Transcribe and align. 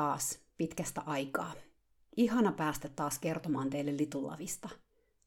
Taas 0.00 0.38
pitkästä 0.56 1.02
aikaa. 1.06 1.52
Ihana 2.16 2.52
päästä 2.52 2.88
taas 2.88 3.18
kertomaan 3.18 3.70
teille 3.70 3.96
Litulavista. 3.96 4.68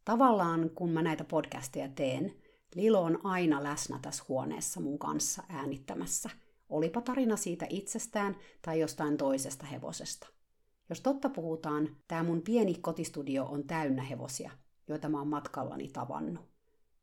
Tavallaan 0.06 0.70
kun 0.70 0.90
mä 0.90 1.02
näitä 1.02 1.24
podcasteja 1.24 1.90
teen, 1.90 2.34
Lilo 2.76 3.02
on 3.02 3.20
aina 3.24 3.64
läsnä 3.64 4.00
tässä 4.02 4.24
huoneessa 4.30 4.80
mun 4.80 5.00
kanssa 5.00 5.44
äänittämässä. 5.50 6.30
Olipa 6.70 7.02
tarina 7.02 7.36
siitä 7.36 7.66
itsestään 7.70 8.36
tai 8.62 8.80
jostain 8.80 9.18
toisesta 9.18 9.66
hevosesta. 9.66 10.28
Jos 10.90 11.02
totta 11.02 11.30
puhutaan, 11.30 11.96
tämä 12.08 12.24
mun 12.24 12.42
pieni 12.42 12.74
kotistudio 12.74 13.46
on 13.46 13.64
täynnä 13.64 14.02
hevosia, 14.02 14.52
joita 14.88 15.10
mä 15.10 15.18
oon 15.18 15.28
matkallani 15.28 15.88
tavannut. 15.88 16.46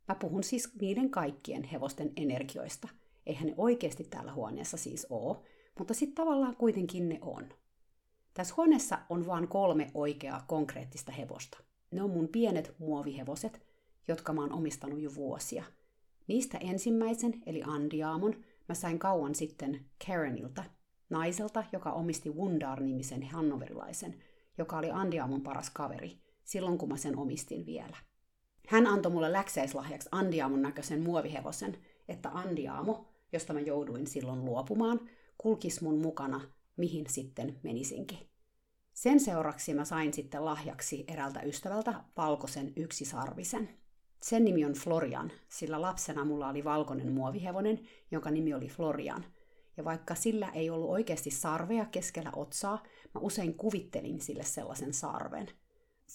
Mä 0.09 0.15
puhun 0.15 0.45
siis 0.45 0.75
niiden 0.81 1.11
kaikkien 1.11 1.65
hevosten 1.65 2.13
energioista. 2.17 2.89
Eihän 3.27 3.47
ne 3.47 3.55
oikeasti 3.57 4.05
täällä 4.05 4.33
huoneessa 4.33 4.77
siis 4.77 5.07
oo, 5.11 5.43
mutta 5.79 5.95
sitten 5.95 6.15
tavallaan 6.15 6.57
kuitenkin 6.57 7.09
ne 7.09 7.19
on. 7.21 7.60
Tässä 8.41 8.55
huoneessa 8.57 8.99
on 9.09 9.27
vain 9.27 9.49
kolme 9.49 9.91
oikeaa 9.95 10.45
konkreettista 10.47 11.13
hevosta. 11.13 11.59
Ne 11.91 12.03
on 12.03 12.11
mun 12.11 12.29
pienet 12.29 12.75
muovihevoset, 12.79 13.63
jotka 14.09 14.33
mä 14.33 14.41
oon 14.41 14.53
omistanut 14.53 15.01
jo 15.01 15.15
vuosia. 15.15 15.65
Niistä 16.27 16.59
ensimmäisen, 16.59 17.43
eli 17.47 17.63
Andiaamon, 17.67 18.45
mä 18.69 18.75
sain 18.75 18.99
kauan 18.99 19.35
sitten 19.35 19.87
Karenilta, 20.07 20.65
naiselta, 21.11 21.65
joka 21.73 21.93
omisti 21.93 22.31
Wundar-nimisen 22.31 23.23
hannoverilaisen, 23.23 24.15
joka 24.59 24.79
oli 24.79 24.91
Andiaamon 24.91 25.43
paras 25.43 25.71
kaveri, 25.71 26.19
silloin 26.45 26.79
kun 26.79 26.89
mä 26.89 26.97
sen 26.97 27.19
omistin 27.19 27.67
vielä. 27.67 27.97
Hän 28.69 28.87
antoi 28.87 29.13
mulle 29.13 29.33
läkseislahjaksi 29.33 30.09
Andiaamon 30.13 30.63
näköisen 30.63 31.03
muovihevosen, 31.03 31.77
että 32.09 32.29
Andiaamo, 32.29 33.09
josta 33.33 33.53
mä 33.53 33.61
jouduin 33.61 34.07
silloin 34.07 34.45
luopumaan, 34.45 35.01
kulkis 35.39 35.81
mun 35.81 35.99
mukana, 35.99 36.41
mihin 36.77 37.05
sitten 37.09 37.59
menisinkin. 37.63 38.30
Sen 38.93 39.21
seuraksi 39.21 39.75
mä 39.75 39.85
sain 39.85 40.13
sitten 40.15 40.45
lahjaksi 40.45 41.05
erältä 41.09 41.43
ystävältä 41.43 41.95
valkoisen 42.17 42.73
yksisarvisen. 42.77 43.69
Sen 44.23 44.45
nimi 44.45 44.65
on 44.65 44.73
Florian, 44.73 45.33
sillä 45.49 45.81
lapsena 45.81 46.25
mulla 46.25 46.49
oli 46.49 46.65
valkoinen 46.65 47.13
muovihevonen, 47.13 47.81
jonka 48.11 48.31
nimi 48.31 48.55
oli 48.55 48.69
Florian. 48.69 49.25
Ja 49.77 49.85
vaikka 49.85 50.15
sillä 50.15 50.49
ei 50.49 50.71
ollut 50.71 50.91
oikeasti 50.91 51.31
sarvea 51.31 51.85
keskellä 51.85 52.33
otsaa, 52.37 52.83
mä 53.15 53.21
usein 53.21 53.55
kuvittelin 53.55 54.21
sille 54.21 54.43
sellaisen 54.43 54.95
sarven. 54.95 55.49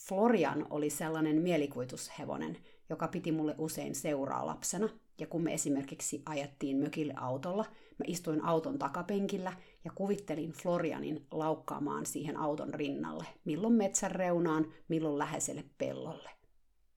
Florian 0.07 0.67
oli 0.69 0.89
sellainen 0.89 1.41
mielikuvitushevonen, 1.41 2.57
joka 2.89 3.07
piti 3.07 3.31
mulle 3.31 3.55
usein 3.57 3.95
seuraa 3.95 4.45
lapsena, 4.45 4.89
ja 5.19 5.27
kun 5.27 5.43
me 5.43 5.53
esimerkiksi 5.53 6.21
ajettiin 6.25 6.77
mökille 6.77 7.13
autolla, 7.17 7.65
mä 7.97 8.05
istuin 8.07 8.45
auton 8.45 8.79
takapenkillä 8.79 9.53
ja 9.85 9.91
kuvittelin 9.95 10.51
Florianin 10.51 11.27
laukkaamaan 11.31 12.05
siihen 12.05 12.37
auton 12.37 12.73
rinnalle, 12.73 13.25
milloin 13.45 13.73
metsän 13.73 14.11
reunaan, 14.11 14.73
milloin 14.87 15.17
läheiselle 15.17 15.63
pellolle. 15.77 16.29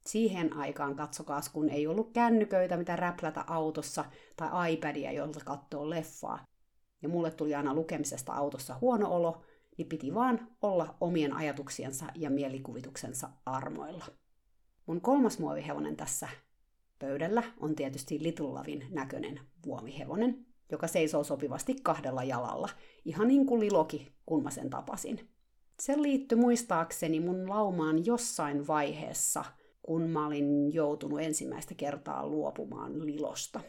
Siihen 0.07 0.57
aikaan 0.57 0.97
katsokaas, 0.97 1.49
kun 1.49 1.69
ei 1.69 1.87
ollut 1.87 2.13
kännyköitä, 2.13 2.77
mitä 2.77 2.97
räplätä 2.97 3.45
autossa, 3.47 4.05
tai 4.37 4.73
iPadia, 4.73 5.13
jolta 5.13 5.41
katsoo 5.45 5.91
leffaa. 5.91 6.45
Ja 7.03 7.09
mulle 7.09 7.31
tuli 7.31 7.55
aina 7.55 7.75
lukemisesta 7.75 8.33
autossa 8.33 8.79
huono 8.81 9.15
olo, 9.15 9.43
niin 9.79 9.89
piti 9.89 10.15
vaan 10.15 10.49
olla 10.63 10.97
omien 11.01 11.33
ajatuksiensa 11.33 12.07
ja 12.15 12.31
mielikuvituksensa 12.31 13.31
armoilla. 13.47 14.05
Mun 14.87 15.01
kolmas 15.01 15.39
muovihevonen 15.39 15.97
tässä 15.97 16.29
pöydällä 16.99 17.43
on 17.61 17.75
tietysti 17.75 18.23
Little 18.23 18.49
Lavin 18.49 18.87
näköinen 18.91 19.41
vuomihevonen, 19.67 20.47
joka 20.71 20.87
seisoo 20.87 21.25
sopivasti 21.25 21.77
kahdella 21.83 22.25
jalalla, 22.25 22.69
ihan 23.05 23.29
niin 23.29 23.47
kuin 23.47 23.61
Liloki, 23.61 24.13
kun 24.27 24.43
mä 24.43 24.51
sen 24.51 24.71
tapasin. 24.71 25.29
Se 25.81 26.03
liittyi 26.03 26.39
muistaakseni 26.39 27.21
mun 27.21 27.49
laumaan 27.49 28.07
jossain 28.07 28.67
vaiheessa, 28.67 29.45
kun 29.83 30.03
mä 30.03 30.27
olin 30.27 30.75
joutunut 30.75 31.21
ensimmäistä 31.21 31.75
kertaa 31.75 32.27
luopumaan 32.27 33.07
Lilosta. 33.07 33.61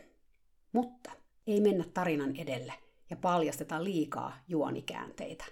Mutta 0.72 1.12
ei 1.48 1.62
mennä 1.62 1.84
tarinan 1.94 2.36
edelle 2.36 2.74
ja 3.09 3.16
paljasteta 3.16 3.84
liikaa 3.84 4.38
juonikäänteitä. 4.48 5.46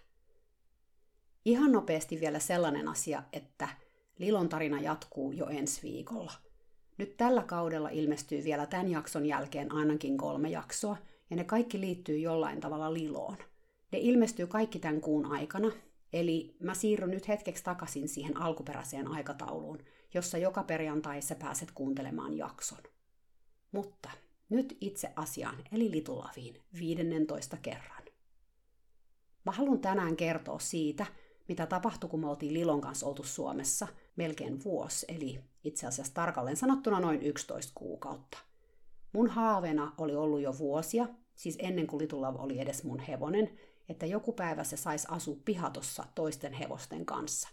Ihan 1.45 1.71
nopeasti 1.71 2.19
vielä 2.19 2.39
sellainen 2.39 2.87
asia, 2.87 3.23
että 3.33 3.69
Lilon 4.19 4.49
tarina 4.49 4.81
jatkuu 4.81 5.31
jo 5.31 5.47
ensi 5.47 5.81
viikolla. 5.83 6.31
Nyt 6.97 7.17
tällä 7.17 7.43
kaudella 7.43 7.89
ilmestyy 7.89 8.43
vielä 8.43 8.65
tämän 8.65 8.91
jakson 8.91 9.25
jälkeen 9.25 9.71
ainakin 9.71 10.17
kolme 10.17 10.49
jaksoa, 10.49 10.97
ja 11.29 11.35
ne 11.35 11.43
kaikki 11.43 11.79
liittyy 11.79 12.17
jollain 12.17 12.59
tavalla 12.59 12.93
Liloon. 12.93 13.37
Ne 13.91 13.99
ilmestyy 13.99 14.47
kaikki 14.47 14.79
tämän 14.79 15.01
kuun 15.01 15.25
aikana, 15.25 15.71
eli 16.13 16.55
mä 16.59 16.73
siirryn 16.73 17.11
nyt 17.11 17.27
hetkeksi 17.27 17.63
takaisin 17.63 18.09
siihen 18.09 18.37
alkuperäiseen 18.37 19.07
aikatauluun, 19.07 19.79
jossa 20.13 20.37
joka 20.37 20.63
perjantai 20.63 21.21
sä 21.21 21.35
pääset 21.35 21.71
kuuntelemaan 21.71 22.33
jakson. 22.33 22.83
Mutta 23.71 24.09
nyt 24.49 24.77
itse 24.81 25.13
asiaan, 25.15 25.63
eli 25.71 25.91
Litulaviin, 25.91 26.61
15 26.79 27.57
kerran. 27.57 28.03
Mä 29.45 29.51
haluan 29.51 29.79
tänään 29.79 30.15
kertoa 30.15 30.59
siitä, 30.59 31.05
mitä 31.47 31.65
tapahtui, 31.65 32.09
kun 32.09 32.19
me 32.19 32.29
oltiin 32.29 32.53
Lilon 32.53 32.81
kanssa 32.81 33.05
oltu 33.05 33.23
Suomessa 33.23 33.87
melkein 34.15 34.63
vuosi, 34.63 35.05
eli 35.09 35.39
itse 35.63 35.87
asiassa 35.87 36.13
tarkalleen 36.13 36.57
sanottuna 36.57 36.99
noin 36.99 37.21
11 37.21 37.71
kuukautta. 37.75 38.37
Mun 39.17 39.29
haaveena 39.29 39.93
oli 39.97 40.15
ollut 40.15 40.41
jo 40.41 40.57
vuosia, 40.57 41.07
siis 41.35 41.55
ennen 41.59 41.87
kuin 41.87 42.01
Litulla 42.01 42.29
oli 42.29 42.59
edes 42.59 42.83
mun 42.83 42.99
hevonen, 42.99 43.49
että 43.89 44.05
joku 44.05 44.33
päivä 44.33 44.63
se 44.63 44.77
saisi 44.77 45.07
asua 45.11 45.37
pihatossa 45.45 46.03
toisten 46.15 46.53
hevosten 46.53 47.05
kanssa. 47.05 47.49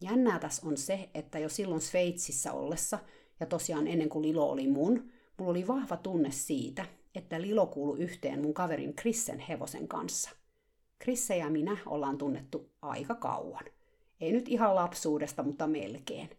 Jännää 0.00 0.38
tässä 0.38 0.66
on 0.68 0.76
se, 0.76 1.10
että 1.14 1.38
jo 1.38 1.48
silloin 1.48 1.80
Sveitsissä 1.80 2.52
ollessa, 2.52 2.98
ja 3.40 3.46
tosiaan 3.46 3.86
ennen 3.86 4.08
kuin 4.08 4.22
Lilo 4.22 4.50
oli 4.50 4.68
mun, 4.68 5.10
mulla 5.38 5.50
oli 5.50 5.66
vahva 5.66 5.96
tunne 5.96 6.30
siitä, 6.30 6.86
että 7.14 7.40
Lilo 7.40 7.66
kuului 7.66 7.98
yhteen 7.98 8.42
mun 8.42 8.54
kaverin 8.54 8.94
Krissen 8.94 9.38
hevosen 9.38 9.88
kanssa. 9.88 10.30
Krisse 10.98 11.36
ja 11.36 11.50
minä 11.50 11.76
ollaan 11.86 12.18
tunnettu 12.18 12.70
aika 12.82 13.14
kauan. 13.14 13.64
Ei 14.20 14.32
nyt 14.32 14.48
ihan 14.48 14.74
lapsuudesta, 14.74 15.42
mutta 15.42 15.66
melkein. 15.66 16.30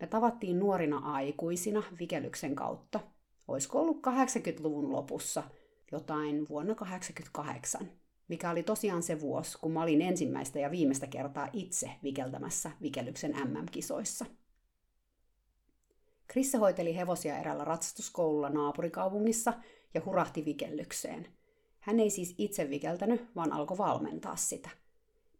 Me 0.00 0.06
tavattiin 0.06 0.58
nuorina 0.58 0.98
aikuisina 0.98 1.82
vikelyksen 1.98 2.54
kautta. 2.54 3.15
Olisiko 3.48 3.80
ollut 3.80 4.02
80-luvun 4.06 4.92
lopussa, 4.92 5.42
jotain 5.92 6.48
vuonna 6.48 6.74
88, 6.74 7.90
mikä 8.28 8.50
oli 8.50 8.62
tosiaan 8.62 9.02
se 9.02 9.20
vuosi, 9.20 9.58
kun 9.58 9.72
mä 9.72 9.82
olin 9.82 10.02
ensimmäistä 10.02 10.58
ja 10.58 10.70
viimeistä 10.70 11.06
kertaa 11.06 11.48
itse 11.52 11.90
vikeltämässä 12.02 12.70
vikelyksen 12.82 13.34
MM-kisoissa. 13.44 14.26
Krisse 16.28 16.58
hoiteli 16.58 16.96
hevosia 16.96 17.38
erällä 17.38 17.64
ratsastuskoululla 17.64 18.48
naapurikaupungissa 18.48 19.52
ja 19.94 20.02
hurahti 20.04 20.44
vikellykseen. 20.44 21.26
Hän 21.80 22.00
ei 22.00 22.10
siis 22.10 22.34
itse 22.38 22.70
vikeltänyt, 22.70 23.36
vaan 23.36 23.52
alkoi 23.52 23.78
valmentaa 23.78 24.36
sitä. 24.36 24.70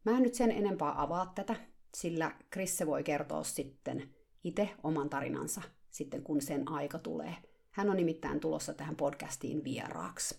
Mä 0.04 0.16
en 0.16 0.22
nyt 0.22 0.34
sen 0.34 0.50
enempää 0.50 1.02
avaa 1.02 1.32
tätä, 1.34 1.56
sillä 1.94 2.32
Krisse 2.50 2.86
voi 2.86 3.04
kertoa 3.04 3.42
sitten 3.42 4.14
itse 4.44 4.70
oman 4.82 5.10
tarinansa 5.10 5.62
sitten, 5.90 6.22
kun 6.22 6.40
sen 6.40 6.68
aika 6.68 6.98
tulee. 6.98 7.34
Hän 7.76 7.90
on 7.90 7.96
nimittäin 7.96 8.40
tulossa 8.40 8.74
tähän 8.74 8.96
podcastiin 8.96 9.64
vieraaksi. 9.64 10.38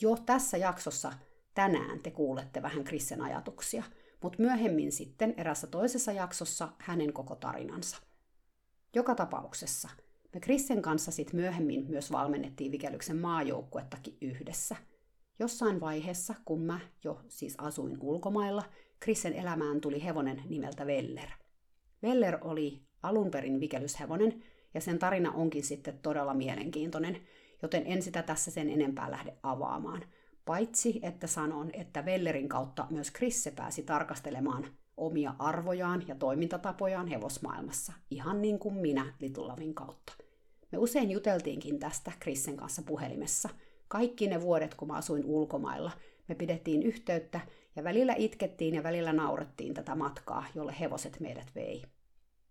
Jo 0.00 0.16
tässä 0.26 0.56
jaksossa 0.56 1.12
tänään 1.54 2.02
te 2.02 2.10
kuulette 2.10 2.62
vähän 2.62 2.84
Krissen 2.84 3.22
ajatuksia, 3.22 3.82
mutta 4.22 4.42
myöhemmin 4.42 4.92
sitten 4.92 5.34
erässä 5.36 5.66
toisessa 5.66 6.12
jaksossa 6.12 6.68
hänen 6.78 7.12
koko 7.12 7.34
tarinansa. 7.34 7.96
Joka 8.94 9.14
tapauksessa 9.14 9.88
me 10.34 10.40
Krissen 10.40 10.82
kanssa 10.82 11.10
sitten 11.10 11.40
myöhemmin 11.40 11.86
myös 11.88 12.12
valmennettiin 12.12 12.72
Vikelyksen 12.72 13.16
maajoukkuettakin 13.16 14.18
yhdessä. 14.20 14.76
Jossain 15.38 15.80
vaiheessa, 15.80 16.34
kun 16.44 16.62
mä 16.62 16.80
jo 17.04 17.20
siis 17.28 17.54
asuin 17.58 17.96
ulkomailla, 18.00 18.62
Krissen 19.00 19.32
elämään 19.32 19.80
tuli 19.80 20.04
hevonen 20.04 20.42
nimeltä 20.48 20.86
Veller. 20.86 21.28
Veller 22.02 22.38
oli 22.40 22.82
alun 23.02 23.30
perin 23.30 23.60
vikelyshevonen, 23.60 24.42
ja 24.74 24.80
sen 24.80 24.98
tarina 24.98 25.32
onkin 25.32 25.64
sitten 25.64 25.98
todella 26.02 26.34
mielenkiintoinen, 26.34 27.16
joten 27.62 27.82
en 27.86 28.02
sitä 28.02 28.22
tässä 28.22 28.50
sen 28.50 28.70
enempää 28.70 29.10
lähde 29.10 29.34
avaamaan. 29.42 30.04
Paitsi, 30.44 31.00
että 31.02 31.26
sanon, 31.26 31.70
että 31.72 32.04
Vellerin 32.04 32.48
kautta 32.48 32.86
myös 32.90 33.10
Krisse 33.10 33.50
pääsi 33.50 33.82
tarkastelemaan 33.82 34.66
omia 34.96 35.34
arvojaan 35.38 36.04
ja 36.08 36.14
toimintatapojaan 36.14 37.06
hevosmaailmassa, 37.06 37.92
ihan 38.10 38.42
niin 38.42 38.58
kuin 38.58 38.74
minä 38.74 39.14
Litulavin 39.20 39.74
kautta. 39.74 40.12
Me 40.72 40.78
usein 40.78 41.10
juteltiinkin 41.10 41.78
tästä 41.78 42.12
Krissen 42.20 42.56
kanssa 42.56 42.82
puhelimessa. 42.82 43.48
Kaikki 43.88 44.26
ne 44.26 44.40
vuodet, 44.40 44.74
kun 44.74 44.88
mä 44.88 44.94
asuin 44.94 45.24
ulkomailla, 45.24 45.90
me 46.28 46.34
pidettiin 46.34 46.82
yhteyttä 46.82 47.40
ja 47.76 47.84
välillä 47.84 48.14
itkettiin 48.18 48.74
ja 48.74 48.82
välillä 48.82 49.12
naurettiin 49.12 49.74
tätä 49.74 49.94
matkaa, 49.94 50.44
jolle 50.54 50.74
hevoset 50.80 51.20
meidät 51.20 51.54
vei. 51.54 51.84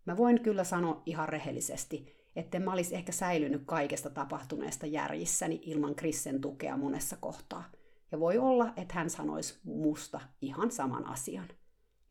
Mä 0.10 0.18
voin 0.18 0.42
kyllä 0.42 0.64
sanoa 0.64 1.02
ihan 1.06 1.30
rehellisesti, 1.30 2.14
että 2.36 2.60
mä 2.60 2.74
olisi 2.74 2.96
ehkä 2.96 3.12
säilynyt 3.12 3.62
kaikesta 3.66 4.10
tapahtuneesta 4.10 4.86
järjissäni 4.86 5.62
ilman 5.64 5.96
Krissen 5.96 6.42
tukea 6.42 6.78
monessa 6.78 7.18
kohtaa. 7.20 7.72
Ja 8.12 8.20
voi 8.20 8.38
olla, 8.38 8.74
että 8.78 8.94
hän 8.94 9.10
sanoisi 9.10 9.60
musta 9.64 10.20
ihan 10.42 10.72
saman 10.72 11.06
asian. 11.06 11.48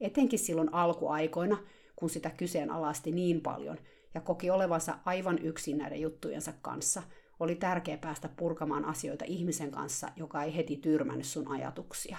Etenkin 0.00 0.39
silloin 0.39 0.75
alkuaikoina, 0.75 1.59
kun 1.97 2.11
sitä 2.11 2.31
kyseenalaisti 2.31 3.12
niin 3.12 3.41
paljon 3.41 3.79
ja 4.15 4.21
koki 4.21 4.51
olevansa 4.51 4.99
aivan 5.05 5.39
yksin 5.39 5.79
näiden 5.79 6.01
juttujensa 6.01 6.53
kanssa, 6.62 7.03
oli 7.41 7.55
tärkeää 7.55 7.99
päästä 7.99 8.29
purkamaan 8.29 8.85
asioita 8.85 9.25
ihmisen 9.29 9.71
kanssa, 9.71 10.09
joka 10.17 10.43
ei 10.43 10.56
heti 10.56 10.77
tyrmännyt 10.77 11.27
sun 11.27 11.49
ajatuksia. 11.49 12.19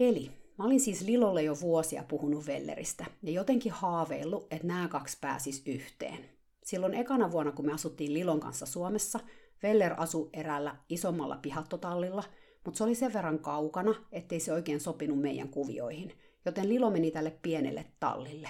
Eli 0.00 0.30
mä 0.58 0.64
olin 0.64 0.80
siis 0.80 1.00
Lilolle 1.00 1.42
jo 1.42 1.60
vuosia 1.60 2.04
puhunut 2.08 2.46
Velleristä 2.46 3.06
ja 3.22 3.32
jotenkin 3.32 3.72
haaveillut, 3.72 4.46
että 4.50 4.66
nämä 4.66 4.88
kaksi 4.88 5.18
pääsis 5.20 5.62
yhteen. 5.66 6.18
Silloin 6.64 6.94
ekana 6.94 7.30
vuonna, 7.30 7.52
kun 7.52 7.66
me 7.66 7.72
asuttiin 7.72 8.14
Lilon 8.14 8.40
kanssa 8.40 8.66
Suomessa, 8.66 9.20
Veller 9.62 9.94
asui 9.96 10.30
eräällä 10.32 10.76
isommalla 10.88 11.38
pihattotallilla, 11.42 12.24
mutta 12.64 12.78
se 12.78 12.84
oli 12.84 12.94
sen 12.94 13.12
verran 13.12 13.38
kaukana, 13.38 13.94
ettei 14.12 14.40
se 14.40 14.52
oikein 14.52 14.80
sopinut 14.80 15.20
meidän 15.20 15.48
kuvioihin, 15.48 16.12
joten 16.44 16.68
Lilo 16.68 16.90
meni 16.90 17.10
tälle 17.10 17.38
pienelle 17.42 17.86
tallille. 18.00 18.48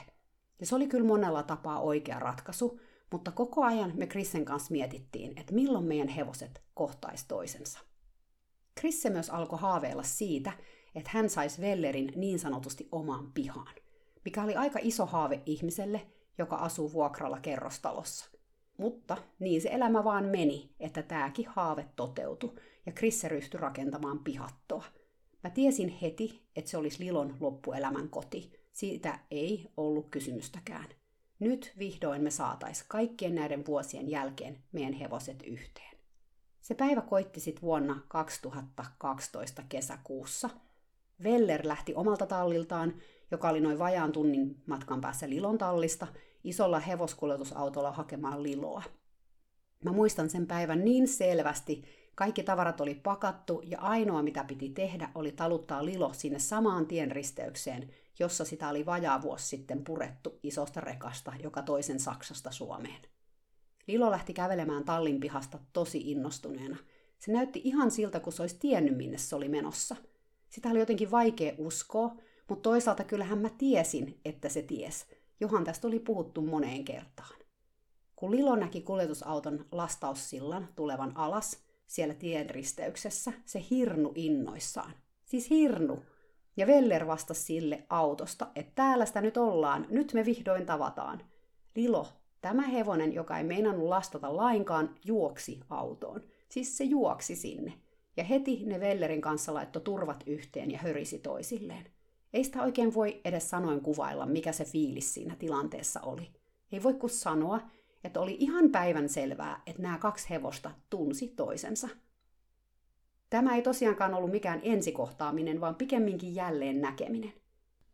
Ja 0.60 0.66
se 0.66 0.74
oli 0.74 0.86
kyllä 0.86 1.06
monella 1.06 1.42
tapaa 1.42 1.80
oikea 1.80 2.18
ratkaisu, 2.18 2.80
mutta 3.12 3.32
koko 3.32 3.64
ajan 3.64 3.92
me 3.94 4.06
Krissen 4.06 4.44
kanssa 4.44 4.72
mietittiin, 4.72 5.32
että 5.40 5.54
milloin 5.54 5.84
meidän 5.84 6.08
hevoset 6.08 6.62
kohtais 6.74 7.24
toisensa. 7.24 7.78
Krisse 8.74 9.10
myös 9.10 9.30
alkoi 9.30 9.58
haaveilla 9.58 10.02
siitä, 10.02 10.52
että 10.96 11.10
hän 11.12 11.30
saisi 11.30 11.62
Vellerin 11.62 12.12
niin 12.16 12.38
sanotusti 12.38 12.88
omaan 12.92 13.32
pihaan, 13.32 13.74
mikä 14.24 14.42
oli 14.42 14.54
aika 14.54 14.78
iso 14.82 15.06
haave 15.06 15.42
ihmiselle, 15.46 16.06
joka 16.38 16.56
asuu 16.56 16.92
vuokralla 16.92 17.40
kerrostalossa. 17.40 18.30
Mutta 18.78 19.16
niin 19.38 19.60
se 19.60 19.68
elämä 19.72 20.04
vaan 20.04 20.24
meni, 20.24 20.74
että 20.80 21.02
tämäkin 21.02 21.46
haave 21.48 21.86
toteutui, 21.96 22.54
ja 22.86 22.92
Krisse 22.92 23.28
ryhtyi 23.28 23.60
rakentamaan 23.60 24.18
pihattoa. 24.18 24.84
Mä 25.44 25.50
tiesin 25.50 25.88
heti, 25.88 26.42
että 26.56 26.70
se 26.70 26.76
olisi 26.76 27.04
Lilon 27.04 27.36
loppuelämän 27.40 28.08
koti. 28.08 28.52
Siitä 28.72 29.18
ei 29.30 29.70
ollut 29.76 30.08
kysymystäkään. 30.10 30.86
Nyt 31.38 31.72
vihdoin 31.78 32.22
me 32.22 32.30
saatais 32.30 32.82
kaikkien 32.82 33.34
näiden 33.34 33.66
vuosien 33.66 34.10
jälkeen 34.10 34.62
meidän 34.72 34.92
hevoset 34.92 35.42
yhteen. 35.42 35.96
Se 36.60 36.74
päivä 36.74 37.00
koitti 37.00 37.40
sitten 37.40 37.62
vuonna 37.62 38.00
2012 38.08 39.62
kesäkuussa– 39.68 40.50
Veller 41.22 41.60
lähti 41.64 41.94
omalta 41.94 42.26
talliltaan, 42.26 42.94
joka 43.30 43.48
oli 43.48 43.60
noin 43.60 43.78
vajaan 43.78 44.12
tunnin 44.12 44.62
matkan 44.66 45.00
päässä 45.00 45.28
Lilon 45.28 45.58
tallista, 45.58 46.06
isolla 46.44 46.78
hevoskuljetusautolla 46.78 47.92
hakemaan 47.92 48.42
Liloa. 48.42 48.82
Mä 49.84 49.92
muistan 49.92 50.30
sen 50.30 50.46
päivän 50.46 50.84
niin 50.84 51.08
selvästi, 51.08 51.84
kaikki 52.14 52.42
tavarat 52.42 52.80
oli 52.80 52.94
pakattu 52.94 53.62
ja 53.64 53.80
ainoa 53.80 54.22
mitä 54.22 54.44
piti 54.44 54.68
tehdä 54.68 55.10
oli 55.14 55.32
taluttaa 55.32 55.84
Lilo 55.84 56.12
sinne 56.12 56.38
samaan 56.38 56.86
tienristeykseen, 56.86 57.90
jossa 58.18 58.44
sitä 58.44 58.68
oli 58.68 58.86
vajaa 58.86 59.22
vuosi 59.22 59.46
sitten 59.46 59.84
purettu 59.84 60.38
isosta 60.42 60.80
rekasta, 60.80 61.32
joka 61.42 61.62
toisen 61.62 62.00
Saksasta 62.00 62.50
Suomeen. 62.50 63.02
Lilo 63.86 64.10
lähti 64.10 64.32
kävelemään 64.32 64.84
tallin 64.84 65.20
pihasta 65.20 65.58
tosi 65.72 66.10
innostuneena. 66.10 66.76
Se 67.18 67.32
näytti 67.32 67.60
ihan 67.64 67.90
siltä, 67.90 68.20
kun 68.20 68.32
se 68.32 68.42
olisi 68.42 68.58
tiennyt, 68.58 68.96
minne 68.96 69.18
se 69.18 69.36
oli 69.36 69.48
menossa– 69.48 69.96
sitä 70.48 70.68
oli 70.68 70.78
jotenkin 70.78 71.10
vaikea 71.10 71.52
uskoa, 71.58 72.16
mutta 72.48 72.62
toisaalta 72.62 73.04
kyllähän 73.04 73.38
mä 73.38 73.50
tiesin, 73.58 74.20
että 74.24 74.48
se 74.48 74.62
ties. 74.62 75.06
Johan 75.40 75.64
tästä 75.64 75.88
oli 75.88 75.98
puhuttu 75.98 76.42
moneen 76.42 76.84
kertaan. 76.84 77.36
Kun 78.16 78.30
Lilo 78.30 78.56
näki 78.56 78.80
kuljetusauton 78.80 79.64
lastaussillan 79.72 80.68
tulevan 80.76 81.16
alas 81.16 81.58
siellä 81.86 82.14
tienristeyksessä, 82.14 83.32
se 83.44 83.64
hirnu 83.70 84.12
innoissaan. 84.14 84.92
Siis 85.24 85.50
hirnu. 85.50 86.02
Ja 86.56 86.66
Veller 86.66 87.06
vastasi 87.06 87.42
sille 87.42 87.86
autosta, 87.88 88.46
että 88.54 88.72
täällä 88.74 89.06
sitä 89.06 89.20
nyt 89.20 89.36
ollaan, 89.36 89.86
nyt 89.90 90.12
me 90.12 90.24
vihdoin 90.24 90.66
tavataan. 90.66 91.22
Lilo, 91.74 92.08
tämä 92.40 92.62
hevonen, 92.62 93.12
joka 93.12 93.38
ei 93.38 93.44
meinannut 93.44 93.88
lastata 93.88 94.36
lainkaan, 94.36 94.94
juoksi 95.04 95.60
autoon. 95.70 96.22
Siis 96.48 96.76
se 96.76 96.84
juoksi 96.84 97.36
sinne 97.36 97.72
ja 98.16 98.24
heti 98.24 98.62
ne 98.64 98.80
Vellerin 98.80 99.20
kanssa 99.20 99.54
laittoi 99.54 99.82
turvat 99.82 100.24
yhteen 100.26 100.70
ja 100.70 100.78
hörisi 100.78 101.18
toisilleen. 101.18 101.86
Ei 102.32 102.44
sitä 102.44 102.62
oikein 102.62 102.94
voi 102.94 103.20
edes 103.24 103.50
sanoin 103.50 103.80
kuvailla, 103.80 104.26
mikä 104.26 104.52
se 104.52 104.64
fiilis 104.64 105.14
siinä 105.14 105.36
tilanteessa 105.36 106.00
oli. 106.00 106.30
Ei 106.72 106.82
voi 106.82 106.94
kuin 106.94 107.10
sanoa, 107.10 107.60
että 108.04 108.20
oli 108.20 108.36
ihan 108.40 108.70
päivän 108.70 109.08
selvää, 109.08 109.62
että 109.66 109.82
nämä 109.82 109.98
kaksi 109.98 110.30
hevosta 110.30 110.70
tunsi 110.90 111.28
toisensa. 111.28 111.88
Tämä 113.30 113.56
ei 113.56 113.62
tosiaankaan 113.62 114.14
ollut 114.14 114.30
mikään 114.30 114.60
ensikohtaaminen, 114.62 115.60
vaan 115.60 115.74
pikemminkin 115.74 116.34
jälleen 116.34 116.80
näkeminen. 116.80 117.32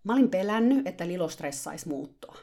Mä 0.05 0.13
olin 0.13 0.31
pelännyt, 0.31 0.87
että 0.87 1.09
Lilo 1.09 1.29
stressaisi 1.29 1.89
muuttoa. 1.89 2.37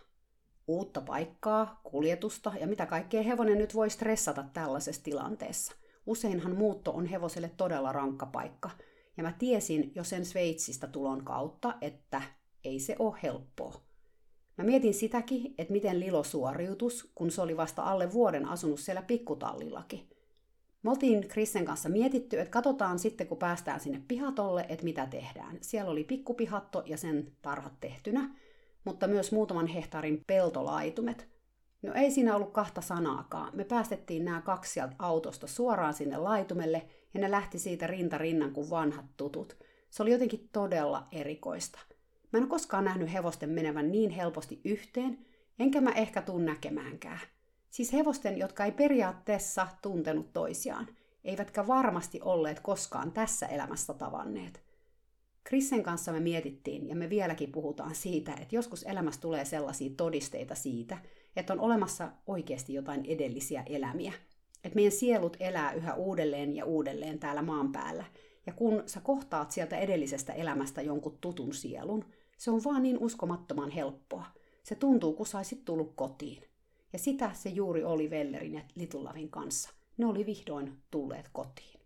Uutta 0.68 1.02
paikkaa, 1.02 1.82
kuljetusta 1.84 2.54
ja 2.60 2.68
mitä 2.68 2.86
kaikkea 2.86 3.24
hevonen 3.24 3.58
nyt 3.58 3.76
voi 3.76 3.90
stressata 3.90 4.46
tällaisessa 4.54 5.04
tilanteessa– 5.04 5.76
Useinhan 6.10 6.56
muutto 6.56 6.92
on 6.92 7.06
hevoselle 7.06 7.52
todella 7.58 7.92
rankka 7.92 8.26
paikka, 8.26 8.70
ja 9.18 9.24
mä 9.24 9.34
tiesin 9.40 9.92
jo 9.96 10.04
sen 10.04 10.26
Sveitsistä 10.26 10.88
tulon 10.88 11.24
kautta, 11.24 11.76
että 11.82 12.22
ei 12.64 12.80
se 12.80 12.96
ole 13.00 13.20
helppoa. 13.24 13.82
Mä 14.58 14.64
mietin 14.64 14.94
sitäkin, 14.94 15.54
että 15.58 15.72
miten 15.72 16.00
Lilo 16.00 16.24
suoriutus, 16.24 17.12
kun 17.16 17.32
se 17.32 17.42
oli 17.42 17.58
vasta 17.58 17.84
alle 17.84 18.14
vuoden 18.14 18.46
asunut 18.46 18.80
siellä 18.80 19.02
pikkutallillakin. 19.02 20.10
Me 20.84 20.90
oltiin 20.90 21.28
Krissen 21.28 21.66
kanssa 21.66 21.90
mietitty, 21.90 22.40
että 22.40 22.52
katsotaan 22.52 23.00
sitten, 23.00 23.28
kun 23.28 23.38
päästään 23.38 23.80
sinne 23.80 24.02
pihatolle, 24.08 24.66
että 24.70 24.84
mitä 24.84 25.06
tehdään. 25.06 25.58
Siellä 25.62 25.92
oli 25.92 26.04
pikkupihatto 26.04 26.84
ja 26.86 26.98
sen 26.98 27.32
tarhat 27.42 27.80
tehtynä, 27.80 28.36
mutta 28.84 29.08
myös 29.08 29.32
muutaman 29.32 29.68
hehtaarin 29.68 30.24
peltolaitumet, 30.28 31.28
No 31.82 31.94
ei 31.94 32.12
siinä 32.12 32.36
ollut 32.36 32.52
kahta 32.52 32.82
sanaakaan. 32.82 33.56
Me 33.56 33.64
päästettiin 33.64 34.26
nämä 34.26 34.42
kaksi 34.42 34.74
sieltä 34.74 34.96
autosta 35.00 35.48
suoraan 35.48 35.94
sinne 35.94 36.18
laitumelle 36.18 36.88
ja 37.14 37.20
ne 37.20 37.32
lähti 37.32 37.60
siitä 37.60 37.88
rinta 37.88 38.18
rinnan 38.18 38.52
kuin 38.52 38.70
vanhat 38.70 39.06
tutut. 39.18 39.58
Se 39.90 40.04
oli 40.04 40.12
jotenkin 40.12 40.50
todella 40.52 41.08
erikoista. 41.12 41.80
Mä 42.34 42.38
en 42.38 42.44
ole 42.44 42.50
koskaan 42.50 42.86
nähnyt 42.86 43.14
hevosten 43.14 43.50
menevän 43.50 43.92
niin 43.92 44.10
helposti 44.10 44.62
yhteen, 44.64 45.26
enkä 45.60 45.82
mä 45.82 45.92
ehkä 45.92 46.22
tuu 46.22 46.38
näkemäänkään. 46.38 47.20
Siis 47.70 47.94
hevosten, 47.94 48.38
jotka 48.38 48.66
ei 48.66 48.72
periaatteessa 48.72 49.68
tuntenut 49.82 50.34
toisiaan, 50.34 50.88
eivätkä 51.24 51.68
varmasti 51.68 52.22
olleet 52.22 52.60
koskaan 52.60 53.12
tässä 53.12 53.48
elämässä 53.48 53.94
tavanneet. 53.94 54.64
Krissen 55.44 55.84
kanssa 55.84 56.12
me 56.12 56.20
mietittiin 56.20 56.88
ja 56.90 56.96
me 56.96 57.10
vieläkin 57.10 57.52
puhutaan 57.52 57.96
siitä, 57.96 58.34
että 58.34 58.56
joskus 58.56 58.84
elämässä 58.84 59.22
tulee 59.22 59.46
sellaisia 59.46 59.90
todisteita 59.98 60.56
siitä, 60.56 60.98
että 61.36 61.54
on 61.54 61.60
olemassa 61.60 62.12
oikeasti 62.28 62.74
jotain 62.74 63.06
edellisiä 63.06 63.64
elämiä. 63.66 64.14
Että 64.64 64.76
meidän 64.76 64.92
sielut 64.92 65.38
elää 65.40 65.74
yhä 65.74 65.96
uudelleen 65.96 66.56
ja 66.56 66.66
uudelleen 66.66 67.20
täällä 67.20 67.42
maan 67.42 67.72
päällä. 67.72 68.06
Ja 68.46 68.54
kun 68.54 68.84
sä 68.86 69.02
kohtaat 69.02 69.52
sieltä 69.52 69.78
edellisestä 69.78 70.34
elämästä 70.34 70.82
jonkun 70.82 71.18
tutun 71.22 71.54
sielun, 71.54 72.06
se 72.38 72.52
on 72.52 72.64
vaan 72.64 72.84
niin 72.84 72.98
uskomattoman 72.98 73.72
helppoa. 73.72 74.26
Se 74.64 74.76
tuntuu, 74.76 75.14
kun 75.14 75.26
saisit 75.26 75.66
tullut 75.66 75.94
kotiin. 75.96 76.44
Ja 76.94 77.00
sitä 77.00 77.32
se 77.34 77.50
juuri 77.50 77.84
oli 77.84 78.10
Vellerin 78.10 78.54
ja 78.54 78.62
Litullavin 78.76 79.30
kanssa. 79.30 79.70
Ne 79.98 80.06
oli 80.06 80.26
vihdoin 80.26 80.78
tulleet 80.92 81.30
kotiin. 81.34 81.80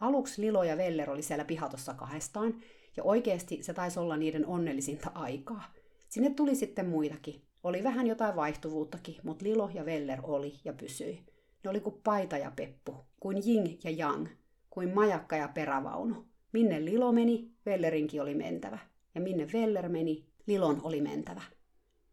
Aluksi 0.00 0.42
Lilo 0.42 0.62
ja 0.62 0.76
Veller 0.76 1.10
oli 1.10 1.22
siellä 1.22 1.44
pihatossa 1.44 1.94
kahdestaan, 1.94 2.54
ja 2.96 3.02
oikeasti 3.02 3.62
se 3.62 3.74
taisi 3.74 4.00
olla 4.00 4.16
niiden 4.16 4.46
onnellisinta 4.46 5.10
aikaa. 5.14 5.72
Sinne 6.08 6.30
tuli 6.30 6.54
sitten 6.54 6.88
muitakin, 6.88 7.42
oli 7.62 7.84
vähän 7.84 8.06
jotain 8.06 8.36
vaihtuvuuttakin, 8.36 9.16
mutta 9.22 9.44
Lilo 9.44 9.70
ja 9.74 9.84
Veller 9.84 10.18
oli 10.22 10.54
ja 10.64 10.72
pysyi. 10.72 11.24
Ne 11.64 11.70
oli 11.70 11.80
kuin 11.80 12.00
paita 12.04 12.36
ja 12.36 12.52
peppu, 12.56 12.96
kuin 13.20 13.42
jing 13.44 13.84
ja 13.84 13.90
yang, 13.90 14.28
kuin 14.70 14.94
majakka 14.94 15.36
ja 15.36 15.48
perävaunu. 15.48 16.26
Minne 16.52 16.84
Lilo 16.84 17.12
meni, 17.12 17.50
Vellerinkin 17.66 18.22
oli 18.22 18.34
mentävä. 18.34 18.78
Ja 19.14 19.20
minne 19.20 19.48
Veller 19.52 19.88
meni, 19.88 20.26
Lilon 20.46 20.80
oli 20.82 21.00
mentävä. 21.00 21.42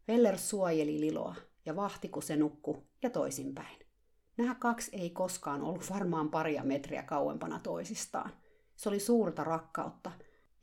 Veller 0.07 0.37
suojeli 0.37 0.99
Liloa 0.99 1.35
ja 1.65 1.75
vahti, 1.75 2.09
kun 2.09 2.23
se 2.23 2.35
nukku, 2.35 2.83
ja 3.03 3.09
toisinpäin. 3.09 3.77
Nämä 4.37 4.55
kaksi 4.55 4.91
ei 4.93 5.09
koskaan 5.09 5.61
ollut 5.61 5.89
varmaan 5.89 6.29
paria 6.29 6.63
metriä 6.63 7.03
kauempana 7.03 7.59
toisistaan. 7.59 8.31
Se 8.75 8.89
oli 8.89 8.99
suurta 8.99 9.43
rakkautta. 9.43 10.11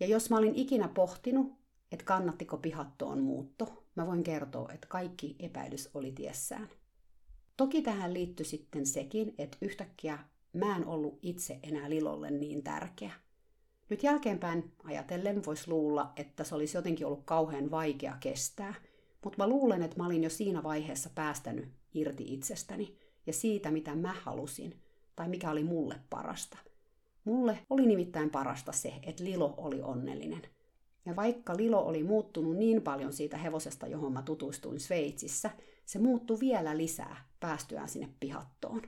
Ja 0.00 0.06
jos 0.06 0.30
mä 0.30 0.36
olin 0.36 0.54
ikinä 0.54 0.88
pohtinut, 0.88 1.52
että 1.92 2.04
kannattiko 2.04 2.56
pihattoon 2.56 3.20
muutto, 3.20 3.83
mä 3.96 4.06
voin 4.06 4.22
kertoa, 4.22 4.72
että 4.72 4.86
kaikki 4.88 5.36
epäilys 5.38 5.90
oli 5.94 6.12
tiessään. 6.12 6.68
Toki 7.56 7.82
tähän 7.82 8.14
liittyi 8.14 8.46
sitten 8.46 8.86
sekin, 8.86 9.34
että 9.38 9.58
yhtäkkiä 9.60 10.18
mä 10.52 10.76
en 10.76 10.86
ollut 10.86 11.18
itse 11.22 11.58
enää 11.62 11.90
Lilolle 11.90 12.30
niin 12.30 12.62
tärkeä. 12.62 13.12
Nyt 13.88 14.02
jälkeenpäin 14.02 14.72
ajatellen 14.84 15.44
voisi 15.46 15.70
luulla, 15.70 16.12
että 16.16 16.44
se 16.44 16.54
olisi 16.54 16.76
jotenkin 16.76 17.06
ollut 17.06 17.24
kauhean 17.24 17.70
vaikea 17.70 18.16
kestää, 18.20 18.74
mutta 19.24 19.38
mä 19.38 19.48
luulen, 19.48 19.82
että 19.82 19.96
mä 19.96 20.06
olin 20.06 20.24
jo 20.24 20.30
siinä 20.30 20.62
vaiheessa 20.62 21.10
päästänyt 21.14 21.68
irti 21.94 22.24
itsestäni 22.34 22.98
ja 23.26 23.32
siitä, 23.32 23.70
mitä 23.70 23.94
mä 23.94 24.14
halusin 24.22 24.80
tai 25.16 25.28
mikä 25.28 25.50
oli 25.50 25.64
mulle 25.64 26.00
parasta. 26.10 26.58
Mulle 27.24 27.58
oli 27.70 27.86
nimittäin 27.86 28.30
parasta 28.30 28.72
se, 28.72 28.94
että 29.02 29.24
Lilo 29.24 29.54
oli 29.56 29.82
onnellinen. 29.82 30.42
Ja 31.06 31.16
vaikka 31.16 31.56
Lilo 31.56 31.86
oli 31.86 32.02
muuttunut 32.02 32.56
niin 32.56 32.82
paljon 32.82 33.12
siitä 33.12 33.36
hevosesta, 33.36 33.86
johon 33.86 34.12
mä 34.12 34.22
tutustuin 34.22 34.80
Sveitsissä, 34.80 35.50
se 35.84 35.98
muuttui 35.98 36.40
vielä 36.40 36.76
lisää 36.76 37.28
päästyään 37.40 37.88
sinne 37.88 38.08
pihattoon. 38.20 38.82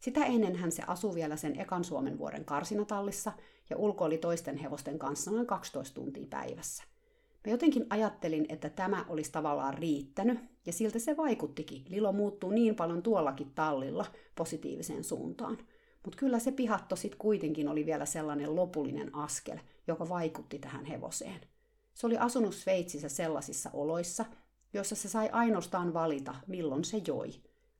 Sitä 0.00 0.24
ennen 0.24 0.56
hän 0.56 0.72
se 0.72 0.82
asui 0.86 1.14
vielä 1.14 1.36
sen 1.36 1.60
ekan 1.60 1.84
Suomen 1.84 2.18
vuoden 2.18 2.44
karsinatallissa 2.44 3.32
ja 3.70 3.76
ulkoili 3.76 4.18
toisten 4.18 4.56
hevosten 4.56 4.98
kanssa 4.98 5.30
noin 5.30 5.46
12 5.46 5.94
tuntia 5.94 6.26
päivässä. 6.30 6.84
Mä 7.46 7.52
jotenkin 7.52 7.86
ajattelin, 7.90 8.46
että 8.48 8.70
tämä 8.70 9.04
olisi 9.08 9.32
tavallaan 9.32 9.74
riittänyt, 9.74 10.38
ja 10.66 10.72
siltä 10.72 10.98
se 10.98 11.16
vaikuttikin. 11.16 11.84
Lilo 11.88 12.12
muuttuu 12.12 12.50
niin 12.50 12.74
paljon 12.74 13.02
tuollakin 13.02 13.50
tallilla 13.54 14.06
positiiviseen 14.34 15.04
suuntaan. 15.04 15.58
Mutta 16.04 16.18
kyllä 16.18 16.38
se 16.38 16.52
pihatto 16.52 16.96
sitten 16.96 17.18
kuitenkin 17.18 17.68
oli 17.68 17.86
vielä 17.86 18.06
sellainen 18.06 18.56
lopullinen 18.56 19.14
askel, 19.14 19.58
joka 19.86 20.08
vaikutti 20.08 20.58
tähän 20.58 20.84
hevoseen. 20.84 21.40
Se 21.94 22.06
oli 22.06 22.18
asunut 22.18 22.54
Sveitsissä 22.54 23.08
sellaisissa 23.08 23.70
oloissa, 23.72 24.24
joissa 24.72 24.94
se 24.94 25.08
sai 25.08 25.28
ainoastaan 25.32 25.94
valita, 25.94 26.34
milloin 26.46 26.84
se 26.84 27.02
joi. 27.06 27.30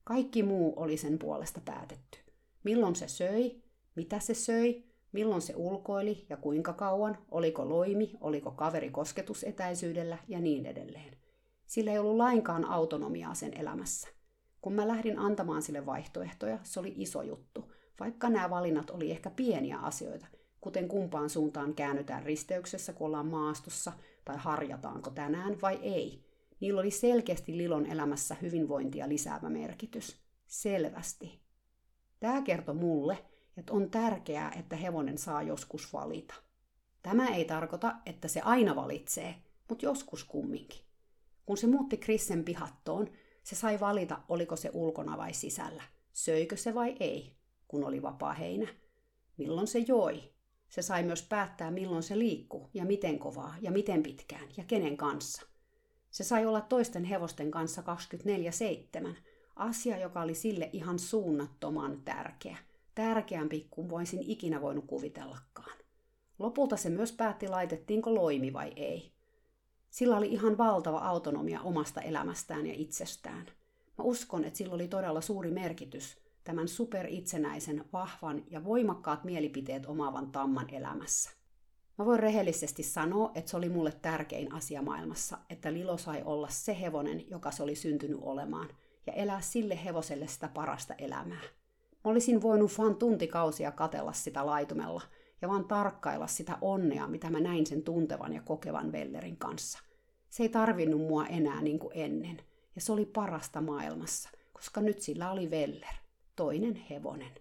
Kaikki 0.04 0.42
muu 0.42 0.72
oli 0.76 0.96
sen 0.96 1.18
puolesta 1.18 1.60
päätetty. 1.64 2.18
Milloin 2.64 2.96
se 2.96 3.08
söi, 3.08 3.62
mitä 3.96 4.18
se 4.18 4.34
söi, 4.34 4.84
milloin 5.12 5.42
se 5.42 5.52
ulkoili 5.56 6.26
ja 6.30 6.36
kuinka 6.36 6.72
kauan, 6.72 7.18
oliko 7.30 7.68
loimi, 7.68 8.12
oliko 8.20 8.50
kaveri 8.50 8.90
kosketusetäisyydellä 8.90 10.18
ja 10.28 10.40
niin 10.40 10.66
edelleen. 10.66 11.16
Sillä 11.66 11.92
ei 11.92 11.98
ollut 11.98 12.16
lainkaan 12.16 12.64
autonomiaa 12.64 13.34
sen 13.34 13.60
elämässä. 13.60 14.08
Kun 14.60 14.72
mä 14.72 14.88
lähdin 14.88 15.18
antamaan 15.18 15.62
sille 15.62 15.86
vaihtoehtoja, 15.86 16.58
se 16.62 16.80
oli 16.80 16.94
iso 16.96 17.22
juttu, 17.22 17.72
vaikka 18.00 18.30
nämä 18.30 18.50
valinnat 18.50 18.90
oli 18.90 19.10
ehkä 19.10 19.30
pieniä 19.30 19.78
asioita, 19.78 20.26
kuten 20.64 20.88
kumpaan 20.88 21.30
suuntaan 21.30 21.74
käännytään 21.74 22.22
risteyksessä, 22.22 22.92
kun 22.92 23.06
ollaan 23.06 23.26
maastossa, 23.26 23.92
tai 24.24 24.36
harjataanko 24.38 25.10
tänään 25.10 25.60
vai 25.62 25.78
ei. 25.82 26.24
Niillä 26.60 26.80
oli 26.80 26.90
selkeästi 26.90 27.56
Lilon 27.56 27.86
elämässä 27.86 28.36
hyvinvointia 28.42 29.08
lisäävä 29.08 29.48
merkitys. 29.48 30.16
Selvästi. 30.46 31.40
Tämä 32.20 32.42
kertoi 32.42 32.74
mulle, 32.74 33.18
että 33.56 33.72
on 33.72 33.90
tärkeää, 33.90 34.52
että 34.58 34.76
hevonen 34.76 35.18
saa 35.18 35.42
joskus 35.42 35.92
valita. 35.92 36.34
Tämä 37.02 37.28
ei 37.28 37.44
tarkoita, 37.44 37.94
että 38.06 38.28
se 38.28 38.40
aina 38.40 38.76
valitsee, 38.76 39.34
mutta 39.68 39.86
joskus 39.86 40.24
kumminkin. 40.24 40.80
Kun 41.46 41.56
se 41.56 41.66
muutti 41.66 41.96
Krissen 41.96 42.44
pihattoon, 42.44 43.08
se 43.42 43.56
sai 43.56 43.80
valita, 43.80 44.20
oliko 44.28 44.56
se 44.56 44.70
ulkona 44.72 45.18
vai 45.18 45.34
sisällä, 45.34 45.82
söikö 46.12 46.56
se 46.56 46.74
vai 46.74 46.96
ei, 47.00 47.36
kun 47.68 47.84
oli 47.84 48.02
vapaa 48.02 48.32
heinä, 48.32 48.68
milloin 49.36 49.66
se 49.66 49.78
joi. 49.78 50.33
Se 50.74 50.82
sai 50.82 51.02
myös 51.02 51.22
päättää, 51.22 51.70
milloin 51.70 52.02
se 52.02 52.18
liikkuu 52.18 52.70
ja 52.74 52.84
miten 52.84 53.18
kovaa 53.18 53.54
ja 53.60 53.70
miten 53.70 54.02
pitkään 54.02 54.48
ja 54.56 54.64
kenen 54.64 54.96
kanssa. 54.96 55.42
Se 56.10 56.24
sai 56.24 56.46
olla 56.46 56.60
toisten 56.60 57.04
hevosten 57.04 57.50
kanssa 57.50 57.82
24-7, 59.06 59.16
asia, 59.56 59.98
joka 59.98 60.22
oli 60.22 60.34
sille 60.34 60.70
ihan 60.72 60.98
suunnattoman 60.98 62.02
tärkeä– 62.04 62.56
tärkeämpi 62.94 63.66
kuin 63.70 63.90
voisin 63.90 64.22
ikinä 64.22 64.60
voinut 64.60 64.84
kuvitellakaan. 64.86 65.78
Lopulta 66.38 66.76
se 66.76 66.90
myös 66.90 67.12
päätti, 67.12 67.48
laitettiinko 67.48 68.14
loimi 68.14 68.52
vai 68.52 68.72
ei. 68.76 69.12
Sillä 69.90 70.16
oli 70.16 70.32
ihan 70.32 70.58
valtava 70.58 70.98
autonomia 70.98 71.60
omasta 71.60 72.00
elämästään 72.00 72.66
ja 72.66 72.74
itsestään. 72.76 73.46
Mä 73.98 74.04
uskon, 74.04 74.44
että 74.44 74.56
sillä 74.58 74.74
oli 74.74 74.88
todella 74.88 75.20
suuri 75.20 75.50
merkitys 75.50 76.23
tämän 76.44 76.68
superitsenäisen, 76.68 77.84
vahvan 77.92 78.44
ja 78.50 78.64
voimakkaat 78.64 79.24
mielipiteet 79.24 79.86
omaavan 79.86 80.32
tamman 80.32 80.74
elämässä. 80.74 81.30
Mä 81.98 82.04
voin 82.04 82.20
rehellisesti 82.20 82.82
sanoa, 82.82 83.30
että 83.34 83.50
se 83.50 83.56
oli 83.56 83.68
mulle 83.68 83.92
tärkein 84.02 84.52
asia 84.52 84.82
maailmassa, 84.82 85.38
että 85.50 85.72
Lilo 85.72 85.98
sai 85.98 86.22
olla 86.24 86.48
se 86.48 86.80
hevonen, 86.80 87.30
joka 87.30 87.50
se 87.50 87.62
oli 87.62 87.74
syntynyt 87.74 88.18
olemaan, 88.22 88.68
ja 89.06 89.12
elää 89.12 89.40
sille 89.40 89.84
hevoselle 89.84 90.26
sitä 90.26 90.48
parasta 90.48 90.94
elämää. 90.94 91.42
Mä 92.04 92.10
olisin 92.10 92.42
voinut 92.42 92.78
vaan 92.78 92.96
tuntikausia 92.96 93.72
katella 93.72 94.12
sitä 94.12 94.46
laitumella 94.46 95.02
ja 95.42 95.48
vaan 95.48 95.64
tarkkailla 95.64 96.26
sitä 96.26 96.58
onnea, 96.60 97.06
mitä 97.06 97.30
mä 97.30 97.40
näin 97.40 97.66
sen 97.66 97.82
tuntevan 97.82 98.32
ja 98.32 98.42
kokevan 98.42 98.92
Vellerin 98.92 99.36
kanssa. 99.36 99.78
Se 100.30 100.42
ei 100.42 100.48
tarvinnut 100.48 101.00
mua 101.00 101.26
enää 101.26 101.62
niin 101.62 101.78
kuin 101.78 101.92
ennen, 101.94 102.36
ja 102.74 102.80
se 102.80 102.92
oli 102.92 103.06
parasta 103.06 103.60
maailmassa, 103.60 104.30
koska 104.52 104.80
nyt 104.80 105.00
sillä 105.00 105.30
oli 105.30 105.50
Veller, 105.50 105.94
toinen 106.36 106.74
hevonen. 106.74 107.32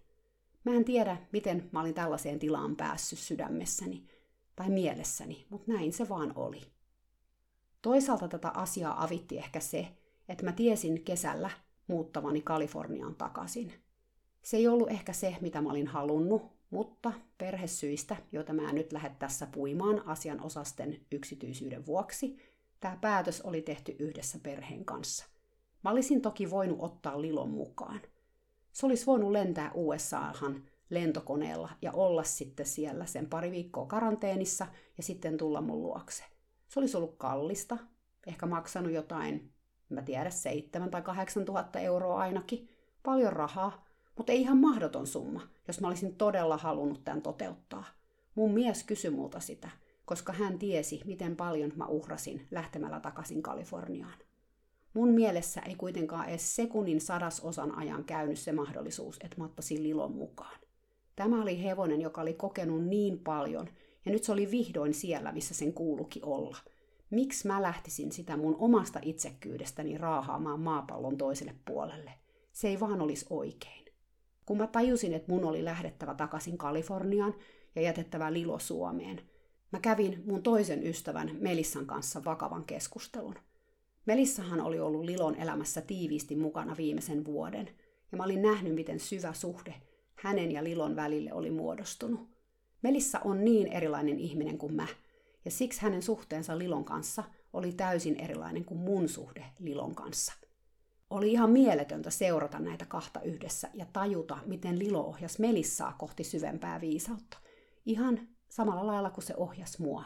Mä 0.63 0.73
en 0.73 0.85
tiedä, 0.85 1.17
miten 1.31 1.69
mä 1.71 1.81
olin 1.81 1.93
tällaiseen 1.93 2.39
tilaan 2.39 2.75
päässyt 2.75 3.19
sydämessäni 3.19 4.07
tai 4.55 4.69
mielessäni, 4.69 5.45
mutta 5.50 5.71
näin 5.71 5.93
se 5.93 6.09
vaan 6.09 6.33
oli. 6.35 6.62
Toisaalta 7.81 8.27
tätä 8.27 8.50
asiaa 8.50 9.03
avitti 9.03 9.38
ehkä 9.38 9.59
se, 9.59 9.88
että 10.29 10.45
mä 10.45 10.51
tiesin 10.51 11.03
kesällä 11.03 11.50
muuttavani 11.88 12.41
Kaliforniaan 12.41 13.15
takaisin– 13.15 13.73
se 14.43 14.57
ei 14.57 14.67
ollut 14.67 14.91
ehkä 14.91 15.13
se, 15.13 15.35
mitä 15.41 15.62
mä 15.62 15.69
olin 15.69 15.88
halunnut, 15.88 16.51
mutta 16.69 17.13
perhesyistä, 17.38 18.15
joita 18.31 18.53
mä 18.53 18.69
en 18.69 18.75
nyt 18.75 18.93
lähde 18.93 19.15
tässä 19.19 19.47
puimaan 19.47 20.07
asianosasten 20.07 21.00
yksityisyyden 21.12 21.85
vuoksi, 21.85 22.38
tämä 22.79 22.97
päätös 23.01 23.41
oli 23.41 23.62
tehty 23.62 23.95
yhdessä 24.00 24.39
perheen 24.43 24.85
kanssa. 24.85 25.25
Mä 25.83 25.91
olisin 25.91 26.21
toki 26.21 26.50
voinut 26.50 26.77
ottaa 26.81 27.21
Lilon 27.21 27.50
mukaan. 27.50 28.01
Se 28.74 28.86
olisi 28.86 29.06
voinut 29.06 29.32
lentää 29.32 29.72
USAhan 29.74 30.63
lentokoneella 30.89 31.70
ja 31.82 31.92
olla 31.92 32.24
sitten 32.24 32.65
siellä 32.65 33.06
sen 33.06 33.30
pari 33.30 33.51
viikkoa 33.51 33.86
karanteenissa 33.86 34.68
ja 34.98 35.03
sitten 35.03 35.38
tulla 35.38 35.62
mun 35.62 35.82
luokse. 35.82 36.24
Se 36.68 36.80
olisi 36.80 36.98
ollut 36.98 37.15
kallista, 37.18 37.77
ehkä 38.27 38.46
maksanut 38.46 38.92
jotain, 38.92 39.53
mä 39.89 40.01
tiedä, 40.01 40.30
7 40.30 40.92
tai 40.92 41.01
8 41.01 41.46
tuhatta 41.46 41.80
euroa 41.80 42.20
ainakin. 42.20 42.70
Paljon 43.03 43.34
rahaa, 43.34 43.86
mutta 44.18 44.32
ei 44.32 44.42
ihan 44.42 44.58
mahdoton 44.58 45.08
summa, 45.08 45.48
jos 45.68 45.82
mä 45.82 45.88
olisin 45.88 46.15
todella 46.15 46.58
halunnut 46.58 47.03
tämän 47.03 47.22
toteuttaa. 47.22 47.86
Mun 48.36 48.53
mies 48.53 48.84
kysyi 48.84 49.12
multa 49.12 49.39
sitä, 49.39 49.70
koska 50.06 50.34
hän 50.34 50.60
tiesi, 50.60 51.01
miten 51.06 51.36
paljon 51.36 51.72
mä 51.75 51.86
uhrasin 51.86 52.48
lähtemällä 52.51 53.00
takaisin 53.00 53.44
Kaliforniaan. 53.44 54.18
Mun 54.93 55.09
mielessä 55.09 55.62
ei 55.62 55.75
kuitenkaan 55.75 56.29
edes 56.29 56.55
sekunnin 56.55 57.01
sadasosan 57.01 57.77
ajan 57.77 58.03
käynyt 58.03 58.39
se 58.39 58.51
mahdollisuus, 58.51 59.19
että 59.23 59.38
mä 59.38 59.45
ottaisin 59.45 59.83
Lilon 59.83 60.15
mukaan. 60.15 60.59
Tämä 61.15 61.41
oli 61.41 61.63
hevonen, 61.63 62.01
joka 62.01 62.21
oli 62.21 62.33
kokenut 62.33 62.85
niin 62.85 63.19
paljon, 63.19 63.67
ja 64.05 64.12
nyt 64.12 64.23
se 64.23 64.31
oli 64.31 64.51
vihdoin 64.51 64.93
siellä, 64.93 65.31
missä 65.31 65.53
sen 65.53 65.73
kuuluki 65.73 66.19
olla. 66.23 66.57
Miksi 67.09 67.47
mä 67.47 67.62
lähtisin 67.62 68.12
sitä 68.12 68.38
mun 68.38 68.55
omasta 68.59 69.00
itsekkyydestäni 69.01 69.97
raahaamaan 69.97 70.59
maapallon 70.59 71.17
toiselle 71.17 71.55
puolelle? 71.65 72.12
Se 72.51 72.67
ei 72.67 72.79
vaan 72.79 73.01
olisi 73.01 73.25
oikein. 73.29 73.85
Kun 74.45 74.57
mä 74.57 74.67
tajusin, 74.67 75.13
että 75.13 75.31
mun 75.31 75.45
oli 75.45 75.65
lähdettävä 75.65 76.13
takaisin 76.13 76.57
Kaliforniaan 76.57 77.35
ja 77.75 77.81
jätettävä 77.81 78.33
Lilo 78.33 78.59
Suomeen, 78.59 79.21
mä 79.71 79.79
kävin 79.79 80.23
mun 80.25 80.43
toisen 80.43 80.88
ystävän 80.88 81.38
Melissan 81.39 81.85
kanssa 81.85 82.25
vakavan 82.25 82.65
keskustelun. 82.65 83.35
Melissahan 84.05 84.62
oli 84.62 84.79
ollut 84.79 85.05
Lilon 85.05 85.36
elämässä 85.36 85.81
tiiviisti 85.81 86.36
mukana 86.36 86.77
viimeisen 86.77 87.25
vuoden, 87.25 87.69
ja 88.12 88.17
mä 88.17 88.24
olin 88.24 88.41
nähnyt, 88.41 88.75
miten 88.75 89.00
syvä 89.00 89.33
suhde 89.33 89.75
hänen 90.15 90.51
ja 90.51 90.63
Lilon 90.63 90.95
välille 90.95 91.33
oli 91.33 91.51
muodostunut. 91.51 92.29
Melissa 92.81 93.19
on 93.19 93.45
niin 93.45 93.67
erilainen 93.67 94.19
ihminen 94.19 94.57
kuin 94.57 94.75
mä, 94.75 94.88
ja 95.45 95.51
siksi 95.51 95.81
hänen 95.81 96.01
suhteensa 96.01 96.57
Lilon 96.57 96.86
kanssa 96.86 97.24
oli 97.53 97.72
täysin 97.72 98.15
erilainen 98.15 98.65
kuin 98.65 98.79
mun 98.79 99.10
suhde 99.10 99.45
Lilon 99.60 99.95
kanssa. 99.95 100.33
Oli 101.10 101.31
ihan 101.31 101.50
mieletöntä 101.50 102.10
seurata 102.10 102.60
näitä 102.60 102.86
kahta 102.86 103.22
yhdessä 103.22 103.69
ja 103.74 103.86
tajuta, 103.93 104.38
miten 104.45 104.79
Lilo 104.79 105.05
ohjasi 105.05 105.41
Melissaa 105.41 105.95
kohti 106.00 106.24
syvempää 106.24 106.81
viisautta. 106.81 107.38
Ihan 107.86 108.27
samalla 108.50 108.88
lailla 108.88 109.10
kuin 109.10 109.24
se 109.24 109.33
ohjasi 109.38 109.81
mua. 109.81 110.03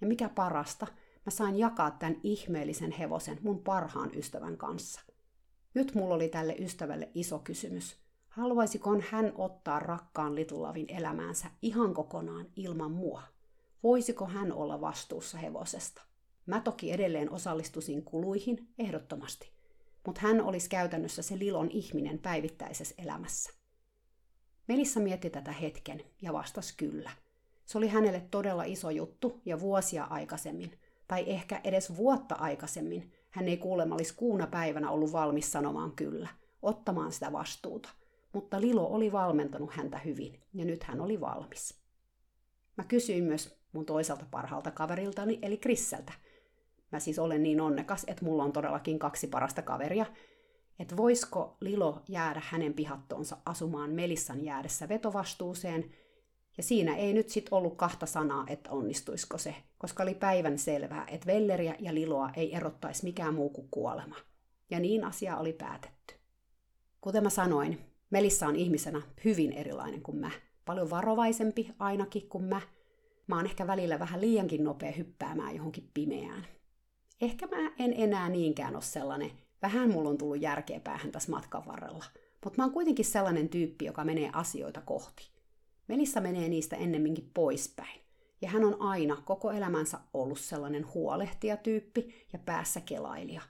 Ja 0.00 0.06
mikä 0.06 0.28
parasta, 0.28 0.86
mä 1.26 1.30
sain 1.30 1.58
jakaa 1.58 1.90
tämän 1.90 2.20
ihmeellisen 2.22 2.92
hevosen 2.92 3.38
mun 3.42 3.62
parhaan 3.62 4.10
ystävän 4.14 4.56
kanssa. 4.56 5.00
Nyt 5.74 5.94
mulla 5.94 6.14
oli 6.14 6.28
tälle 6.28 6.56
ystävälle 6.58 7.10
iso 7.14 7.38
kysymys. 7.38 7.96
Haluaisiko 8.28 8.90
hän 9.10 9.32
ottaa 9.34 9.78
rakkaan 9.78 10.34
Litulavin 10.34 10.86
elämäänsä 10.88 11.50
ihan 11.62 11.94
kokonaan 11.94 12.46
ilman 12.56 12.90
mua? 12.90 13.22
Voisiko 13.82 14.26
hän 14.26 14.52
olla 14.52 14.80
vastuussa 14.80 15.38
hevosesta? 15.38 16.02
Mä 16.46 16.60
toki 16.60 16.92
edelleen 16.92 17.30
osallistuisin 17.30 18.04
kuluihin, 18.04 18.68
ehdottomasti. 18.78 19.50
Mutta 20.06 20.20
hän 20.20 20.40
olisi 20.40 20.68
käytännössä 20.68 21.22
se 21.22 21.38
Lilon 21.38 21.70
ihminen 21.70 22.18
päivittäisessä 22.18 22.94
elämässä. 22.98 23.52
Melissa 24.68 25.00
mietti 25.00 25.30
tätä 25.30 25.52
hetken 25.52 26.02
ja 26.22 26.32
vastasi 26.32 26.74
kyllä. 26.76 27.10
Se 27.64 27.78
oli 27.78 27.88
hänelle 27.88 28.20
todella 28.30 28.64
iso 28.64 28.90
juttu 28.90 29.40
ja 29.44 29.60
vuosia 29.60 30.04
aikaisemmin, 30.04 30.78
tai 31.08 31.24
ehkä 31.26 31.60
edes 31.64 31.96
vuotta 31.96 32.34
aikaisemmin, 32.34 33.12
hän 33.30 33.48
ei 33.48 33.56
kuulemma 33.56 33.94
olisi 33.94 34.14
kuuna 34.16 34.46
päivänä 34.46 34.90
ollut 34.90 35.12
valmis 35.12 35.52
sanomaan 35.52 35.92
kyllä, 35.92 36.28
ottamaan 36.62 37.12
sitä 37.12 37.32
vastuuta. 37.32 37.88
Mutta 38.32 38.60
Lilo 38.60 38.86
oli 38.86 39.12
valmentanut 39.12 39.70
häntä 39.72 39.98
hyvin, 39.98 40.40
ja 40.54 40.64
nyt 40.64 40.82
hän 40.82 41.00
oli 41.00 41.20
valmis. 41.20 41.80
Mä 42.76 42.84
kysyin 42.84 43.24
myös 43.24 43.58
mun 43.72 43.86
toiselta 43.86 44.26
parhaalta 44.30 44.70
kaveriltani, 44.70 45.38
eli 45.42 45.56
Krisseltä. 45.56 46.12
Mä 46.92 47.00
siis 47.00 47.18
olen 47.18 47.42
niin 47.42 47.60
onnekas, 47.60 48.04
että 48.06 48.24
mulla 48.24 48.44
on 48.44 48.52
todellakin 48.52 48.98
kaksi 48.98 49.26
parasta 49.26 49.62
kaveria, 49.62 50.06
että 50.78 50.96
voisiko 50.96 51.56
Lilo 51.60 52.02
jäädä 52.08 52.42
hänen 52.44 52.74
pihattoonsa 52.74 53.36
asumaan 53.46 53.90
Melissan 53.90 54.44
jäädessä 54.44 54.88
vetovastuuseen, 54.88 55.90
ja 56.56 56.62
siinä 56.62 56.96
ei 56.96 57.12
nyt 57.12 57.28
sit 57.28 57.48
ollut 57.50 57.76
kahta 57.76 58.06
sanaa, 58.06 58.44
että 58.48 58.70
onnistuisiko 58.70 59.38
se, 59.38 59.54
koska 59.78 60.02
oli 60.02 60.14
päivän 60.14 60.58
selvää, 60.58 61.06
että 61.10 61.26
Velleriä 61.26 61.74
ja 61.78 61.94
Liloa 61.94 62.30
ei 62.36 62.54
erottaisi 62.54 63.04
mikään 63.04 63.34
muu 63.34 63.50
kuin 63.50 63.68
kuolema. 63.70 64.16
Ja 64.70 64.80
niin 64.80 65.04
asia 65.04 65.36
oli 65.36 65.52
päätetty. 65.52 66.14
Kuten 67.00 67.22
mä 67.22 67.30
sanoin, 67.30 67.80
Melissa 68.10 68.46
on 68.46 68.56
ihmisenä 68.56 69.02
hyvin 69.24 69.52
erilainen 69.52 70.02
kuin 70.02 70.18
mä. 70.18 70.30
Paljon 70.64 70.90
varovaisempi 70.90 71.74
ainakin 71.78 72.28
kuin 72.28 72.44
mä. 72.44 72.60
Mä 73.26 73.36
oon 73.36 73.46
ehkä 73.46 73.66
välillä 73.66 73.98
vähän 73.98 74.20
liiankin 74.20 74.64
nopea 74.64 74.92
hyppäämään 74.92 75.56
johonkin 75.56 75.90
pimeään. 75.94 76.46
Ehkä 77.20 77.46
mä 77.46 77.72
en 77.78 77.94
enää 77.96 78.28
niinkään 78.28 78.74
ole 78.74 78.82
sellainen, 78.82 79.30
vähän 79.62 79.90
mulla 79.90 80.10
on 80.10 80.18
tullut 80.18 80.40
järkeä 80.40 80.80
päähän 80.80 81.12
tässä 81.12 81.30
matkan 81.30 81.66
varrella. 81.66 82.04
Mutta 82.44 82.56
mä 82.56 82.64
oon 82.64 82.72
kuitenkin 82.72 83.04
sellainen 83.04 83.48
tyyppi, 83.48 83.84
joka 83.84 84.04
menee 84.04 84.30
asioita 84.32 84.80
kohti. 84.80 85.35
Melissa 85.88 86.20
menee 86.20 86.48
niistä 86.48 86.76
ennemminkin 86.76 87.30
poispäin. 87.34 88.00
Ja 88.42 88.48
hän 88.48 88.64
on 88.64 88.82
aina 88.82 89.22
koko 89.24 89.50
elämänsä 89.50 89.98
ollut 90.14 90.40
sellainen 90.40 90.86
huolehtija-tyyppi 90.94 92.14
ja 92.32 92.38
päässä 92.38 92.80
kelailija. 92.80 93.42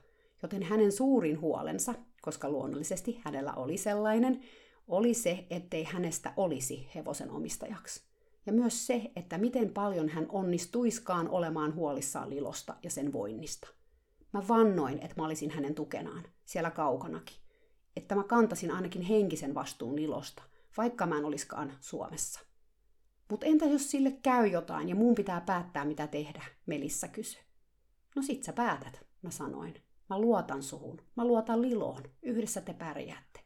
Joten 0.43 0.62
hänen 0.62 0.93
suurin 0.93 1.40
huolensa, 1.40 1.95
koska 2.23 2.50
luonnollisesti 2.50 3.21
hänellä 3.25 3.52
oli 3.52 3.76
sellainen, 3.76 4.40
oli 4.88 5.14
se, 5.14 5.47
ettei 5.50 5.85
hänestä 5.85 6.33
olisi 6.37 6.88
hevosen 6.95 7.31
omistajaksi. 7.31 8.02
Ja 8.47 8.52
myös 8.52 8.87
se, 8.87 9.11
että 9.16 9.38
miten 9.38 9.73
paljon 9.73 10.09
hän 10.09 10.26
onnistuiskaan 10.28 11.28
olemaan 11.28 11.75
huolissaan 11.75 12.31
Lilosta 12.31 12.75
ja 12.83 12.90
sen 12.90 13.12
voinnista. 13.12 13.69
Mä 14.33 14.49
vannoin, 14.49 14.99
että 14.99 15.14
mä 15.16 15.25
olisin 15.25 15.50
hänen 15.50 15.75
tukenaan, 15.75 16.25
siellä 16.45 16.71
kaukanakin. 16.71 17.37
Että 17.97 18.14
mä 18.14 18.25
kantasin 18.25 18.71
ainakin 18.71 19.02
henkisen 19.02 19.55
vastuun 19.55 19.97
Lilosta, 19.97 20.43
vaikka 20.76 21.06
mä 21.06 21.18
en 21.18 21.25
oliskaan 21.25 21.73
Suomessa. 21.80 22.40
Mutta 23.30 23.47
entä 23.47 23.64
jos 23.64 23.90
sille 23.90 24.11
käy 24.23 24.47
jotain 24.47 24.88
ja 24.88 24.95
muun 24.95 25.14
pitää 25.14 25.40
päättää, 25.40 25.85
mitä 25.85 26.06
tehdä, 26.06 26.45
Melissa 26.66 27.09
kysyi. 27.09 27.42
No 28.16 28.23
sit 28.23 28.42
sä 28.42 28.52
päätät, 28.52 29.06
mä 29.23 29.30
sanoin. 29.30 29.75
Mä 30.10 30.21
luotan 30.21 30.62
suhun. 30.62 31.02
Mä 31.17 31.25
luotan 31.25 31.62
Liloon. 31.62 32.02
Yhdessä 32.23 32.60
te 32.60 32.75
pärjäätte. 32.75 33.41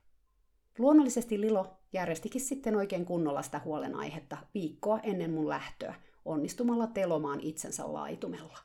Luonnollisesti 0.79 1.41
Lilo 1.41 1.77
järjestikin 1.93 2.41
sitten 2.41 2.77
oikein 2.77 3.05
kunnolla 3.05 3.43
sitä 3.43 3.61
huolenaihetta 3.65 4.37
viikkoa 4.55 5.01
ennen 5.03 5.31
mun 5.31 5.49
lähtöä, 5.49 5.95
onnistumalla 6.25 6.87
telomaan 6.87 7.41
itsensä 7.41 7.93
laitumella. 7.93 8.59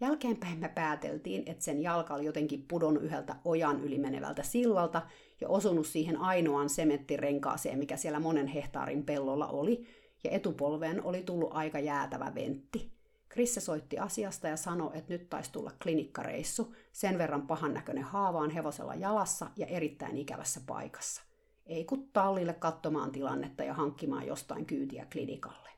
Jälkeenpäin 0.00 0.58
me 0.58 0.68
pääteltiin, 0.68 1.42
että 1.46 1.64
sen 1.64 1.82
jalka 1.82 2.14
oli 2.14 2.24
jotenkin 2.24 2.64
pudonnut 2.68 3.02
yhdeltä 3.02 3.36
ojan 3.44 3.80
yli 3.80 3.98
menevältä 3.98 4.42
sillalta 4.42 5.02
ja 5.40 5.48
osunut 5.48 5.86
siihen 5.86 6.16
ainoaan 6.16 6.68
sementtirenkaaseen, 6.68 7.78
mikä 7.78 7.96
siellä 7.96 8.20
monen 8.20 8.46
hehtaarin 8.46 9.04
pellolla 9.04 9.46
oli, 9.46 9.86
ja 10.24 10.30
etupolveen 10.30 11.04
oli 11.04 11.22
tullut 11.22 11.50
aika 11.52 11.78
jäätävä 11.78 12.32
ventti. 12.34 12.90
Krisse 13.28 13.60
soitti 13.60 13.98
asiasta 13.98 14.48
ja 14.48 14.56
sanoi, 14.56 14.90
että 14.94 15.12
nyt 15.12 15.30
taisi 15.30 15.52
tulla 15.52 15.72
klinikkareissu, 15.82 16.74
sen 16.92 17.18
verran 17.18 17.46
pahan 17.46 17.74
näköinen 17.74 18.04
haavaan 18.04 18.50
hevosella 18.50 18.94
jalassa 18.94 19.50
ja 19.56 19.66
erittäin 19.66 20.16
ikävässä 20.16 20.60
paikassa. 20.66 21.22
Ei 21.66 21.84
kun 21.84 22.08
tallille 22.12 22.52
katsomaan 22.52 23.12
tilannetta 23.12 23.64
ja 23.64 23.74
hankkimaan 23.74 24.26
jostain 24.26 24.66
kyytiä 24.66 25.06
klinikalle. 25.12 25.70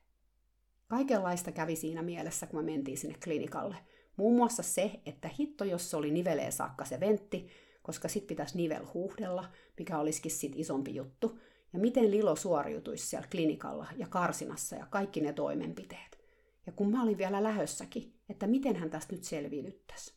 Kaikenlaista 0.89 1.53
kävi 1.53 1.77
siinä 1.77 2.03
mielessä, 2.03 2.47
kun 2.47 2.65
me 2.65 2.73
mentiin 2.73 2.99
sinne 2.99 3.19
klinikalle. 3.25 3.77
Muun 4.17 4.37
muassa 4.37 4.63
se, 4.63 5.01
että 5.07 5.31
hitto, 5.39 5.65
jos 5.65 5.91
se 5.91 5.97
oli 5.97 6.11
niveleen 6.11 6.53
saakka 6.53 6.85
se 6.85 7.01
ventti, 7.01 7.49
koska 7.83 8.09
sit 8.09 8.27
pitäisi 8.27 8.57
nivel 8.57 8.87
huuhdella, 8.95 9.45
mikä 9.79 9.99
olisikin 9.99 10.31
sit 10.31 10.53
isompi 10.57 10.95
juttu, 10.95 11.39
ja 11.73 11.79
miten 11.79 12.11
Lilo 12.11 12.37
suoriutuisi 12.37 13.07
siellä 13.07 13.29
klinikalla 13.31 13.87
ja 13.97 14.07
karsinassa 14.07 14.77
ja 14.77 14.87
kaikki 14.87 15.21
ne 15.21 15.33
toimenpiteet. 15.33 16.19
Ja 16.67 16.73
kun 16.73 16.91
mä 16.91 17.03
olin 17.03 17.19
vielä 17.19 17.43
lähössäkin, 17.43 18.15
että 18.29 18.47
miten 18.47 18.77
hän 18.77 18.91
tästä 18.91 19.15
nyt 19.15 19.25
selviydyttäisi. 19.25 20.15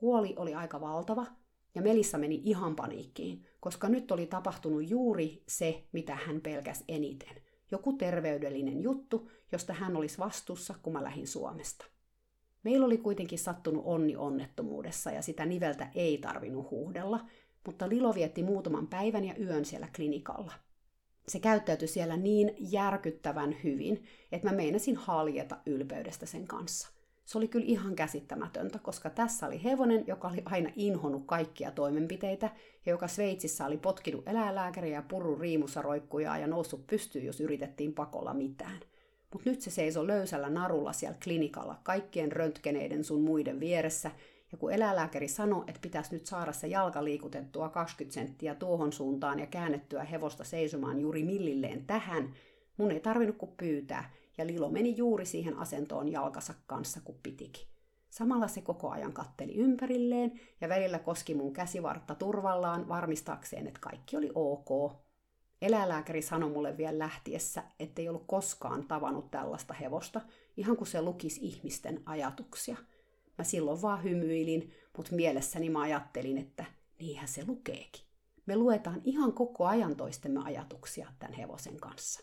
Huoli 0.00 0.34
oli 0.36 0.54
aika 0.54 0.80
valtava, 0.80 1.26
ja 1.74 1.82
Melissa 1.82 2.18
meni 2.18 2.40
ihan 2.44 2.76
paniikkiin, 2.76 3.46
koska 3.60 3.88
nyt 3.88 4.10
oli 4.10 4.26
tapahtunut 4.26 4.90
juuri 4.90 5.42
se, 5.48 5.84
mitä 5.92 6.14
hän 6.14 6.40
pelkäsi 6.40 6.84
eniten. 6.88 7.42
Joku 7.70 7.92
terveydellinen 7.92 8.82
juttu, 8.82 9.30
josta 9.52 9.72
hän 9.72 9.96
olisi 9.96 10.18
vastuussa, 10.18 10.74
kun 10.82 10.92
mä 10.92 11.04
lähdin 11.04 11.28
Suomesta. 11.28 11.86
Meillä 12.62 12.86
oli 12.86 12.98
kuitenkin 12.98 13.38
sattunut 13.38 13.82
onni 13.86 14.16
onnettomuudessa 14.16 15.10
ja 15.10 15.22
sitä 15.22 15.46
niveltä 15.46 15.90
ei 15.94 16.18
tarvinnut 16.18 16.70
huuhdella, 16.70 17.20
mutta 17.66 17.88
Lilo 17.88 18.14
vietti 18.14 18.42
muutaman 18.42 18.86
päivän 18.86 19.24
ja 19.24 19.34
yön 19.38 19.64
siellä 19.64 19.88
klinikalla– 19.96 20.52
se 21.28 21.40
käyttäytyi 21.40 21.88
siellä 21.88 22.16
niin 22.16 22.54
järkyttävän 22.58 23.56
hyvin, 23.64 24.04
että 24.32 24.48
mä 24.48 24.56
meinasin 24.56 24.96
haljeta 24.96 25.56
ylpeydestä 25.66 26.26
sen 26.26 26.46
kanssa. 26.46 26.88
Se 27.24 27.38
oli 27.38 27.48
kyllä 27.48 27.66
ihan 27.68 27.94
käsittämätöntä, 27.94 28.78
koska 28.78 29.10
tässä 29.10 29.46
oli 29.46 29.64
hevonen, 29.64 30.04
joka 30.06 30.28
oli 30.28 30.42
aina 30.44 30.70
inhonnut 30.76 31.22
kaikkia 31.26 31.70
toimenpiteitä 31.70 32.50
ja 32.86 32.92
joka 32.92 33.08
Sveitsissä 33.08 33.66
oli 33.66 33.76
potkinut 33.76 34.28
eläinlääkäriä 34.28 34.94
ja 34.94 35.02
purru 35.02 35.36
riimussa 35.36 35.82
roikkujaa 35.82 36.38
ja 36.38 36.46
noussut 36.46 36.86
pystyyn, 36.86 37.26
jos 37.26 37.40
yritettiin 37.40 37.94
pakolla 37.94 38.34
mitään. 38.34 38.80
Mutta 39.32 39.50
nyt 39.50 39.60
se 39.60 39.70
seisoi 39.70 40.06
löysällä 40.06 40.50
narulla 40.50 40.92
siellä 40.92 41.18
klinikalla 41.24 41.80
kaikkien 41.82 42.32
röntgeneiden 42.32 43.04
sun 43.04 43.20
muiden 43.20 43.60
vieressä 43.60 44.10
ja 44.52 44.58
kun 44.58 44.72
eläinlääkäri 44.72 45.28
sanoi, 45.28 45.64
että 45.66 45.80
pitäisi 45.80 46.14
nyt 46.14 46.26
saada 46.26 46.52
se 46.52 46.66
jalka 46.66 47.04
liikutettua 47.04 47.68
20 47.68 48.14
senttiä 48.14 48.54
tuohon 48.54 48.92
suuntaan 48.92 49.38
ja 49.38 49.46
käännettyä 49.46 50.04
hevosta 50.04 50.44
seisomaan 50.44 51.00
juuri 51.00 51.22
millilleen 51.24 51.86
tähän, 51.86 52.34
mun 52.76 52.90
ei 52.90 53.00
tarvinnut 53.00 53.36
kuin 53.36 53.52
pyytää, 53.56 54.10
ja 54.38 54.46
Lilo 54.46 54.70
meni 54.70 54.96
juuri 54.96 55.26
siihen 55.26 55.56
asentoon 55.56 56.12
jalkansa 56.12 56.54
kanssa 56.66 57.00
kuin 57.04 57.18
pitikin. 57.22 57.66
Samalla 58.10 58.48
se 58.48 58.60
koko 58.60 58.90
ajan 58.90 59.12
katteli 59.12 59.54
ympärilleen 59.54 60.40
ja 60.60 60.68
välillä 60.68 60.98
koski 60.98 61.34
mun 61.34 61.52
käsivartta 61.52 62.14
turvallaan 62.14 62.88
varmistaakseen, 62.88 63.66
että 63.66 63.80
kaikki 63.80 64.16
oli 64.16 64.30
ok. 64.34 64.92
Eläinlääkäri 65.62 66.22
sanoi 66.22 66.50
mulle 66.50 66.76
vielä 66.76 66.98
lähtiessä, 66.98 67.62
ettei 67.80 68.08
ollut 68.08 68.24
koskaan 68.26 68.86
tavannut 68.88 69.30
tällaista 69.30 69.74
hevosta, 69.74 70.20
ihan 70.56 70.76
kuin 70.76 70.88
se 70.88 71.02
lukisi 71.02 71.40
ihmisten 71.42 72.02
ajatuksia– 72.06 72.76
Mä 73.38 73.44
silloin 73.44 73.82
vaan 73.82 74.04
hymyilin, 74.04 74.72
mutta 74.96 75.14
mielessäni 75.14 75.70
mä 75.70 75.80
ajattelin, 75.80 76.38
että 76.38 76.64
niinhän 76.98 77.28
se 77.28 77.44
lukeekin. 77.46 78.02
Me 78.46 78.56
luetaan 78.56 79.00
ihan 79.04 79.32
koko 79.32 79.66
ajan 79.66 79.96
toistemme 79.96 80.40
ajatuksia 80.44 81.08
tämän 81.18 81.32
hevosen 81.32 81.76
kanssa. 81.76 82.20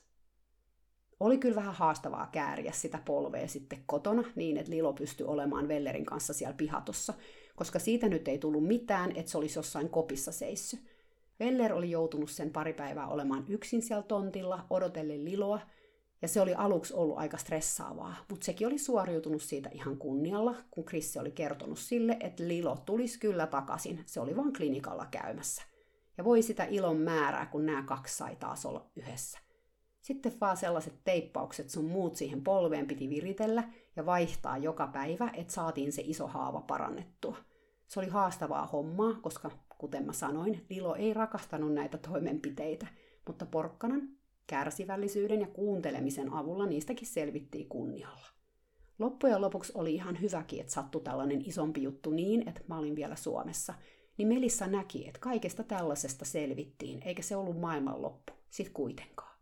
Oli 1.19 1.37
kyllä 1.37 1.55
vähän 1.55 1.73
haastavaa 1.73 2.29
kääriä 2.31 2.71
sitä 2.71 2.99
polvea 3.05 3.47
sitten 3.47 3.83
kotona 3.85 4.23
niin, 4.35 4.57
että 4.57 4.71
Lilo 4.71 4.93
pystyi 4.93 5.27
olemaan 5.27 5.67
Vellerin 5.67 6.05
kanssa 6.05 6.33
siellä 6.33 6.55
pihatossa, 6.57 7.13
koska 7.55 7.79
siitä 7.79 8.09
nyt 8.09 8.27
ei 8.27 8.37
tullut 8.37 8.67
mitään, 8.67 9.11
että 9.15 9.31
se 9.31 9.37
olisi 9.37 9.59
jossain 9.59 9.89
kopissa 9.89 10.31
seissy. 10.31 10.79
Veller 11.39 11.73
oli 11.73 11.91
joutunut 11.91 12.29
sen 12.29 12.49
pari 12.49 12.73
päivää 12.73 13.07
olemaan 13.07 13.45
yksin 13.47 13.81
siellä 13.81 14.03
tontilla, 14.03 14.65
odotellen 14.69 15.25
Liloa, 15.25 15.59
ja 16.21 16.27
se 16.27 16.41
oli 16.41 16.53
aluksi 16.53 16.93
ollut 16.93 17.17
aika 17.17 17.37
stressaavaa, 17.37 18.15
mutta 18.29 18.45
sekin 18.45 18.67
oli 18.67 18.77
suoriutunut 18.77 19.41
siitä 19.41 19.69
ihan 19.73 19.97
kunnialla, 19.97 20.55
kun 20.71 20.85
Krissi 20.85 21.19
oli 21.19 21.31
kertonut 21.31 21.79
sille, 21.79 22.17
että 22.19 22.47
Lilo 22.47 22.77
tulisi 22.85 23.19
kyllä 23.19 23.47
takaisin, 23.47 24.03
se 24.05 24.19
oli 24.19 24.35
vain 24.35 24.53
klinikalla 24.53 25.05
käymässä. 25.11 25.63
Ja 26.17 26.23
voi 26.23 26.41
sitä 26.41 26.63
ilon 26.63 26.97
määrää, 26.97 27.45
kun 27.45 27.65
nämä 27.65 27.83
kaksi 27.83 28.17
sai 28.17 28.35
taas 28.35 28.65
olla 28.65 28.89
yhdessä. 28.95 29.39
Sitten 30.01 30.33
vaan 30.41 30.57
sellaiset 30.57 30.93
teippaukset 31.03 31.69
sun 31.69 31.85
muut 31.85 32.15
siihen 32.15 32.43
polveen 32.43 32.87
piti 32.87 33.09
viritellä 33.09 33.63
ja 33.95 34.05
vaihtaa 34.05 34.57
joka 34.57 34.87
päivä, 34.87 35.29
että 35.33 35.53
saatiin 35.53 35.91
se 35.91 36.01
iso 36.05 36.27
haava 36.27 36.61
parannettua. 36.61 37.37
Se 37.87 37.99
oli 37.99 38.09
haastavaa 38.09 38.67
hommaa, 38.67 39.13
koska 39.21 39.51
kuten 39.77 40.05
mä 40.05 40.13
sanoin, 40.13 40.65
Lilo 40.69 40.95
ei 40.95 41.13
rakastanut 41.13 41.73
näitä 41.73 41.97
toimenpiteitä– 41.97 42.87
mutta 43.27 43.45
porkkanan, 43.45 44.09
kärsivällisyyden 44.47 45.41
ja 45.41 45.47
kuuntelemisen 45.47 46.33
avulla 46.33 46.65
niistäkin 46.65 47.07
selvittiin 47.07 47.69
kunnialla. 47.69 48.27
Loppujen 48.99 49.41
lopuksi 49.41 49.71
oli 49.75 49.93
ihan 49.93 50.21
hyväkin, 50.21 50.59
että 50.59 50.73
sattui 50.73 51.01
tällainen 51.01 51.41
isompi 51.45 51.83
juttu 51.83 52.09
niin, 52.09 52.49
että 52.49 52.61
mä 52.67 52.77
olin 52.77 52.95
vielä 52.95 53.15
Suomessa. 53.15 53.73
Niin 54.17 54.27
Melissa 54.27 54.67
näki, 54.67 55.07
että 55.07 55.19
kaikesta 55.19 55.63
tällaisesta 55.63 56.25
selvittiin, 56.25 57.01
eikä 57.05 57.21
se 57.21 57.35
ollut 57.35 57.59
maailmanloppu, 57.59 58.33
sit 58.49 58.69
kuitenkaan. 58.69 59.35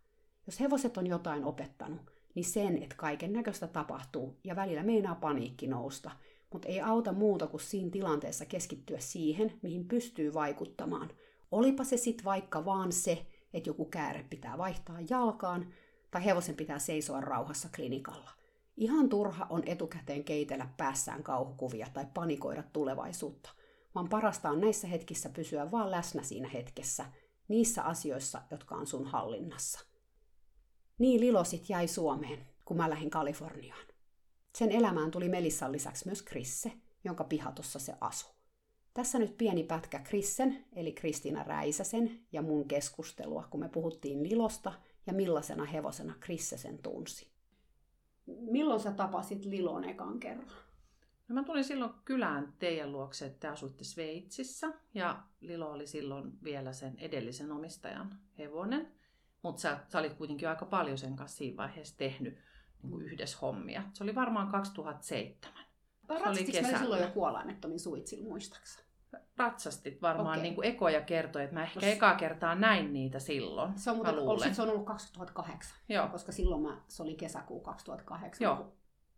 Jos 0.46 0.60
hevoset 0.60 0.98
on 0.98 1.08
jotain 1.08 1.46
opettanut, 1.46 2.02
niin 2.36 2.46
sen, 2.46 2.84
että 2.84 2.96
kaiken 2.96 3.34
näköistä 3.34 3.68
tapahtuu 3.68 4.40
ja 4.44 4.56
välillä 4.56 4.84
meinaa 4.84 5.16
paniikki 5.16 5.68
nousta, 5.68 6.12
mutta 6.54 6.68
ei 6.68 6.82
auta 6.82 7.14
muuta 7.14 7.48
kuin 7.48 7.62
siinä 7.62 7.90
tilanteessa 7.92 8.46
keskittyä 8.46 9.00
siihen, 9.00 9.60
mihin 9.62 9.88
pystyy 9.88 10.34
vaikuttamaan. 10.34 11.10
Olipa 11.52 11.84
se 11.84 11.98
sitten 11.98 12.26
vaikka 12.26 12.66
vaan 12.66 12.92
se, 12.92 13.26
että 13.54 13.70
joku 13.70 13.86
kääre 13.86 14.26
pitää 14.30 14.58
vaihtaa 14.58 14.98
jalkaan 15.10 15.74
tai 16.12 16.26
hevosen 16.26 16.56
pitää 16.56 16.80
seisoa 16.80 17.22
rauhassa 17.22 17.70
klinikalla. 17.76 18.32
Ihan 18.78 19.10
turha 19.10 19.48
on 19.50 19.64
etukäteen 19.66 20.24
keitellä 20.24 20.70
päässään 20.78 21.24
kauhukuvia 21.24 21.88
tai 21.94 22.06
panikoida 22.14 22.64
tulevaisuutta, 22.74 23.50
vaan 23.96 24.10
parasta 24.10 24.50
on 24.50 24.62
näissä 24.62 24.88
hetkissä 24.88 25.30
pysyä 25.30 25.72
vaan 25.72 25.92
läsnä 25.92 26.24
siinä 26.24 26.50
hetkessä, 26.50 27.06
niissä 27.48 27.84
asioissa, 27.84 28.42
jotka 28.52 28.76
on 28.76 28.88
sun 28.88 29.06
hallinnassa. 29.06 29.80
Niin 30.98 31.22
Lilosit 31.22 31.70
jäi 31.70 31.88
Suomeen, 31.88 32.48
kun 32.66 32.78
mä 32.78 32.90
lähdin 32.90 33.10
Kaliforniaan. 33.10 33.93
Sen 34.56 34.72
elämään 34.72 35.12
tuli 35.12 35.30
Melissan 35.30 35.72
lisäksi 35.72 36.06
myös 36.06 36.22
Krisse, 36.22 36.72
jonka 37.04 37.24
pihatossa 37.24 37.80
se 37.80 37.94
asui. 38.02 38.34
Tässä 38.94 39.20
nyt 39.20 39.38
pieni 39.38 39.64
pätkä 39.64 40.00
Krissen, 40.00 40.66
eli 40.74 40.92
Kristiina 40.92 41.44
Räisäsen, 41.44 42.20
ja 42.32 42.42
mun 42.42 42.68
keskustelua, 42.68 43.48
kun 43.50 43.60
me 43.60 43.70
puhuttiin 43.70 44.24
Lilosta 44.24 44.74
ja 45.08 45.14
millaisena 45.14 45.66
hevosena 45.66 46.16
Krisse 46.20 46.58
sen 46.58 46.78
tunsi. 46.78 47.28
Milloin 48.26 48.80
sä 48.80 48.92
tapasit 48.92 49.46
Lilon 49.46 49.84
ekan 49.84 50.20
kerran? 50.20 50.48
No 51.28 51.36
mä 51.36 51.44
tulin 51.44 51.64
silloin 51.64 51.92
kylään 52.06 52.54
teidän 52.60 52.92
luokse, 52.92 53.26
että 53.26 53.40
te 53.40 53.48
asuitte 53.48 53.84
Sveitsissä 53.84 54.74
ja 54.94 55.24
Lilo 55.42 55.72
oli 55.72 55.88
silloin 55.88 56.44
vielä 56.44 56.74
sen 56.74 56.96
edellisen 56.98 57.52
omistajan 57.52 58.20
hevonen. 58.38 58.92
Mutta 59.42 59.62
sä, 59.62 59.80
sä 59.88 60.00
olit 60.00 60.14
kuitenkin 60.14 60.50
aika 60.50 60.66
paljon 60.66 60.98
sen 60.98 61.16
kanssa 61.16 61.38
siinä 61.38 61.58
vaiheessa 61.58 61.98
tehnyt 61.98 62.38
niin 62.84 62.92
kuin 62.92 63.06
yhdessä 63.06 63.38
hommia. 63.42 63.84
Se 63.94 64.04
oli 64.04 64.16
varmaan 64.16 64.48
2007. 64.48 65.64
Ratsastiko 66.10 66.62
meillä 66.62 66.80
silloin 66.80 67.02
jo 67.02 67.10
kuolainettomin 67.10 67.80
suitsilla, 67.80 68.28
muistaaksä? 68.28 68.84
Ratsastit 69.38 70.02
varmaan 70.02 70.28
okay. 70.38 70.44
niin 70.44 70.56
kuin 70.56 70.68
ekoja 70.68 71.02
kertoi, 71.02 71.44
että 71.44 71.54
mä 71.54 71.64
ehkä 71.64 71.80
Tos... 71.80 71.90
ekaa 71.90 72.16
kertaa 72.16 72.56
näin 72.56 72.94
niitä 72.94 73.20
silloin. 73.20 73.80
Se 73.80 73.92
on, 73.92 73.96
muuten, 73.96 74.20
ollut, 74.20 74.44
se 74.52 74.62
on 74.62 74.70
ollut 74.70 74.86
2008, 74.86 75.78
Joo. 75.90 76.08
koska 76.08 76.32
silloin 76.32 76.62
mä, 76.62 76.82
se 76.88 77.04
oli 77.04 77.16
kesäkuu 77.16 77.60
2008, 77.60 78.46
Joo. 78.46 78.56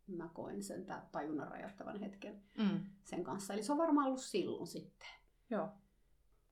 kun 0.05 0.17
mä 0.17 0.29
koin 0.33 0.63
sen 0.63 0.85
tajunnan 1.11 1.47
rajoittavan 1.47 1.99
hetken 1.99 2.41
mm. 2.57 2.85
sen 3.03 3.23
kanssa. 3.23 3.53
Eli 3.53 3.63
se 3.63 3.71
on 3.71 3.77
varmaan 3.77 4.07
ollut 4.07 4.21
silloin 4.21 4.67
sitten. 4.67 5.07
Joo. 5.49 5.69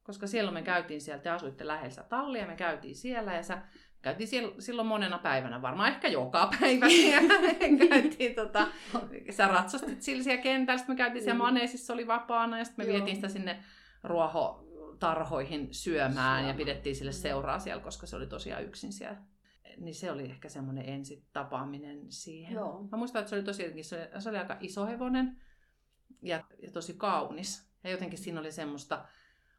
Koska 0.04 0.28
siellä 0.28 0.52
me 0.52 0.62
käytiin 0.62 1.02
sieltä, 1.02 1.24
te 1.24 1.30
asuitte 1.30 1.68
lähellä 1.68 2.04
tallia, 2.04 2.48
me 2.48 2.56
käytiin 2.56 2.96
siellä 2.96 3.34
ja 3.34 3.44
sä 3.44 3.62
käytiin 4.04 4.30
silloin 4.60 4.88
monena 4.88 5.18
päivänä, 5.18 5.62
varmaan 5.62 5.90
ehkä 5.90 6.08
joka 6.08 6.50
päivä 6.60 6.86
käytiin, 7.90 8.36
tota, 8.36 8.68
sä 9.30 9.48
ratsastit 9.48 10.02
sillä 10.02 10.24
siellä 10.24 10.44
kentällä, 10.44 10.78
sitten 10.78 10.94
me 10.94 10.98
käytiin 10.98 11.24
siellä 11.24 11.40
mm. 11.40 11.44
maneesissa, 11.44 11.94
oli 11.94 12.08
vapaana 12.08 12.58
ja 12.58 12.66
sitten 12.66 12.86
me 12.86 12.92
Joo. 12.92 12.98
vietiin 12.98 13.16
sitä 13.16 13.30
sinne 13.30 13.64
ruohotarhoihin 14.04 15.74
syömään 15.74 16.40
Syömä. 16.40 16.52
ja 16.52 16.54
pidettiin 16.54 16.96
sille 16.96 17.12
seuraa 17.12 17.60
siellä, 17.60 17.84
koska 17.84 18.08
se 18.08 18.16
oli 18.16 18.28
tosiaan 18.28 18.64
yksin 18.64 18.94
siellä. 18.94 19.18
Niin 19.78 19.96
se 19.96 20.12
oli 20.12 20.24
ehkä 20.24 20.50
semmoinen 20.50 20.90
ensi 20.90 21.26
tapaaminen 21.34 22.12
siihen. 22.12 22.54
Joo. 22.54 22.88
Mä 22.92 22.98
muistan, 22.98 23.20
että 23.20 23.30
se 23.30 23.36
oli 23.36 23.44
tosiaankin, 23.44 23.86
se 23.86 24.10
oli, 24.14 24.22
se 24.22 24.30
oli 24.30 24.38
aika 24.38 24.58
iso 24.60 24.86
hevonen 24.86 25.42
ja, 26.22 26.44
ja 26.62 26.72
tosi 26.72 26.94
kaunis. 26.94 27.70
Ja 27.84 27.92
jotenkin 27.92 28.20
siinä 28.20 28.40
oli 28.40 28.52
semmoista 28.52 29.06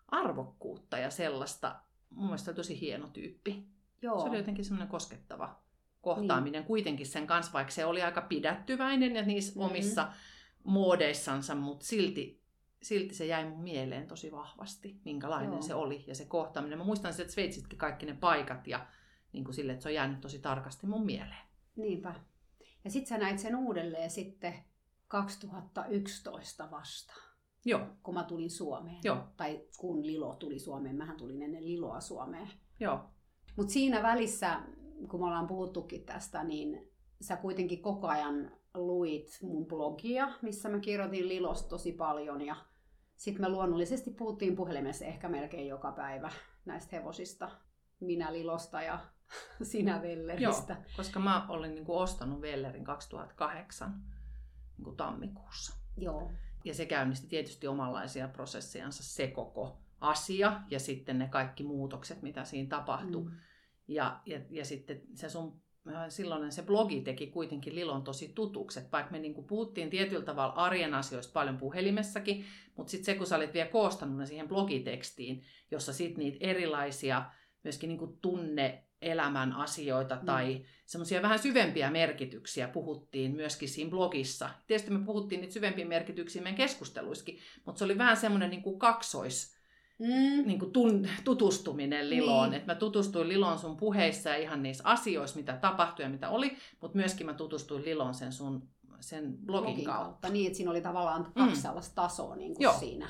arvokkuutta 0.08 0.98
ja 0.98 1.10
sellaista, 1.10 1.80
mun 2.10 2.24
mielestä 2.24 2.52
tosi 2.52 2.80
hieno 2.80 3.08
tyyppi. 3.08 3.73
Joo. 4.04 4.20
Se 4.20 4.28
oli 4.28 4.36
jotenkin 4.36 4.64
semmoinen 4.64 4.88
koskettava 4.88 5.62
kohtaaminen 6.00 6.60
niin. 6.60 6.66
kuitenkin 6.66 7.06
sen 7.06 7.26
kanssa, 7.26 7.52
vaikka 7.52 7.72
se 7.72 7.84
oli 7.84 8.02
aika 8.02 8.20
pidättyväinen 8.20 9.16
ja 9.16 9.22
niissä 9.22 9.52
mm-hmm. 9.52 9.70
omissa 9.70 10.12
muodeissansa, 10.64 11.54
mutta 11.54 11.86
silti, 11.86 12.42
silti 12.82 13.14
se 13.14 13.26
jäi 13.26 13.48
mun 13.48 13.62
mieleen 13.62 14.06
tosi 14.06 14.32
vahvasti, 14.32 15.00
minkälainen 15.04 15.52
Joo. 15.52 15.62
se 15.62 15.74
oli 15.74 16.04
ja 16.06 16.14
se 16.14 16.24
kohtaaminen. 16.24 16.78
Mä 16.78 16.84
muistan 16.84 17.10
että 17.10 17.32
Sveitsitkin 17.32 17.78
kaikki 17.78 18.06
ne 18.06 18.16
paikat 18.20 18.66
ja 18.66 18.86
niin 19.32 19.44
kuin 19.44 19.54
sille, 19.54 19.72
että 19.72 19.82
se 19.82 19.88
on 19.88 19.94
jäänyt 19.94 20.20
tosi 20.20 20.38
tarkasti 20.38 20.86
mun 20.86 21.06
mieleen. 21.06 21.44
Niinpä. 21.76 22.14
Ja 22.84 22.90
sit 22.90 23.06
sä 23.06 23.18
näit 23.18 23.38
sen 23.38 23.56
uudelleen 23.56 24.10
sitten 24.10 24.54
2011 25.08 26.70
vasta. 26.70 27.14
Joo. 27.64 27.86
Kun 28.02 28.14
mä 28.14 28.24
tulin 28.24 28.50
Suomeen. 28.50 29.00
Joo. 29.04 29.18
Tai 29.36 29.60
kun 29.78 30.06
Lilo 30.06 30.34
tuli 30.34 30.58
Suomeen. 30.58 30.96
Mähän 30.96 31.16
tulin 31.16 31.42
ennen 31.42 31.64
Liloa 31.64 32.00
Suomeen. 32.00 32.48
Joo. 32.80 33.13
Mutta 33.56 33.72
siinä 33.72 34.02
välissä, 34.02 34.60
kun 35.08 35.20
me 35.20 35.26
ollaan 35.26 35.46
puhuttukin 35.46 36.04
tästä, 36.04 36.44
niin 36.44 36.90
sä 37.20 37.36
kuitenkin 37.36 37.82
koko 37.82 38.08
ajan 38.08 38.50
luit 38.74 39.38
mun 39.42 39.66
blogia, 39.66 40.28
missä 40.42 40.68
mä 40.68 40.78
kirjoitin 40.78 41.28
Lilosta 41.28 41.68
tosi 41.68 41.92
paljon 41.92 42.40
ja 42.40 42.56
sitten 43.16 43.44
me 43.44 43.48
luonnollisesti 43.48 44.10
puhuttiin 44.10 44.56
puhelimessa 44.56 45.04
ehkä 45.04 45.28
melkein 45.28 45.68
joka 45.68 45.92
päivä 45.92 46.30
näistä 46.64 46.96
hevosista. 46.96 47.50
Minä 48.00 48.32
Lilosta 48.32 48.82
ja 48.82 48.98
sinä 49.62 50.02
Velleristä. 50.02 50.72
Joo, 50.72 50.82
koska 50.96 51.20
mä 51.20 51.46
olin 51.48 51.74
niin 51.74 51.84
kuin 51.84 51.98
ostanut 51.98 52.40
Vellerin 52.40 52.84
2008 52.84 54.02
niin 54.76 54.84
kuin 54.84 54.96
tammikuussa. 54.96 55.76
Joo. 55.96 56.30
Ja 56.64 56.74
se 56.74 56.86
käynnisti 56.86 57.26
tietysti 57.26 57.66
omanlaisia 57.66 58.28
prosessiansa 58.28 59.02
se 59.02 59.26
koko 59.26 59.83
asia 60.04 60.60
ja 60.70 60.78
sitten 60.78 61.18
ne 61.18 61.28
kaikki 61.28 61.62
muutokset, 61.62 62.22
mitä 62.22 62.44
siinä 62.44 62.68
tapahtui. 62.68 63.24
Mm. 63.24 63.30
Ja, 63.88 64.20
ja, 64.26 64.40
ja 64.50 64.64
sitten 64.64 65.02
se 65.14 65.28
sun 65.28 65.60
äh, 65.94 66.04
silloin 66.08 66.52
se 66.52 66.62
blogi 66.62 67.00
teki 67.00 67.26
kuitenkin 67.26 67.74
Lilon 67.74 68.04
tosi 68.04 68.32
tutukset, 68.34 68.92
vaikka 68.92 69.12
me 69.12 69.18
niin 69.18 69.44
puhuttiin 69.44 69.90
tietyllä 69.90 70.24
tavalla 70.24 70.54
arjen 70.54 70.94
asioista 70.94 71.32
paljon 71.32 71.58
puhelimessakin, 71.58 72.44
mutta 72.76 72.90
sitten 72.90 73.04
se, 73.04 73.14
kun 73.14 73.26
sä 73.26 73.36
olit 73.36 73.54
vielä 73.54 73.68
koostanut 73.68 74.18
ne 74.18 74.26
siihen 74.26 74.48
blogitekstiin, 74.48 75.42
jossa 75.70 75.92
sitten 75.92 76.24
niitä 76.24 76.38
erilaisia 76.40 77.24
myöskin 77.64 77.88
niin 77.88 78.18
tunne 78.22 78.84
elämän 79.02 79.52
asioita 79.52 80.14
mm. 80.14 80.26
tai 80.26 80.64
semmoisia 80.86 81.22
vähän 81.22 81.38
syvempiä 81.38 81.90
merkityksiä 81.90 82.68
puhuttiin 82.68 83.36
myöskin 83.36 83.68
siinä 83.68 83.90
blogissa. 83.90 84.50
Tietysti 84.66 84.90
me 84.90 85.04
puhuttiin 85.04 85.40
niitä 85.40 85.54
syvempiä 85.54 85.86
merkityksiä 85.86 86.42
meidän 86.42 86.56
keskusteluissakin, 86.56 87.38
mutta 87.64 87.78
se 87.78 87.84
oli 87.84 87.98
vähän 87.98 88.16
semmoinen 88.16 88.50
niin 88.50 88.62
kuin 88.62 88.78
kaksois 88.78 89.56
mm. 89.98 90.46
niin 90.46 90.58
kuin 90.58 90.72
tun, 90.72 91.08
tutustuminen 91.24 92.10
Liloon. 92.10 92.50
Niin. 92.50 92.56
Että 92.56 92.72
mä 92.72 92.78
tutustuin 92.78 93.28
Liloon 93.28 93.58
sun 93.58 93.76
puheissa 93.76 94.28
ja 94.28 94.36
ihan 94.36 94.62
niissä 94.62 94.84
asioissa, 94.86 95.36
mitä 95.36 95.56
tapahtui 95.56 96.04
ja 96.04 96.08
mitä 96.08 96.30
oli, 96.30 96.56
mutta 96.80 96.96
myöskin 96.98 97.26
mä 97.26 97.34
tutustuin 97.34 97.84
Liloon 97.84 98.14
sen 98.14 98.32
sun 98.32 98.68
sen 99.00 99.24
blogin, 99.24 99.46
blogin 99.46 99.84
kautta. 99.84 100.04
kautta. 100.04 100.28
Niin, 100.28 100.46
että 100.46 100.56
siinä 100.56 100.70
oli 100.70 100.80
tavallaan 100.80 101.32
kaksi 101.34 101.56
mm. 101.56 101.62
sellaista 101.62 101.94
tasoa 101.94 102.36
niin 102.36 102.54
kuin 102.54 102.78
siinä, 102.78 103.08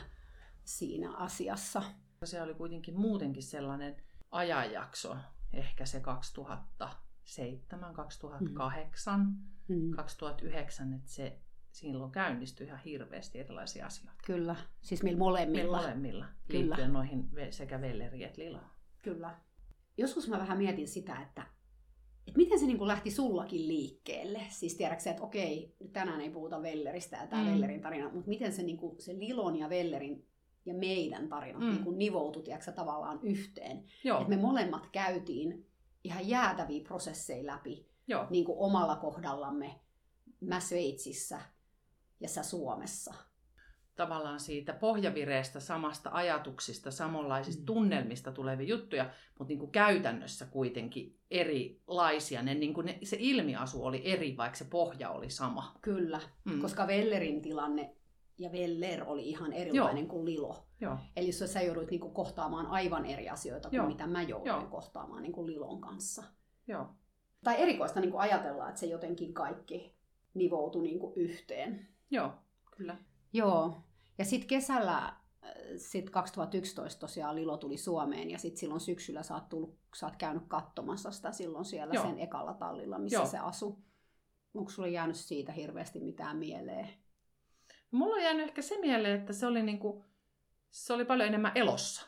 siinä 0.65 1.17
asiassa. 1.17 1.83
Se 2.25 2.43
oli 2.43 2.55
kuitenkin 2.55 3.01
muutenkin 3.01 3.43
sellainen 3.43 3.97
ajanjakso, 4.31 5.17
ehkä 5.53 5.87
se 5.87 6.01
2007, 6.01 7.95
2008, 7.95 9.37
mm. 9.69 9.91
2009, 9.91 10.93
että 10.93 11.11
se 11.11 11.39
silloin 11.75 12.13
käynnistyi 12.13 12.67
ihan 12.67 12.79
hirveästi 12.79 13.41
erilaisia 13.41 13.87
asioita. 13.87 14.23
Kyllä, 14.27 14.57
siis 14.81 15.03
millä 15.03 15.19
molemmilla. 15.19 15.77
Millä 15.77 15.77
molemmilla, 15.77 16.27
Kyllä. 16.49 16.65
liittyen 16.65 16.93
noihin 16.93 17.29
sekä 17.51 17.81
Velleri 17.81 18.25
että 18.25 18.43
Lila. 18.43 18.63
Kyllä. 19.03 19.35
Joskus 19.97 20.29
mä 20.29 20.39
vähän 20.39 20.59
mietin 20.59 20.89
sitä, 20.89 21.21
että, 21.23 21.43
että 22.27 22.37
miten 22.37 22.59
se 22.59 22.67
niin 22.67 22.79
kuin 22.79 22.89
lähti 22.89 23.11
sullakin 23.11 23.69
liikkeelle. 23.69 24.41
Siis 24.49 24.75
tiedätkö 24.75 25.11
että 25.11 25.23
okei, 25.23 25.77
tänään 25.93 26.21
ei 26.21 26.31
puhuta 26.31 26.63
Velleristä 26.63 27.17
ja 27.17 27.27
tämä 27.27 27.45
mm. 27.45 27.51
Vellerin 27.51 27.81
tarina, 27.81 28.11
mutta 28.13 28.29
miten 28.29 28.53
se, 28.53 28.63
niin 28.63 28.79
kuin, 28.79 29.01
se 29.01 29.19
Lilon 29.19 29.57
ja 29.57 29.69
Vellerin 29.69 30.27
ja 30.67 30.75
meidän 30.75 31.29
tarinat 31.29 31.63
mm. 31.63 31.69
niin 31.69 31.85
kuin 31.85 31.99
nivoutui 31.99 32.43
tiedätkö, 32.43 32.73
tavallaan 32.73 33.21
yhteen. 33.23 33.85
Joo. 34.05 34.21
Että 34.21 34.31
me 34.31 34.43
molemmat 34.43 34.89
käytiin 34.93 35.67
ihan 36.05 36.29
jäätäviä 36.29 36.85
prosesseja 36.85 37.47
läpi 37.47 37.95
Joo. 38.09 38.27
Niin 38.31 38.45
kuin 38.45 38.59
omalla 38.59 38.97
kohdallamme. 38.97 39.81
Mä 40.41 40.61
Sveitsissä, 40.61 41.41
ja 42.21 42.29
sä 42.29 42.43
Suomessa. 42.43 43.15
Tavallaan 43.97 44.41
siitä 44.41 44.73
pohjavireestä, 44.73 45.61
samasta 45.61 46.11
ajatuksista, 46.13 46.91
samanlaisista 46.91 47.63
mm. 47.63 47.67
tunnelmista 47.67 48.33
tulevia 48.33 48.67
juttuja, 48.67 49.11
mutta 49.39 49.49
niin 49.49 49.59
kuin 49.59 49.71
käytännössä 49.71 50.47
kuitenkin 50.47 51.19
erilaisia. 51.31 52.43
Ne, 52.43 52.55
niin 52.55 52.75
kuin 52.75 52.87
ne, 52.87 52.99
se 53.03 53.17
ilmiasu 53.21 53.85
oli 53.85 54.03
eri, 54.05 54.37
vaikka 54.37 54.59
se 54.59 54.65
pohja 54.65 55.11
oli 55.11 55.31
sama. 55.31 55.75
Kyllä, 55.81 56.21
mm. 56.45 56.61
koska 56.61 56.87
Vellerin 56.87 57.43
tilanne 57.43 57.95
ja 58.39 58.53
Veller 58.53 59.05
oli 59.07 59.29
ihan 59.29 59.53
erilainen 59.53 60.05
Joo. 60.05 60.11
kuin 60.11 60.25
Lilo. 60.25 60.67
Joo. 60.81 60.99
Eli 61.17 61.33
sä, 61.33 61.47
sä 61.47 61.63
joudut 61.63 61.91
niinku 61.91 62.11
kohtaamaan 62.11 62.67
aivan 62.67 63.07
eri 63.07 63.29
asioita 63.29 63.69
kuin 63.69 63.77
Joo. 63.77 63.87
mitä 63.87 64.07
mä 64.07 64.23
jouduin 64.23 64.49
Joo. 64.49 64.67
kohtaamaan 64.71 65.23
niinku 65.23 65.47
Lilon 65.47 65.81
kanssa. 65.81 66.23
Joo. 66.69 66.87
Tai 67.45 67.63
erikoista 67.63 68.01
niinku 68.01 68.19
ajatella, 68.19 68.69
että 68.69 68.81
se 68.81 68.87
jotenkin 68.87 69.35
kaikki 69.35 69.95
nivoutui 70.35 70.83
niinku 70.83 71.13
yhteen. 71.17 71.89
Joo, 72.15 72.33
kyllä. 72.77 72.97
Joo. 73.33 73.77
Ja 74.19 74.25
sitten 74.25 74.49
kesällä, 74.49 74.99
äh, 74.99 75.15
sit 75.77 76.11
2011 76.11 77.01
tosiaan 77.01 77.37
Lilo 77.37 77.57
tuli 77.57 77.77
Suomeen 77.77 78.31
ja 78.31 78.39
sitten 78.39 78.61
silloin 78.61 78.81
syksyllä 78.81 79.23
sä 79.23 79.35
oot, 79.35 79.49
tullut, 79.49 79.79
sä 79.97 80.07
oot 80.07 80.17
käynyt 80.17 80.43
katsomassa 80.49 81.11
sitä 81.11 81.33
silloin 81.33 81.65
siellä 81.65 81.95
Joo. 81.95 82.05
sen 82.05 82.19
ekalla 82.19 82.55
tallilla, 82.55 82.99
missä 82.99 83.19
Joo. 83.19 83.27
se 83.27 83.39
asui. 83.39 83.77
Onko 84.55 84.71
sulla 84.71 84.89
jäänyt 84.89 85.17
siitä 85.17 85.53
hirveästi 85.53 86.01
mitään 86.01 86.37
mieleen? 86.37 86.89
Mulla 87.91 88.15
on 88.15 88.23
jäänyt 88.23 88.49
ehkä 88.49 88.63
se 88.63 88.81
mieleen, 88.81 89.21
että 89.21 89.33
se 89.33 89.47
oli, 89.47 89.63
niinku, 89.63 90.05
se 90.71 90.93
oli 90.93 91.05
paljon 91.05 91.29
enemmän 91.29 91.53
elossa. 91.55 92.07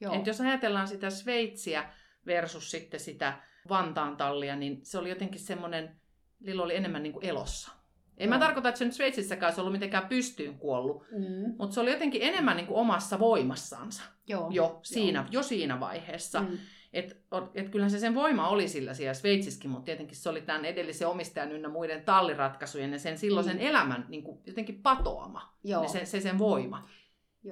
Joo. 0.00 0.14
Et 0.14 0.26
jos 0.26 0.40
ajatellaan 0.40 0.88
sitä 0.88 1.10
Sveitsiä 1.10 1.92
versus 2.26 2.70
sitten 2.70 3.00
sitä 3.00 3.42
Vantaan 3.68 4.16
tallia, 4.16 4.56
niin 4.56 4.80
se 4.82 4.98
oli 4.98 5.08
jotenkin 5.08 5.40
semmoinen, 5.40 6.00
Lilo 6.40 6.62
oli 6.62 6.76
enemmän 6.76 7.02
niinku 7.02 7.20
elossa. 7.20 7.75
En 8.18 8.28
mä 8.28 8.38
tarkoita, 8.38 8.68
että 8.68 8.78
se 8.78 8.84
nyt 8.84 8.94
Sveitsissäkään 8.94 9.52
se 9.52 9.60
ollut 9.60 9.72
mitenkään 9.72 10.08
pystyyn 10.08 10.58
kuollut, 10.58 11.04
mm. 11.10 11.54
mutta 11.58 11.74
se 11.74 11.80
oli 11.80 11.92
jotenkin 11.92 12.22
enemmän 12.22 12.56
niin 12.56 12.66
kuin 12.66 12.76
omassa 12.76 13.18
voimassansa 13.18 14.02
Joo. 14.26 14.50
Jo, 14.50 14.80
siinä, 14.82 15.18
Joo. 15.18 15.28
jo 15.30 15.42
siinä 15.42 15.80
vaiheessa. 15.80 16.40
Mm. 16.40 16.58
Et, 16.92 17.16
et 17.54 17.68
kyllähän 17.68 17.90
se 17.90 17.98
sen 17.98 18.14
voima 18.14 18.48
oli 18.48 18.68
sillä 18.68 18.94
siellä 18.94 19.14
Sveitsissäkin, 19.14 19.70
mutta 19.70 19.84
tietenkin 19.84 20.16
se 20.16 20.28
oli 20.28 20.40
tämän 20.40 20.64
edellisen 20.64 21.08
omistajan 21.08 21.52
ynnä 21.52 21.68
muiden 21.68 22.04
talliratkaisujen 22.04 22.92
ja 22.92 22.98
sen 22.98 23.18
silloisen 23.18 23.56
mm. 23.56 23.62
elämän 23.62 24.06
niin 24.08 24.22
kuin 24.22 24.40
jotenkin 24.46 24.82
patoama, 24.82 25.54
Joo. 25.64 25.88
Se, 25.88 26.04
se 26.04 26.20
sen 26.20 26.38
voima. 26.38 26.88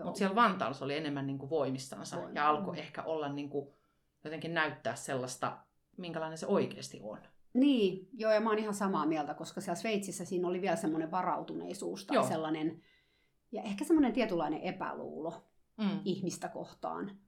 Mutta 0.04 0.18
siellä 0.18 0.34
Vantaalla 0.34 0.74
se 0.74 0.84
oli 0.84 0.96
enemmän 0.96 1.26
niin 1.26 1.38
kuin 1.38 1.50
voimissansa 1.50 2.16
Voima. 2.16 2.32
ja 2.34 2.48
alkoi 2.48 2.74
mm. 2.74 2.78
ehkä 2.78 3.02
olla 3.02 3.28
niin 3.28 3.50
kuin, 3.50 3.68
jotenkin 4.24 4.54
näyttää 4.54 4.94
sellaista, 4.94 5.58
minkälainen 5.96 6.38
se 6.38 6.46
oikeasti 6.46 7.00
on. 7.02 7.18
Niin, 7.54 8.08
joo, 8.12 8.32
ja 8.32 8.40
mä 8.40 8.50
oon 8.50 8.58
ihan 8.58 8.74
samaa 8.74 9.06
mieltä, 9.06 9.34
koska 9.34 9.60
siellä 9.60 9.80
Sveitsissä 9.80 10.24
siinä 10.24 10.48
oli 10.48 10.60
vielä 10.60 10.76
semmoinen 10.76 11.10
varautuneisuus 11.10 12.06
tai 12.06 12.16
joo. 12.16 12.28
sellainen, 12.28 12.82
ja 13.52 13.62
ehkä 13.62 13.84
semmoinen 13.84 14.12
tietynlainen 14.12 14.60
epäluulo 14.60 15.34
mm. 15.76 16.00
ihmistä 16.04 16.48
kohtaan. 16.48 17.18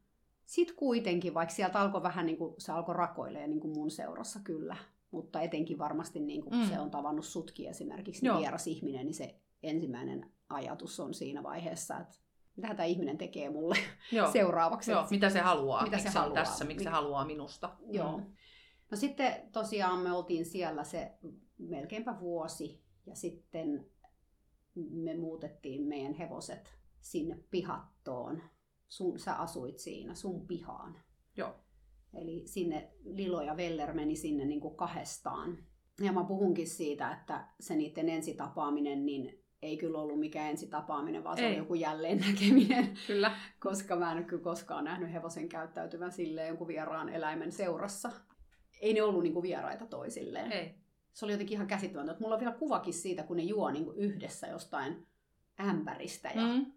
Sitten 0.44 0.76
kuitenkin, 0.76 1.34
vaikka 1.34 1.54
sieltä 1.54 1.80
alkoi 1.80 2.02
vähän 2.02 2.26
niin 2.26 2.38
kuin, 2.38 2.54
se 2.58 2.72
alkoi 2.72 2.94
rakoilemaan 2.94 3.50
niin 3.50 3.60
kuin 3.60 3.78
mun 3.78 3.90
seurassa 3.90 4.40
kyllä, 4.44 4.76
mutta 5.10 5.40
etenkin 5.40 5.78
varmasti 5.78 6.20
niin 6.20 6.42
kuin 6.42 6.56
mm. 6.56 6.68
se 6.68 6.80
on 6.80 6.90
tavannut 6.90 7.24
sutki 7.24 7.66
esimerkiksi, 7.66 8.22
niin 8.22 8.38
vieras 8.38 8.66
ihminen, 8.66 9.06
niin 9.06 9.14
se 9.14 9.40
ensimmäinen 9.62 10.30
ajatus 10.48 11.00
on 11.00 11.14
siinä 11.14 11.42
vaiheessa, 11.42 11.98
että 11.98 12.18
mitä 12.56 12.74
tämä 12.74 12.84
ihminen 12.84 13.18
tekee 13.18 13.50
mulle 13.50 13.76
Joo. 14.12 14.32
seuraavaksi. 14.32 14.90
Joo, 14.90 15.06
mitä 15.10 15.30
se 15.30 15.40
haluaa, 15.40 15.82
mitä 15.82 15.98
se, 15.98 16.08
haluaa. 16.08 16.34
tässä, 16.34 16.64
miksi 16.64 16.84
se 16.84 16.90
haluaa 16.90 17.24
minusta. 17.24 17.76
Joo. 17.90 18.18
Mm. 18.18 18.24
No 18.96 19.00
sitten 19.00 19.34
tosiaan 19.52 19.98
me 19.98 20.12
oltiin 20.12 20.44
siellä 20.44 20.84
se 20.84 21.12
melkeinpä 21.58 22.20
vuosi 22.20 22.82
ja 23.06 23.16
sitten 23.16 23.86
me 24.74 25.16
muutettiin 25.16 25.82
meidän 25.82 26.14
hevoset 26.14 26.78
sinne 27.00 27.38
pihattoon. 27.50 28.42
Sun, 28.88 29.18
sä 29.18 29.34
asuit 29.34 29.78
siinä, 29.78 30.14
sun 30.14 30.46
pihaan. 30.46 30.98
Joo. 31.36 31.54
Eli 32.14 32.42
sinne 32.46 32.90
Lilo 33.04 33.42
ja 33.42 33.56
Veller 33.56 33.92
meni 33.92 34.16
sinne 34.16 34.44
niin 34.44 34.60
kuin 34.60 34.76
kahdestaan. 34.76 35.58
Ja 36.00 36.12
mä 36.12 36.24
puhunkin 36.24 36.68
siitä, 36.68 37.12
että 37.12 37.48
se 37.60 37.76
niiden 37.76 38.08
ensitapaaminen, 38.08 39.06
niin 39.06 39.44
ei 39.62 39.76
kyllä 39.76 39.98
ollut 39.98 40.20
mikään 40.20 40.50
ensitapaaminen, 40.50 41.24
vaan 41.24 41.36
se 41.36 41.42
ei. 41.42 41.48
oli 41.48 41.58
joku 41.58 41.74
jälleen 41.74 42.18
näkeminen. 42.18 42.98
Kyllä. 43.06 43.36
Koska 43.60 43.96
mä 43.96 44.12
en 44.12 44.24
kyllä 44.24 44.42
koskaan 44.42 44.84
nähnyt 44.84 45.12
hevosen 45.12 45.48
käyttäytyvän 45.48 46.12
silleen 46.12 46.48
jonkun 46.48 46.68
vieraan 46.68 47.08
eläimen 47.08 47.52
seurassa 47.52 48.12
ei 48.80 48.94
ne 48.94 49.02
ollut 49.02 49.22
niinku 49.22 49.42
vieraita 49.42 49.86
toisilleen. 49.86 50.52
Ei. 50.52 50.74
Se 51.12 51.24
oli 51.24 51.32
jotenkin 51.32 51.54
ihan 51.54 51.66
käsittämätöntä. 51.66 52.20
Mulla 52.20 52.34
on 52.34 52.40
vielä 52.40 52.56
kuvakin 52.56 52.94
siitä, 52.94 53.22
kun 53.22 53.36
ne 53.36 53.42
juo 53.42 53.70
niinku 53.70 53.92
yhdessä 53.92 54.46
jostain 54.46 55.06
ämpäristä 55.60 56.30
ja 56.34 56.42
mm. 56.42 56.72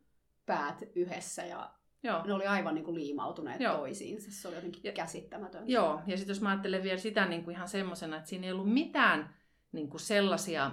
päät 0.46 0.84
yhdessä 0.96 1.46
ja 1.46 1.74
Joo. 2.04 2.24
ne 2.26 2.34
oli 2.34 2.46
aivan 2.46 2.76
niinku 2.76 2.96
liimautuneet 2.96 3.62
Joo. 3.62 3.78
toisiinsa. 3.78 4.32
Se 4.32 4.48
oli 4.48 4.56
jotenkin 4.56 4.82
ja, 4.84 4.92
käsittämätöntä. 4.92 5.72
Joo, 5.72 6.02
ja 6.08 6.18
sitten 6.18 6.34
jos 6.34 6.42
mä 6.42 6.50
ajattelen 6.50 6.84
vielä 6.84 6.98
sitä 6.98 7.26
niinku 7.26 7.52
ihan 7.52 7.68
semmoisena, 7.68 8.18
että 8.18 8.30
siinä 8.30 8.46
ei 8.46 8.52
ollut 8.52 8.74
mitään 8.74 9.36
niinku 9.72 9.98
sellaisia 9.98 10.72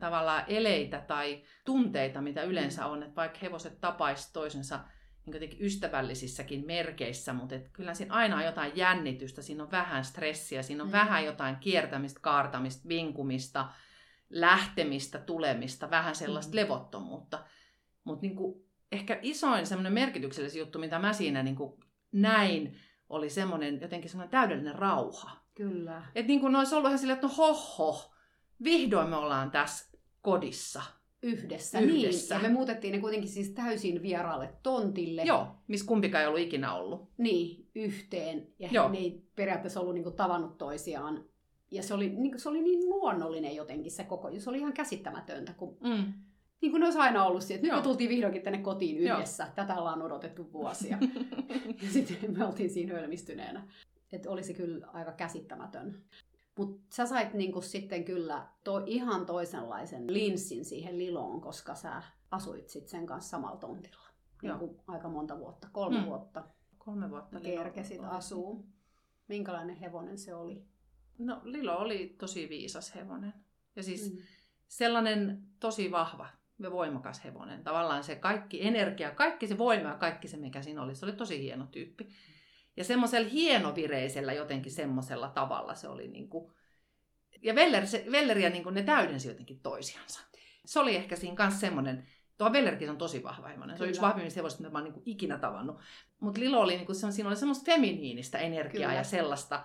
tavallaan 0.00 0.44
eleitä 0.48 1.00
tai 1.00 1.42
tunteita, 1.64 2.20
mitä 2.20 2.42
yleensä 2.42 2.86
on, 2.86 3.02
että 3.02 3.16
vaikka 3.16 3.38
hevoset 3.42 3.80
tapaisi 3.80 4.32
toisensa 4.32 4.80
niin 5.30 5.56
ystävällisissäkin 5.60 6.66
merkeissä, 6.66 7.32
mutta 7.32 7.54
et 7.54 7.68
kyllä 7.72 7.94
siinä 7.94 8.14
aina 8.14 8.36
on 8.36 8.44
jotain 8.44 8.72
jännitystä, 8.74 9.42
siinä 9.42 9.62
on 9.62 9.70
vähän 9.70 10.04
stressiä, 10.04 10.62
siinä 10.62 10.82
on 10.82 10.88
mm. 10.88 10.92
vähän 10.92 11.24
jotain 11.24 11.56
kiertämistä, 11.56 12.20
kaartamista, 12.20 12.88
vinkumista, 12.88 13.68
lähtemistä, 14.30 15.18
tulemista, 15.18 15.90
vähän 15.90 16.14
sellaista 16.14 16.52
mm. 16.52 16.56
levottomuutta. 16.56 17.44
Mutta 18.04 18.26
niin 18.26 18.36
ehkä 18.92 19.18
isoin 19.22 19.66
semmoinen 19.66 19.92
merkityksellisin 19.92 20.60
juttu, 20.60 20.78
mitä 20.78 20.98
mä 20.98 21.12
siinä 21.12 21.42
niin 21.42 21.56
näin, 22.12 22.76
oli 23.08 23.30
semmoinen 23.30 23.80
jotenkin 23.80 24.10
semmoinen 24.10 24.30
täydellinen 24.30 24.74
rauha. 24.74 25.30
Kyllä. 25.54 26.02
Että 26.14 26.26
niin 26.28 26.40
kuin 26.40 26.56
olisi 26.56 26.74
ollut 26.74 26.88
ihan 26.88 26.98
silleen, 26.98 27.14
että 27.14 27.26
no 27.26 27.34
hoho, 27.34 28.14
vihdoin 28.64 29.08
me 29.08 29.16
ollaan 29.16 29.50
tässä 29.50 29.98
kodissa 30.22 30.82
Yhdessä, 31.22 31.80
Yhdessä. 31.80 32.34
Niin. 32.34 32.44
Ja 32.44 32.48
me 32.48 32.54
muutettiin 32.54 32.92
ne 32.92 33.00
kuitenkin 33.00 33.28
siis 33.28 33.50
täysin 33.50 34.02
vieraalle 34.02 34.52
tontille. 34.62 35.22
Joo, 35.22 35.46
missä 35.68 35.86
kumpikaan 35.86 36.22
ei 36.22 36.28
ollut 36.28 36.40
ikinä 36.40 36.74
ollut. 36.74 37.08
Niin, 37.18 37.68
yhteen. 37.74 38.46
Ja 38.58 38.68
Joo. 38.72 38.88
ne 38.88 38.98
ei 38.98 39.22
periaatteessa 39.36 39.80
ollut 39.80 39.94
niinku 39.94 40.10
tavannut 40.10 40.58
toisiaan. 40.58 41.24
Ja 41.70 41.82
se 41.82 41.94
oli, 41.94 42.08
niinku, 42.08 42.38
se 42.38 42.48
oli 42.48 42.62
niin 42.62 42.88
luonnollinen 42.88 43.56
jotenkin 43.56 43.92
se 43.92 44.04
koko, 44.04 44.30
se 44.38 44.50
oli 44.50 44.58
ihan 44.58 44.72
käsittämätöntä, 44.72 45.52
kun 45.52 45.76
mm. 45.80 46.12
Niin 46.60 46.70
kuin 46.70 46.80
ne 46.80 46.86
olisi 46.86 46.98
aina 46.98 47.24
ollut 47.24 47.42
että 47.42 47.66
nyt 47.66 47.76
me 47.76 47.82
tultiin 47.82 48.10
vihdoinkin 48.10 48.42
tänne 48.42 48.58
kotiin 48.58 48.98
yhdessä. 48.98 49.42
Joo. 49.44 49.52
Tätä 49.54 49.76
ollaan 49.76 50.02
odotettu 50.02 50.52
vuosia. 50.52 50.98
ja 51.82 51.90
sitten 51.90 52.38
me 52.38 52.46
oltiin 52.46 52.70
siinä 52.70 52.94
hölmistyneenä. 52.94 53.68
Että 54.12 54.30
olisi 54.30 54.54
kyllä 54.54 54.86
aika 54.86 55.12
käsittämätön. 55.12 56.02
Mutta 56.58 56.94
sä 56.96 57.06
sait 57.06 57.34
niinku 57.34 57.60
sitten 57.60 58.04
kyllä 58.04 58.46
to, 58.64 58.82
ihan 58.86 59.26
toisenlaisen 59.26 60.12
linssin 60.12 60.64
siihen 60.64 60.98
Liloon, 60.98 61.40
koska 61.40 61.74
sä 61.74 62.02
asuit 62.30 62.68
sit 62.68 62.88
sen 62.88 63.06
kanssa 63.06 63.30
samalla 63.30 63.56
tontilla. 63.56 64.08
Niinku 64.42 64.80
aika 64.86 65.08
monta 65.08 65.38
vuotta, 65.38 65.68
kolme 65.72 66.00
mm. 66.00 66.06
vuotta. 66.06 66.44
Kolme 66.78 67.10
vuotta. 67.10 67.40
Kerkesit 67.40 68.00
asuu. 68.04 68.66
Minkälainen 69.28 69.76
hevonen 69.76 70.18
se 70.18 70.34
oli? 70.34 70.64
No 71.18 71.40
Lilo 71.44 71.76
oli 71.76 72.16
tosi 72.18 72.48
viisas 72.48 72.94
hevonen. 72.94 73.34
Ja 73.76 73.82
siis 73.82 74.14
mm. 74.14 74.18
sellainen 74.68 75.42
tosi 75.60 75.90
vahva 75.90 76.28
ja 76.58 76.70
voimakas 76.70 77.24
hevonen. 77.24 77.64
Tavallaan 77.64 78.04
se 78.04 78.16
kaikki 78.16 78.66
energia, 78.66 79.10
kaikki 79.10 79.46
se 79.46 79.58
voima 79.58 79.88
ja 79.88 79.94
kaikki 79.94 80.28
se, 80.28 80.36
mikä 80.36 80.62
siinä 80.62 80.82
oli, 80.82 80.94
se 80.94 81.06
oli 81.06 81.12
tosi 81.12 81.42
hieno 81.42 81.66
tyyppi. 81.66 82.08
Ja 82.78 82.84
semmoisella 82.84 83.28
hienovireisellä 83.28 84.32
jotenkin 84.32 84.72
semmoisella 84.72 85.28
tavalla 85.28 85.74
se 85.74 85.88
oli 85.88 86.08
niin 86.08 86.28
kuin... 86.28 86.52
Ja 87.42 87.54
Veller, 87.54 87.86
se, 87.86 88.04
Velleriä 88.12 88.50
niin 88.50 88.62
kuin 88.62 88.74
ne 88.74 88.82
täydensi 88.82 89.28
jotenkin 89.28 89.60
toisiansa. 89.60 90.20
Se 90.64 90.80
oli 90.80 90.96
ehkä 90.96 91.16
siinä 91.16 91.36
kanssa 91.36 91.60
semmoinen, 91.60 92.08
tuo 92.36 92.52
Vellerkin 92.52 92.90
on 92.90 92.98
tosi 92.98 93.22
vahva 93.22 93.48
hevonen. 93.48 93.78
Se 93.78 93.82
on 93.82 93.88
yksi 93.88 94.00
vahvimmista 94.00 94.38
hevosista, 94.38 94.62
mitä 94.62 94.72
mä 94.72 94.78
oon 94.78 94.84
niin 94.84 94.94
kuin 94.94 95.02
ikinä 95.06 95.38
tavannut. 95.38 95.80
Mutta 96.20 96.40
Lilo 96.40 96.60
oli, 96.60 96.74
niin 96.74 96.86
kuin, 96.86 96.96
siinä 97.12 97.28
oli 97.28 97.36
semmoista 97.36 97.64
feminiinistä 97.64 98.38
energiaa 98.38 98.88
Kyllä. 98.88 99.00
ja 99.00 99.04
sellaista. 99.04 99.64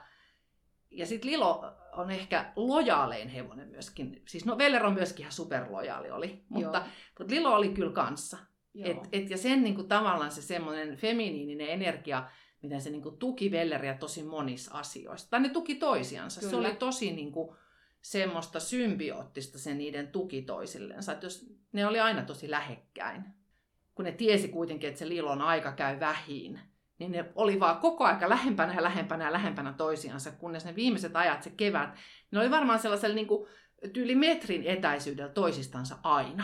Ja 0.91 1.05
sitten 1.05 1.31
Lilo 1.31 1.65
on 1.91 2.11
ehkä 2.11 2.51
lojaalein 2.55 3.29
hevonen 3.29 3.67
myöskin. 3.67 4.21
Siis 4.27 4.45
no 4.45 4.57
Veller 4.57 4.85
on 4.85 4.93
myöskin 4.93 5.19
ihan 5.19 5.33
superlojaali 5.33 6.11
oli, 6.11 6.45
mutta, 6.49 6.85
mutta 7.19 7.33
Lilo 7.33 7.55
oli 7.55 7.69
kyllä 7.69 7.93
kanssa. 7.93 8.37
Et, 8.83 8.97
et, 9.11 9.29
ja 9.29 9.37
sen 9.37 9.63
niin 9.63 9.75
kuin, 9.75 9.87
tavallaan 9.87 10.31
se 10.31 10.41
semmoinen 10.41 10.97
feminiininen 10.97 11.69
energia, 11.69 12.29
miten 12.63 12.81
se 12.81 12.89
niin 12.89 13.01
kuin, 13.01 13.17
tuki 13.17 13.51
Velleriä 13.51 13.93
tosi 13.93 14.23
monissa 14.23 14.73
asioissa. 14.73 15.29
Tai 15.29 15.39
ne 15.39 15.49
tuki 15.49 15.75
toisiansa. 15.75 16.39
Kyllä. 16.39 16.51
Se 16.51 16.55
oli 16.55 16.75
tosi 16.75 17.11
niin 17.11 17.31
kuin, 17.31 17.55
semmoista 18.01 18.59
symbioottista 18.59 19.59
se 19.59 19.73
niiden 19.73 20.07
tuki 20.07 20.41
toisillensa. 20.41 21.11
Että 21.11 21.25
jos 21.25 21.45
ne 21.71 21.87
oli 21.87 21.99
aina 21.99 22.21
tosi 22.21 22.51
lähekkäin, 22.51 23.23
kun 23.95 24.05
ne 24.05 24.11
tiesi 24.11 24.47
kuitenkin, 24.47 24.89
että 24.89 24.99
se 24.99 25.09
Lilon 25.09 25.41
aika 25.41 25.71
käy 25.71 25.99
vähiin, 25.99 26.59
niin 26.99 27.11
ne 27.11 27.31
oli 27.35 27.59
vaan 27.59 27.77
koko 27.77 28.03
aika 28.03 28.29
lähempänä 28.29 28.73
ja 28.73 28.83
lähempänä 28.83 29.25
ja 29.25 29.33
lähempänä 29.33 29.73
toisiansa, 29.73 30.31
kunnes 30.31 30.65
ne 30.65 30.75
viimeiset 30.75 31.15
ajat, 31.15 31.43
se 31.43 31.49
kevät, 31.49 31.89
ne 32.31 32.39
oli 32.39 32.51
varmaan 32.51 32.79
sellaisella 32.79 33.15
niin 33.15 33.27
kuin, 33.27 33.49
tyyli 33.93 34.15
metrin 34.15 34.63
etäisyydellä 34.63 35.31
toisistansa 35.31 35.97
aina. 36.03 36.43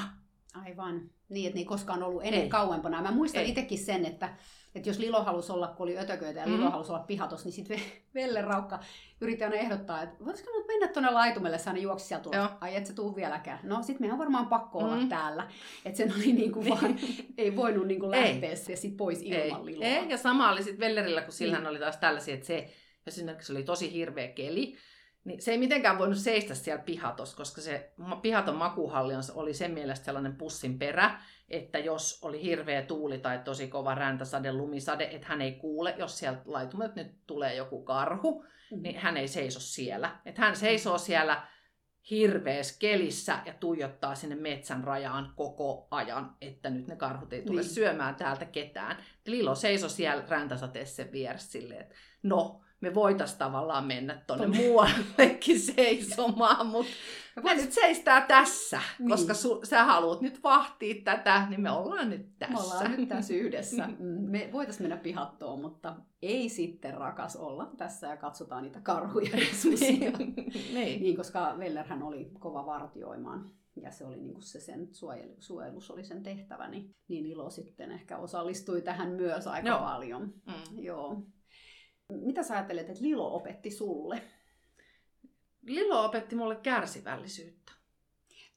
Aivan. 0.53 1.01
Niin, 1.29 1.47
että 1.47 1.55
ne 1.57 1.61
ei 1.61 1.65
koskaan 1.65 2.03
ollut 2.03 2.21
ennen 2.25 2.41
Ei. 2.41 2.49
kauempana. 2.49 3.01
Mä 3.01 3.11
muistan 3.11 3.43
Ei. 3.43 3.49
itsekin 3.49 3.77
sen, 3.77 4.05
että, 4.05 4.29
että 4.75 4.89
jos 4.89 4.99
Lilo 4.99 5.23
halusi 5.23 5.51
olla, 5.51 5.67
kun 5.67 5.83
oli 5.83 5.97
ötököitä 5.99 6.39
ja 6.39 6.45
Mhm. 6.45 6.55
Lilo 6.55 6.69
halusi 6.71 6.91
olla 6.91 7.03
pihatos, 7.03 7.45
niin 7.45 7.53
sitten 7.53 7.79
Velle 8.15 8.41
Raukka 8.41 8.79
yritti 9.21 9.43
aina 9.43 9.55
ehdottaa, 9.55 10.01
että 10.03 10.25
voisiko 10.25 10.51
nyt 10.57 10.67
mennä 10.67 10.87
tuonne 10.87 11.11
laitumelle, 11.11 11.57
se 11.57 11.69
aina 11.69 11.81
juoksi 11.81 12.05
sieltä 12.07 12.23
tulossa. 12.23 12.57
Ai 12.61 12.75
et 12.75 12.85
sä 12.85 12.93
tuu 12.93 13.15
vieläkään. 13.15 13.59
No 13.63 13.83
sit 13.83 13.99
meidän 13.99 14.13
on 14.13 14.19
varmaan 14.19 14.47
pakko 14.47 14.79
olla 14.79 14.95
Mhm. 14.97 15.07
täällä. 15.09 15.47
Että 15.85 15.97
sen 15.97 16.13
oli 16.15 16.33
niinku 16.33 16.65
vaan, 16.69 16.99
ei 17.37 17.55
voinut 17.55 17.87
niinku 17.87 18.11
Ei. 18.11 18.11
lähteä 18.33 18.55
se 18.55 18.75
sit 18.75 18.97
pois 18.97 19.21
Ei. 19.21 19.47
ilman 19.47 19.65
Liloa. 19.65 19.85
Ei, 19.85 20.09
ja 20.09 20.17
sama 20.17 20.51
oli 20.51 20.63
sitten 20.63 20.79
Vellerillä, 20.79 21.21
kun 21.21 21.33
sillähän 21.33 21.63
Niin. 21.63 21.69
oli 21.69 21.79
taas 21.79 21.97
tällaisia, 21.97 22.33
että 22.33 22.47
se, 22.47 22.69
jos 23.05 23.15
esimerkiksi 23.17 23.51
oli 23.53 23.63
tosi 23.63 23.93
hirveä 23.93 24.27
keli, 24.27 24.75
niin 25.23 25.41
se 25.41 25.51
ei 25.51 25.57
mitenkään 25.57 25.97
voinut 25.97 26.17
seistä 26.17 26.55
siellä 26.55 26.83
pihatossa, 26.83 27.37
koska 27.37 27.61
se 27.61 27.91
pihaton 28.21 28.55
makuhalli 28.55 29.13
oli 29.33 29.53
sen 29.53 29.71
mielestä 29.71 30.05
sellainen 30.05 30.35
pussin 30.35 30.79
perä, 30.79 31.19
että 31.49 31.79
jos 31.79 32.19
oli 32.23 32.41
hirveä 32.43 32.81
tuuli 32.81 33.17
tai 33.17 33.39
tosi 33.39 33.67
kova 33.67 33.95
räntäsade, 33.95 34.51
lumisade, 34.53 35.07
että 35.11 35.27
hän 35.27 35.41
ei 35.41 35.51
kuule, 35.51 35.95
jos 35.97 36.19
sieltä 36.19 36.41
laitumelta 36.45 36.93
nyt 36.95 37.11
tulee 37.27 37.55
joku 37.55 37.83
karhu, 37.83 38.45
Mhm. 38.71 38.81
niin 38.81 38.99
hän 38.99 39.17
ei 39.17 39.27
seiso 39.27 39.59
siellä. 39.59 40.19
Että 40.25 40.41
hän 40.41 40.55
seisoo 40.55 40.97
siellä 40.97 41.47
hirveässä 42.09 42.75
kelissä 42.79 43.39
ja 43.45 43.53
tuijottaa 43.53 44.15
sinne 44.15 44.35
metsän 44.35 44.83
rajaan 44.83 45.33
koko 45.35 45.87
ajan, 45.91 46.35
että 46.41 46.69
nyt 46.69 46.87
ne 46.87 46.95
karhut 46.95 47.33
ei 47.33 47.41
tule 47.41 47.61
Niin. 47.61 47.69
syömään 47.69 48.15
täältä 48.15 48.45
ketään. 48.45 48.97
Lilo 49.25 49.55
seisoi 49.55 49.89
siellä 49.89 50.23
räntäsateessa 50.29 50.95
sen 50.95 51.11
vieressä 51.11 51.51
silleen, 51.51 51.81
että 51.81 51.95
no, 52.23 52.61
me 52.81 52.93
voitais 52.93 53.35
tavallaan 53.35 53.85
mennä 53.85 54.21
Tonne. 54.27 54.47
muuallekin 54.47 55.59
seisomaan, 55.59 56.67
mutta 56.67 56.91
me 57.43 57.53
nyt 57.55 57.71
seistää 57.71 58.21
tässä, 58.21 58.81
Niin. 58.99 59.09
koska 59.09 59.33
su, 59.33 59.59
sä 59.63 59.83
haluat 59.85 60.21
nyt 60.21 60.43
vahtia 60.43 60.95
tätä, 61.03 61.47
niin 61.49 61.61
me 61.61 61.71
ollaan 61.71 62.09
nyt 62.09 62.37
tässä. 62.39 62.53
Me 62.53 62.59
ollaan 62.61 62.91
nyt 62.91 63.09
tässä 63.09 63.33
yhdessä. 63.33 63.87
Mm, 63.99 64.05
Me 64.31 64.49
voitaisiin 64.51 64.83
mennä 64.89 65.03
pihattoon, 65.03 65.61
mutta 65.61 65.95
ei 66.21 66.49
sitten 66.49 66.93
rakas 66.93 67.35
olla 67.35 67.71
tässä 67.77 68.07
ja 68.07 68.17
katsotaan 68.17 68.63
niitä 68.63 68.79
karhuja 68.81 69.37
ja 69.37 69.55
susia. 69.55 70.11
niin. 70.73 71.01
Niin, 71.03 71.17
koska 71.17 71.55
Vellerhän 71.59 72.03
oli 72.03 72.31
kova 72.39 72.65
vartioimaan 72.65 73.49
ja 73.81 73.91
se 73.91 74.05
oli 74.05 74.17
niinku 74.17 74.41
se 74.41 74.59
sen 74.59 74.87
suojelu, 74.91 75.35
suojelus 75.39 75.91
oli 75.91 76.03
sen 76.03 76.23
tehtävä, 76.23 76.67
niin, 76.67 76.95
niin 77.07 77.25
Ilo 77.25 77.49
sitten 77.49 77.91
ehkä 77.91 78.17
osallistui 78.17 78.81
tähän 78.81 79.09
myös 79.09 79.47
aika 79.47 79.67
Joo. 79.67 79.79
paljon. 79.79 80.21
Mm. 80.45 80.53
Joo. 80.83 81.23
Mitä 82.13 82.43
sä 82.43 82.53
ajattelet, 82.53 82.89
että 82.89 83.03
Lilo 83.03 83.35
opetti 83.35 83.71
sulle? 83.71 84.21
Lilo 85.65 86.05
opetti 86.05 86.35
mulle 86.35 86.55
kärsivällisyyttä. 86.55 87.71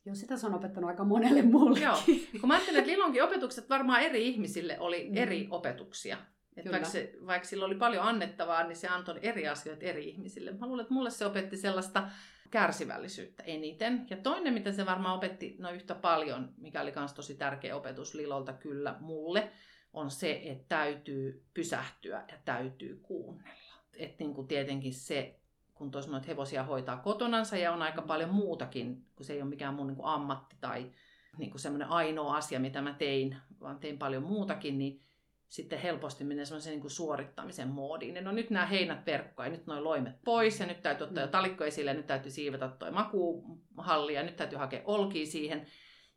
Joo, 0.05 0.15
sitä 0.15 0.37
se 0.37 0.47
on 0.47 0.55
opettanut 0.55 0.91
aika 0.91 1.05
monelle 1.05 1.43
mulle. 1.43 1.81
Joo. 1.81 1.97
Kun 2.41 2.49
mä 2.49 2.55
ajattelen, 2.55 2.79
että 2.81 2.93
Lilonkin 2.93 3.23
opetukset 3.23 3.71
varmaan 3.71 4.01
eri 4.03 4.29
ihmisille 4.29 4.81
oli 4.81 5.09
Mm. 5.11 5.17
eri 5.17 5.47
opetuksia. 5.51 6.17
Et 6.57 6.62
Kyllä. 6.65 6.73
vaikka, 6.75 6.88
se, 6.88 7.15
vaikka 7.27 7.49
sillä 7.49 7.65
oli 7.65 7.75
paljon 7.75 8.05
annettavaa, 8.05 8.65
niin 8.65 8.77
se 8.77 8.88
antoi 8.88 9.19
eri 9.23 9.49
asioita 9.49 9.85
eri 9.85 10.09
ihmisille. 10.09 10.51
Mä 10.53 10.67
luulen, 10.67 10.83
että 10.83 10.95
mulle 10.95 11.11
se 11.11 11.27
opetti 11.27 11.57
sellaista 11.57 12.09
kärsivällisyyttä 12.51 13.43
eniten. 13.43 14.07
Ja 14.11 14.17
toinen, 14.17 14.55
mitä 14.55 14.73
se 14.73 14.87
varmaan 14.87 15.17
opetti 15.17 15.57
no 15.59 15.71
yhtä 15.71 15.95
paljon, 15.95 16.53
mikä 16.57 16.81
oli 16.81 16.93
myös 16.97 17.12
tosi 17.12 17.35
tärkeä 17.35 17.77
opetus 17.77 18.15
Lilolta 18.15 18.53
kyllä 18.53 18.97
mulle, 19.01 19.51
on 19.93 20.11
se, 20.11 20.41
että 20.45 20.65
täytyy 20.69 21.45
pysähtyä 21.55 22.25
ja 22.29 22.39
täytyy 22.45 23.01
kuunnella. 23.03 23.73
Että 23.97 24.25
niin 24.25 24.35
kuin 24.35 24.49
tietenkin 24.49 24.95
se, 24.95 25.41
kun 25.75 25.91
tuossa 25.91 26.11
noita 26.11 26.27
hevosia 26.27 26.65
hoitaa 26.65 26.97
kotonansa 26.97 27.57
ja 27.57 27.73
on 27.73 27.83
aika 27.83 28.03
paljon 28.03 28.31
muutakin, 28.31 29.07
kun 29.17 29.27
se 29.27 29.33
ei 29.33 29.43
ole 29.43 29.51
mikään 29.51 29.75
mun 29.75 29.87
niin 29.87 29.97
kuin 29.97 30.07
ammatti 30.07 30.57
tai 30.61 30.91
niin 31.39 31.51
kuin 31.51 31.61
semmoinen 31.61 31.89
ainoa 31.89 32.37
asia, 32.37 32.61
mitä 32.61 32.83
mä 32.83 32.95
tein, 32.95 33.37
vaan 33.61 33.79
tein 33.79 33.99
paljon 33.99 34.23
muutakin, 34.23 34.79
niin 34.79 35.01
sitten 35.49 35.79
helposti 35.79 36.25
menee 36.25 36.45
semmoisen 36.45 36.71
niin 36.71 36.81
kuin 36.81 36.91
suorittamisen 36.91 37.69
moodiin. 37.69 38.15
Ja 38.15 38.23
no 38.23 38.33
nyt 38.33 38.51
nämä 38.51 38.67
heinät 38.67 39.07
verkkoa 39.07 39.47
ja 39.47 39.51
nyt 39.51 39.67
noin 39.67 39.85
loimet 39.85 40.23
pois 40.25 40.61
ja 40.61 40.67
nyt 40.67 40.83
täytyy 40.83 41.07
ottaa 41.07 41.25
jo 41.25 41.29
talikko 41.29 41.65
esille 41.65 41.91
ja 41.91 41.97
nyt 41.97 42.07
täytyy 42.07 42.31
siivota 42.31 42.69
toi 42.69 42.91
makuuhalli 42.91 44.15
ja 44.15 44.23
nyt 44.23 44.37
täytyy 44.37 44.59
hakea 44.59 44.83
olkia 44.85 45.27
siihen. 45.27 45.67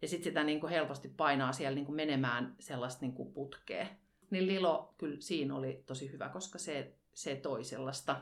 Ja 0.05 0.09
sitten 0.09 0.23
sitä 0.23 0.43
niin 0.43 0.59
kuin 0.59 0.69
helposti 0.69 1.07
painaa 1.07 1.53
siellä 1.53 1.75
niin 1.75 1.85
kuin 1.85 1.95
menemään 1.95 2.55
sellaista 2.59 3.05
niin 3.05 3.13
kuin 3.13 3.33
putkea. 3.33 3.87
Niin 4.31 4.47
Lilo 4.47 4.93
kyllä 4.97 5.17
siinä 5.19 5.55
oli 5.55 5.83
tosi 5.85 6.11
hyvä, 6.11 6.29
koska 6.29 6.59
se, 6.59 6.95
se 7.13 7.35
toi 7.35 7.63
sellaista, 7.63 8.21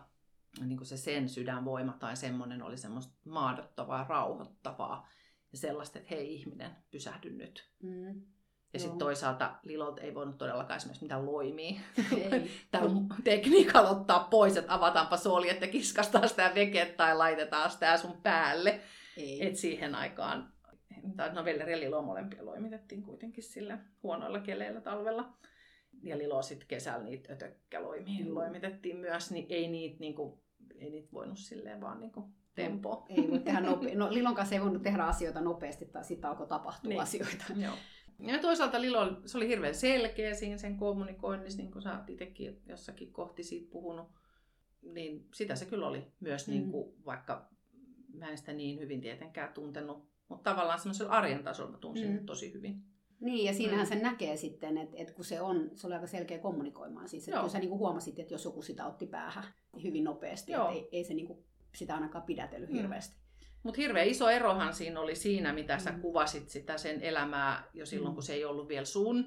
niin 0.66 0.78
kuin 0.78 0.88
se 0.88 0.98
sen 0.98 1.30
sydänvoima 1.30 1.98
tai 2.00 2.16
semmoinen 2.16 2.62
oli 2.62 2.78
semmoista 2.78 3.14
maadottavaa, 3.26 4.06
rauhoittavaa 4.10 5.08
ja 5.52 5.58
sellaista, 5.58 6.00
että 6.00 6.16
hei 6.16 6.34
ihminen, 6.34 6.72
pysähdy 6.92 7.30
nyt. 7.30 7.70
Mm. 7.82 8.22
Ja 8.74 8.80
sitten 8.80 9.00
toisaalta 9.00 9.56
Lilolta 9.64 10.02
ei 10.02 10.16
voinut 10.16 10.38
todellakaan 10.38 10.78
esimerkiksi 10.78 11.06
mitään 11.06 11.26
loimia 11.26 11.82
tällä 12.72 12.92
tekniikalla 13.24 13.90
ottaa 13.90 14.28
pois, 14.32 14.58
että 14.58 14.74
avataanpa 14.74 15.18
soljet 15.18 15.62
ja 15.62 15.68
kiskastaa 15.68 16.28
sitä 16.28 16.52
veket 16.56 16.98
tai 16.98 17.18
laitetaan 17.18 17.72
sitä 17.72 17.98
sun 17.98 18.22
päälle. 18.22 18.82
Ei. 19.18 19.48
Et 19.48 19.56
siihen 19.56 19.96
aikaan, 19.96 20.53
tai 21.16 21.34
no 21.34 21.46
Velleri 21.46 21.72
ja 21.72 21.80
Lilo 21.80 22.02
molempia 22.02 22.46
loimitettiin 22.46 23.04
kuitenkin 23.04 23.44
sillä 23.44 23.80
huonoilla 24.04 24.40
keleillä 24.40 24.82
talvella. 24.82 25.34
Ja 26.04 26.18
Lilo 26.18 26.42
sitten 26.42 26.68
kesällä 26.68 27.04
niitä 27.06 27.34
ötökkäloimia 27.34 28.26
Joo. 28.26 28.36
loimitettiin 28.36 28.98
myös, 28.98 29.32
niin 29.32 29.46
ei 29.50 29.68
niitä, 29.68 30.00
niinku, 30.00 30.44
ei 30.80 30.90
niitä 30.90 31.10
voinut 31.14 31.38
silleen 31.38 31.82
vaan 31.82 32.00
niinku 32.00 32.30
tempoa. 32.56 33.06
Ei 33.10 33.30
voi 33.30 33.40
tehdä 33.40 33.60
nope- 33.60 33.96
no, 33.96 34.14
Lilon 34.14 34.36
kanssa 34.36 34.56
ei 34.56 34.62
voinut 34.62 34.84
tehdä 34.84 35.04
asioita 35.04 35.42
nopeasti 35.42 35.86
tai 35.86 36.04
sitten 36.04 36.30
alkoi 36.30 36.48
tapahtua 36.48 36.90
Niin. 36.90 37.02
asioita. 37.02 37.44
Joo. 37.56 37.74
Ja 38.20 38.40
toisaalta 38.40 38.82
Lilo, 38.82 39.22
se 39.26 39.38
oli 39.38 39.48
hirveän 39.48 39.76
selkeä 39.76 40.34
siinä 40.34 40.58
sen 40.58 40.78
kommunikoinnissa, 40.78 41.62
niin 41.62 41.72
kuin 41.72 41.82
sä 41.82 41.98
oot 41.98 42.10
itsekin 42.10 42.62
jossakin 42.68 43.14
kohti 43.14 43.44
siitä 43.44 43.72
puhunut. 43.72 44.08
Niin 44.82 45.28
sitä 45.34 45.56
se 45.56 45.66
kyllä 45.66 45.88
oli 45.88 46.08
myös, 46.20 46.48
Mm. 46.48 46.54
niin 46.54 46.72
kuin, 46.72 46.94
vaikka 47.06 47.50
mä 48.14 48.30
en 48.30 48.38
sitä 48.38 48.54
niin 48.54 48.80
hyvin 48.80 49.02
tietenkään 49.02 49.54
tuntenut. 49.54 50.13
Mutta 50.30 50.52
tavallaan 50.52 50.80
semmoisella 50.80 51.12
arjen 51.12 51.44
tasolla 51.44 51.72
mä 51.72 51.78
tunsin 51.78 52.12
Mm. 52.20 52.26
tosi 52.26 52.54
hyvin. 52.54 52.84
Niin, 53.20 53.46
ja 53.46 53.54
siinähän 53.54 53.86
Mm. 53.86 53.90
sen 53.90 54.02
näkee 54.02 54.38
sitten, 54.38 54.78
että, 54.78 54.96
että 54.98 55.14
kun 55.14 55.26
se 55.26 55.42
on, 55.42 55.70
se 55.76 55.88
oli 55.88 55.94
aika 55.96 56.08
selkeä 56.08 56.40
kommunikoimaan. 56.40 57.10
Siis, 57.10 57.28
että 57.28 57.40
kyllä 57.40 57.50
sä 57.52 57.60
niinku 57.60 57.78
huomasit, 57.78 58.20
että 58.20 58.34
jos 58.34 58.46
joku 58.46 58.62
sitä 58.62 58.86
otti 58.86 59.08
päähän 59.08 59.44
hyvin 59.84 60.04
nopeasti, 60.04 60.52
Joo. 60.52 60.64
että 60.68 60.74
ei, 60.76 60.90
ei 60.92 61.04
se 61.04 61.14
niinku 61.14 61.44
sitä 61.76 61.96
ainakaan 61.96 62.24
pidätellyt 62.26 62.70
Mm. 62.70 62.76
hirveästi. 62.76 63.16
Mutta 63.64 63.82
hirveän 63.82 64.08
iso 64.08 64.30
erohan 64.30 64.74
siinä 64.74 65.00
oli 65.00 65.16
siinä, 65.16 65.54
mitä 65.54 65.80
sä 65.80 65.92
Mm. 65.92 66.02
kuvasit 66.02 66.50
sitä 66.50 66.78
sen 66.78 67.02
elämää 67.02 67.64
jo 67.74 67.86
silloin, 67.86 68.12
Mm. 68.12 68.14
kun 68.14 68.24
se 68.24 68.34
ei 68.34 68.46
ollut 68.46 68.68
vielä 68.68 68.86
sun 68.86 69.26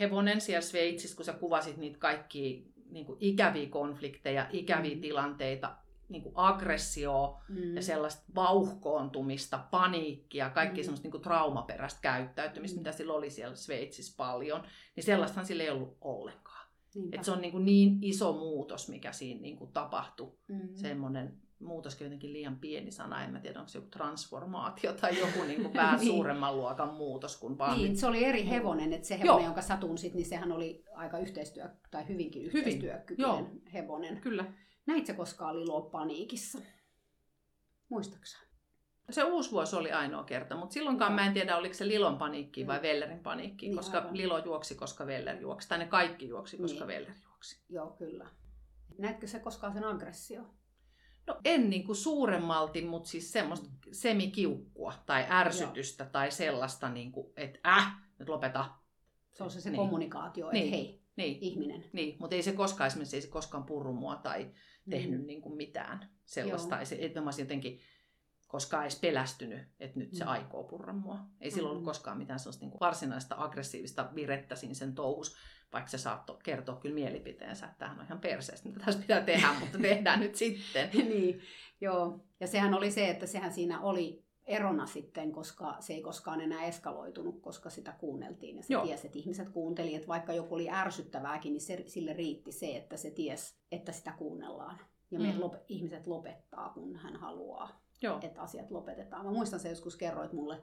hevonen 0.00 0.40
siellä 0.40 0.60
Sveitsissä, 0.60 1.16
kun 1.16 1.24
sä 1.24 1.32
kuvasit 1.32 1.76
niitä 1.76 1.98
kaikkia 1.98 2.62
niin 2.90 3.06
kuin 3.06 3.16
ikäviä 3.20 3.68
konflikteja, 3.68 4.46
ikäviä 4.52 4.94
Mm. 4.94 5.00
tilanteita, 5.00 5.76
niin 6.08 6.22
kuin 6.22 6.32
aggressioa 6.36 7.42
Mm. 7.48 7.76
ja 7.76 7.82
sellaista 7.82 8.22
vauhkoontumista, 8.34 9.58
paniikkia, 9.70 10.50
kaikki 10.50 10.80
Mm. 10.80 10.84
semmoista 10.84 11.04
niin 11.04 11.10
kuin 11.12 11.22
traumaperäistä 11.22 12.00
käyttäytymistä, 12.02 12.76
Mm. 12.76 12.80
mitä 12.80 12.92
sillä 12.92 13.12
oli 13.12 13.30
siellä 13.30 13.56
Sveitsissä 13.56 14.14
paljon, 14.16 14.62
niin 14.96 15.04
sellaistahan 15.04 15.46
sillä 15.46 15.62
ei 15.62 15.70
ollut 15.70 15.96
ollenkaan. 16.00 16.66
Niinpä. 16.94 17.16
Et 17.16 17.24
se 17.24 17.30
on 17.30 17.40
niin, 17.40 17.52
kuin 17.52 17.64
niin 17.64 17.98
iso 18.02 18.32
muutos, 18.32 18.88
mikä 18.88 19.12
siinä 19.12 19.40
niin 19.40 19.56
kuin 19.56 19.72
tapahtui. 19.72 20.32
Mm. 20.48 20.68
Semmoinen 20.74 21.34
muutoskin 21.60 22.04
jotenkin 22.04 22.32
liian 22.32 22.56
pieni 22.56 22.90
sana, 22.90 23.24
en 23.24 23.30
mä 23.32 23.40
tiedä 23.40 23.58
onko 23.58 23.68
se 23.68 23.78
joku 23.78 23.88
transformaatio 23.90 24.92
tai 24.92 25.18
joku 25.20 25.42
niin 25.46 25.62
kuin 25.62 25.74
vähän 25.84 26.00
Niin. 26.00 26.08
suuremman 26.12 26.56
luokan 26.56 26.94
muutos 26.94 27.36
kuin 27.36 27.58
vaan 27.58 27.78
Niin, 27.78 27.96
se 27.96 28.06
oli 28.06 28.24
eri 28.24 28.42
Muu- 28.42 28.50
hevonen, 28.50 28.92
että 28.92 29.08
se 29.08 29.14
hevonen, 29.18 29.26
Joo. 29.40 29.44
jonka 29.44 29.62
sä 29.62 29.76
tunsit, 29.76 30.14
niin 30.14 30.26
sehän 30.26 30.52
oli 30.52 30.84
aika 30.94 31.18
yhteistyö, 31.18 31.68
tai 31.90 32.08
hyvinkin 32.08 32.42
Hyvin, 32.42 32.56
yhteistyökykyinen 32.56 33.26
joo. 33.28 33.46
hevonen. 33.72 34.20
Kyllä. 34.20 34.44
Näit 34.86 35.06
sä 35.06 35.14
koskaan 35.14 35.60
Liloa 35.60 35.80
paniikissa? 35.90 36.58
Muistaksä? 37.88 38.38
Se 39.10 39.24
uusi 39.24 39.50
vuosi 39.50 39.76
oli 39.76 39.92
ainoa 39.92 40.24
kerta, 40.24 40.56
mutta 40.56 40.72
silloinkaan 40.74 41.10
Joo. 41.12 41.16
mä 41.16 41.26
en 41.26 41.32
tiedä, 41.32 41.56
oliko 41.56 41.74
se 41.74 41.88
Lilon 41.88 42.18
paniikki 42.18 42.66
vai 42.66 42.78
Mm. 42.78 42.82
Vellerin 42.82 43.18
paniikki, 43.20 43.66
Niin, 43.66 43.76
koska 43.76 43.98
aivan. 43.98 44.16
Lilo 44.16 44.38
juoksi, 44.38 44.74
koska 44.74 45.06
Veller 45.06 45.36
juoksi. 45.40 45.68
Tai 45.68 45.78
ne 45.78 45.86
kaikki 45.86 46.28
juoksi, 46.28 46.56
koska 46.58 46.78
Niin. 46.78 46.86
Veller 46.86 47.12
juoksi. 47.24 47.60
Joo, 47.68 47.90
kyllä. 47.90 48.26
Näetkö 48.98 49.26
se 49.26 49.38
koskaan 49.38 49.72
sen 49.72 49.84
aggressio? 49.84 50.42
No 51.26 51.40
en 51.44 51.70
niin 51.70 51.84
kuin 51.84 51.96
suuremmalti, 51.96 52.82
mutta 52.82 53.08
siis 53.08 53.32
semmoista 53.32 53.68
semikiukkua 53.92 54.94
tai 55.06 55.24
ärsytystä 55.30 56.04
tai 56.04 56.30
sellaista, 56.30 56.88
niin 56.88 57.12
kuin, 57.12 57.32
että 57.36 57.58
äh, 57.66 57.96
nyt 58.18 58.28
lopeta. 58.28 58.70
Se 59.34 59.44
on 59.44 59.50
se, 59.50 59.60
se 59.60 59.70
Niin. 59.70 59.76
kommunikaatio, 59.76 60.46
että 60.46 60.58
Niin. 60.58 60.70
hei, 60.70 61.02
Niin, 61.16 61.38
ihminen. 61.40 61.84
niin, 61.92 62.16
mutta 62.20 62.36
ei 62.36 62.42
se 62.42 62.52
koskaan, 62.52 62.86
esimerkiksi 62.86 63.16
ei 63.16 63.22
se 63.22 63.28
koskaan 63.28 63.64
purru 63.64 63.92
mua 63.92 64.16
tai 64.16 64.50
tehnyt 64.90 65.20
Mm. 65.20 65.26
niin 65.26 65.42
kuin 65.42 65.56
mitään 65.56 66.08
sellaista. 66.24 66.74
Joo. 66.74 66.80
Ei 66.80 66.86
se, 66.86 66.98
että 67.00 67.20
mä 67.20 67.26
olisin 67.26 67.42
jotenkin 67.42 67.80
koskaan 68.48 68.82
edes 68.82 69.00
pelästynyt, 69.00 69.62
että 69.80 69.98
nyt 69.98 70.14
se 70.14 70.24
Mm. 70.24 70.30
aikoo 70.30 70.64
purra 70.64 70.92
mua. 70.92 71.18
Ei 71.40 71.50
sillä 71.50 71.68
ollut 71.68 71.82
Mm. 71.82 71.86
koskaan 71.86 72.18
mitään 72.18 72.38
sellaista 72.38 72.64
niin 72.64 72.70
kuin 72.70 72.80
varsinaista 72.80 73.34
aggressiivista 73.38 74.10
virettä 74.14 74.56
siinä 74.56 74.74
sen 74.74 74.94
touhus, 74.94 75.36
vaikka 75.72 75.90
se 75.90 75.98
saattoi 75.98 76.38
kertoa 76.42 76.76
kyllä 76.76 76.94
mielipiteensä, 76.94 77.66
että 77.66 77.78
tämähän 77.78 78.00
on 78.00 78.06
ihan 78.06 78.18
perseestä, 78.20 78.68
mitä 78.68 78.84
tässä 78.84 79.00
pitää 79.00 79.20
tehdä, 79.20 79.52
mutta 79.60 79.78
tehdään 79.78 80.20
nyt 80.20 80.34
sitten. 80.34 80.90
niin, 81.08 81.40
joo. 81.80 82.24
Ja 82.40 82.46
sehän 82.46 82.74
oli 82.74 82.90
se, 82.90 83.10
että 83.10 83.26
sehän 83.26 83.52
siinä 83.52 83.80
oli 83.80 84.24
erona 84.46 84.86
sitten, 84.86 85.32
koska 85.32 85.76
se 85.80 85.92
ei 85.94 86.02
koskaan 86.02 86.40
enää 86.40 86.64
eskaloitunut, 86.64 87.40
koska 87.40 87.70
sitä 87.70 87.94
kuunneltiin. 88.00 88.56
Ja 88.56 88.62
se 88.62 88.72
Joo. 88.72 88.84
tiesi, 88.84 89.06
että 89.06 89.18
ihmiset 89.18 89.48
kuunteli, 89.48 89.94
että 89.94 90.08
vaikka 90.08 90.32
joku 90.32 90.54
oli 90.54 90.70
ärsyttävääkin, 90.70 91.52
niin 91.52 91.60
se, 91.60 91.84
sille 91.86 92.12
riitti 92.12 92.52
se, 92.52 92.76
että 92.76 92.96
se 92.96 93.10
ties, 93.10 93.58
että 93.72 93.92
sitä 93.92 94.12
kuunnellaan. 94.18 94.78
Ja 95.10 95.20
me 95.20 95.32
Mm. 95.32 95.40
lop, 95.40 95.54
ihmiset 95.68 96.06
lopettaa, 96.06 96.70
kun 96.70 96.96
hän 96.96 97.16
haluaa, 97.16 97.80
Joo. 98.02 98.18
että 98.22 98.42
asiat 98.42 98.70
lopetetaan. 98.70 99.26
Mä 99.26 99.32
muistan 99.32 99.60
se 99.60 99.68
joskus 99.68 99.96
kerroit 99.96 100.32
mulle, 100.32 100.60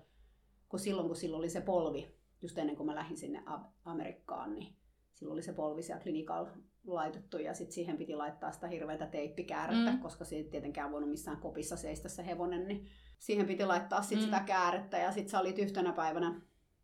kun 0.69 0.79
silloin 0.79 1.07
kun 1.07 1.15
silloin 1.15 1.39
oli 1.39 1.49
se 1.49 1.61
polvi, 1.61 2.15
just 2.41 2.57
ennen 2.57 2.75
kuin 2.75 2.87
mä 2.87 2.95
lähdin 2.95 3.17
sinne 3.17 3.43
Amerikkaan, 3.85 4.53
niin 4.55 4.75
silloin 5.13 5.33
oli 5.33 5.41
se 5.41 5.53
polvi 5.53 5.83
siellä 5.83 6.03
klinikalla 6.03 6.49
laitettu 6.87 7.37
ja 7.37 7.53
sitten 7.53 7.73
siihen 7.73 7.97
piti 7.97 8.15
laittaa 8.15 8.51
sitä 8.51 8.67
hirveätä 8.67 9.05
teippikäärettä, 9.07 9.91
mm. 9.91 9.99
koska 9.99 10.25
se 10.25 10.35
ei 10.35 10.43
tietenkään 10.43 10.91
voinut 10.91 11.09
missään 11.09 11.37
kopissa 11.37 11.77
seistä 11.77 12.09
se 12.09 12.25
hevonen, 12.25 12.67
niin 12.67 12.87
siihen 13.23 13.47
piti 13.47 13.65
laittaa 13.65 14.01
sit 14.01 14.17
Mm. 14.19 14.23
sitä 14.25 14.39
käärettä 14.39 14.97
ja 14.97 15.11
sitten 15.11 15.29
sä 15.29 15.39
olit 15.39 15.59
yhtenä 15.59 15.93
päivänä, 15.93 16.41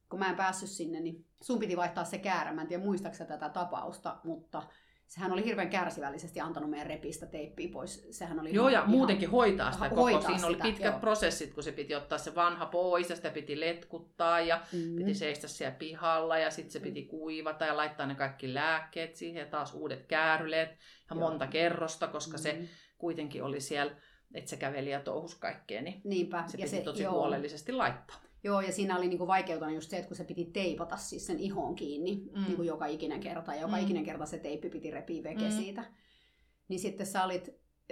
kun 0.10 0.20
mä 0.20 0.30
en 0.30 0.36
päässyt 0.36 0.70
sinne, 0.70 1.00
niin 1.00 1.26
sun 1.42 1.60
piti 1.60 1.78
vaihtaa 1.78 2.04
se 2.04 2.18
käärä. 2.18 2.54
Mä 2.54 2.62
en 2.62 2.68
tiedä 2.68 2.84
muistaaksä 2.84 3.26
tätä 3.26 3.50
tapausta, 3.50 4.18
mutta 4.24 4.64
sehän 5.08 5.32
oli 5.32 5.46
hirveän 5.46 5.70
kärsivällisesti 5.70 6.40
antanut 6.40 6.70
meidän 6.70 6.88
repistä 6.88 7.26
teippiä 7.26 7.70
pois. 7.74 8.08
Sehän 8.12 8.40
oli 8.40 8.54
Joo, 8.54 8.68
ihan- 8.68 8.74
ja 8.74 8.80
ihan- 8.80 8.90
muutenkin 8.92 9.30
hoitaa 9.30 9.72
sitä 9.72 9.90
koko. 9.90 10.02
hoitaa 10.02 10.22
Siinä 10.22 10.48
oli 10.48 10.56
sitä, 10.56 10.64
pitkät 10.64 10.92
joo. 10.92 11.00
prosessit, 11.00 11.54
kun 11.54 11.64
se 11.64 11.72
piti 11.72 11.96
ottaa 11.96 12.18
se 12.18 12.36
vanha 12.36 12.66
pois 12.66 13.10
ja 13.10 13.16
sitä 13.16 13.30
piti 13.30 13.60
letkuttaa 13.60 14.40
ja 14.42 14.62
Mm. 14.74 14.96
piti 14.96 15.14
seistä 15.14 15.48
siellä 15.48 15.76
pihalla 15.76 16.38
ja 16.38 16.52
sitten 16.52 16.72
se 16.72 16.80
piti 16.80 17.04
kuivata 17.06 17.66
ja 17.66 17.78
laittaa 17.78 18.06
ne 18.06 18.16
kaikki 18.16 18.54
lääkkeet 18.54 19.16
siihen 19.16 19.40
ja 19.40 19.46
taas 19.46 19.74
uudet 19.74 20.06
kääryleet 20.06 20.70
ja 20.70 20.76
Joo. 21.16 21.20
monta 21.20 21.48
kerrosta, 21.48 22.08
koska 22.08 22.38
se 22.38 22.54
Mm. 22.54 22.68
kuitenkin 22.98 23.44
oli 23.44 23.62
siellä, 23.62 23.96
että 24.34 24.50
se 24.50 24.58
käveli 24.58 24.90
ja 24.90 25.00
touhus 25.00 25.36
kaikkea, 25.36 25.82
niin 25.82 26.02
Niinpä. 26.04 26.44
se 26.48 26.58
ja 26.58 26.66
piti 26.72 26.82
tosi 26.84 27.04
joo. 27.04 27.14
huolellisesti 27.14 27.72
laittaa. 27.72 28.18
Joo, 28.44 28.62
ja 28.62 28.72
siinä 28.72 28.98
oli 28.98 29.08
niinku 29.08 29.28
vaikeutena 29.28 29.72
just 29.72 29.90
se, 29.90 29.98
että 29.98 30.08
kun 30.08 30.18
se 30.18 30.24
piti 30.24 30.46
teipata 30.46 30.98
siis 30.98 31.28
sen 31.28 31.40
ihon 31.40 31.76
kiinni 31.76 32.16
Mm. 32.36 32.44
niinku 32.44 32.64
joka 32.64 32.86
ikinen 32.86 33.20
kerta, 33.20 33.54
ja 33.56 33.62
joka 33.62 33.76
Mm. 33.78 33.84
ikinen 33.84 34.04
kerta 34.06 34.26
se 34.26 34.38
teippi 34.38 34.70
piti 34.70 34.92
repiä 34.92 35.24
veke 35.24 35.46
Mm. 35.46 35.52
siitä. 35.52 35.86
Niin 36.68 36.80
sitten 36.80 37.06
sä 37.06 37.24
olit 37.24 37.50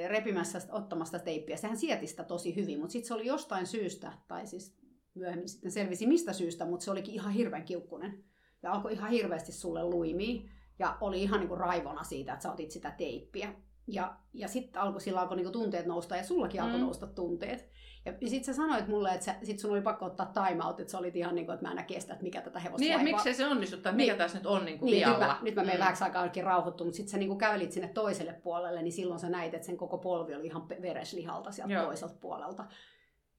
repimässä, 0.07 0.61
ottamasta 0.71 1.19
teippiä. 1.19 1.57
Sehän 1.57 1.77
sieti 1.77 2.07
sitä 2.07 2.23
tosi 2.23 2.55
hyvin, 2.55 2.79
mutta 2.79 2.91
sitten 2.91 3.07
se 3.07 3.13
oli 3.13 3.25
jostain 3.25 3.67
syystä, 3.67 4.13
tai 4.27 4.47
siis 4.47 4.77
myöhemmin 5.13 5.49
sitten 5.49 5.71
selvisi 5.71 6.07
mistä 6.07 6.33
syystä, 6.33 6.65
mutta 6.65 6.83
se 6.83 6.91
olikin 6.91 7.13
ihan 7.13 7.33
hirveän 7.33 7.65
kiukkunen. 7.65 8.23
Ja 8.63 8.71
alkoi 8.71 8.93
ihan 8.93 9.09
hirveästi 9.11 9.51
sulle 9.51 9.83
luimia, 9.83 10.41
ja 10.79 10.97
oli 11.01 11.23
ihan 11.23 11.39
niinku 11.39 11.55
raivona 11.55 12.03
siitä, 12.03 12.33
että 12.33 12.43
sä 12.43 12.51
otit 12.51 12.71
sitä 12.71 12.91
teippiä. 12.91 13.53
Ja, 13.87 14.15
ja 14.33 14.47
sitten 14.47 14.81
alkoi, 14.81 15.01
sillä 15.01 15.21
alkoi 15.21 15.37
niinku 15.37 15.51
tunteet 15.51 15.85
nousta, 15.85 16.15
ja 16.15 16.23
sullakin 16.23 16.61
alkoi 16.61 16.79
Mm. 16.79 16.85
nousta 16.85 17.07
tunteet. 17.07 17.69
Ja 18.05 18.13
sitten 18.29 18.43
sä 18.43 18.53
sanoit 18.53 18.87
mulle, 18.87 19.09
että 19.13 19.25
sä, 19.25 19.35
sit 19.43 19.59
sun 19.59 19.71
oli 19.71 19.81
pakko 19.81 20.05
ottaa 20.05 20.25
time 20.33 20.63
out, 20.65 20.79
että 20.79 20.91
sä 20.91 20.97
olit 20.97 21.15
ihan 21.15 21.35
niin 21.35 21.45
kuin, 21.45 21.53
että 21.53 21.67
mä 21.67 21.79
en 21.81 21.85
kestä, 21.85 22.13
että 22.13 22.23
mikä 22.23 22.41
tätä 22.41 22.59
hevosta 22.59 22.79
Niin, 22.79 22.91
että 22.91 23.03
vaivaa. 23.03 23.17
miksei 23.17 23.33
se 23.33 23.47
onnistu, 23.47 23.77
tai 23.77 23.91
Niin. 23.93 23.97
mikä 24.11 24.17
tässä 24.17 24.37
nyt 24.37 24.45
on 24.47 24.65
niin 24.65 24.79
kuin 24.79 24.85
Niin, 24.91 25.07
nyt 25.07 25.07
vialla. 25.17 25.27
mä, 25.27 25.39
nyt 25.41 25.55
mä 25.55 25.61
menen 25.61 25.75
Mm. 25.77 25.79
vähäksi 25.79 26.03
aikaa 26.03 26.21
oikein 26.23 26.45
mutta 26.85 26.97
sitten 26.97 27.11
sä 27.11 27.17
niin 27.17 27.37
kävelit 27.37 27.71
sinne 27.71 27.87
toiselle 27.87 28.33
puolelle, 28.33 28.81
niin 28.81 28.91
silloin 28.91 29.19
sä 29.19 29.29
näit, 29.29 29.53
että 29.53 29.65
sen 29.65 29.77
koko 29.77 29.97
polvi 29.97 30.35
oli 30.35 30.45
ihan 30.45 30.69
vereslihalta 30.69 31.51
sieltä 31.51 31.73
Joo. 31.73 31.85
toiselta 31.85 32.15
puolelta. 32.21 32.65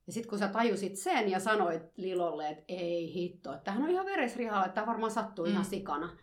Ja 0.07 0.13
sitten 0.13 0.31
kun 0.31 0.39
sä 0.39 0.49
tajusit 0.49 0.97
sen 0.97 1.31
ja 1.31 1.41
sanoit 1.41 1.83
Lilolle, 1.97 2.49
että 2.49 2.65
ei 2.69 3.15
hitto, 3.15 3.53
että 3.53 3.65
tämähän 3.65 3.85
on 3.85 3.91
ihan 3.91 4.07
veresrihalla, 4.07 4.65
että 4.67 4.75
tämä 4.75 4.87
varmaan 4.87 5.13
sattuu 5.13 5.45
Mm. 5.45 5.51
ihan 5.53 5.65
sikana. 5.65 6.17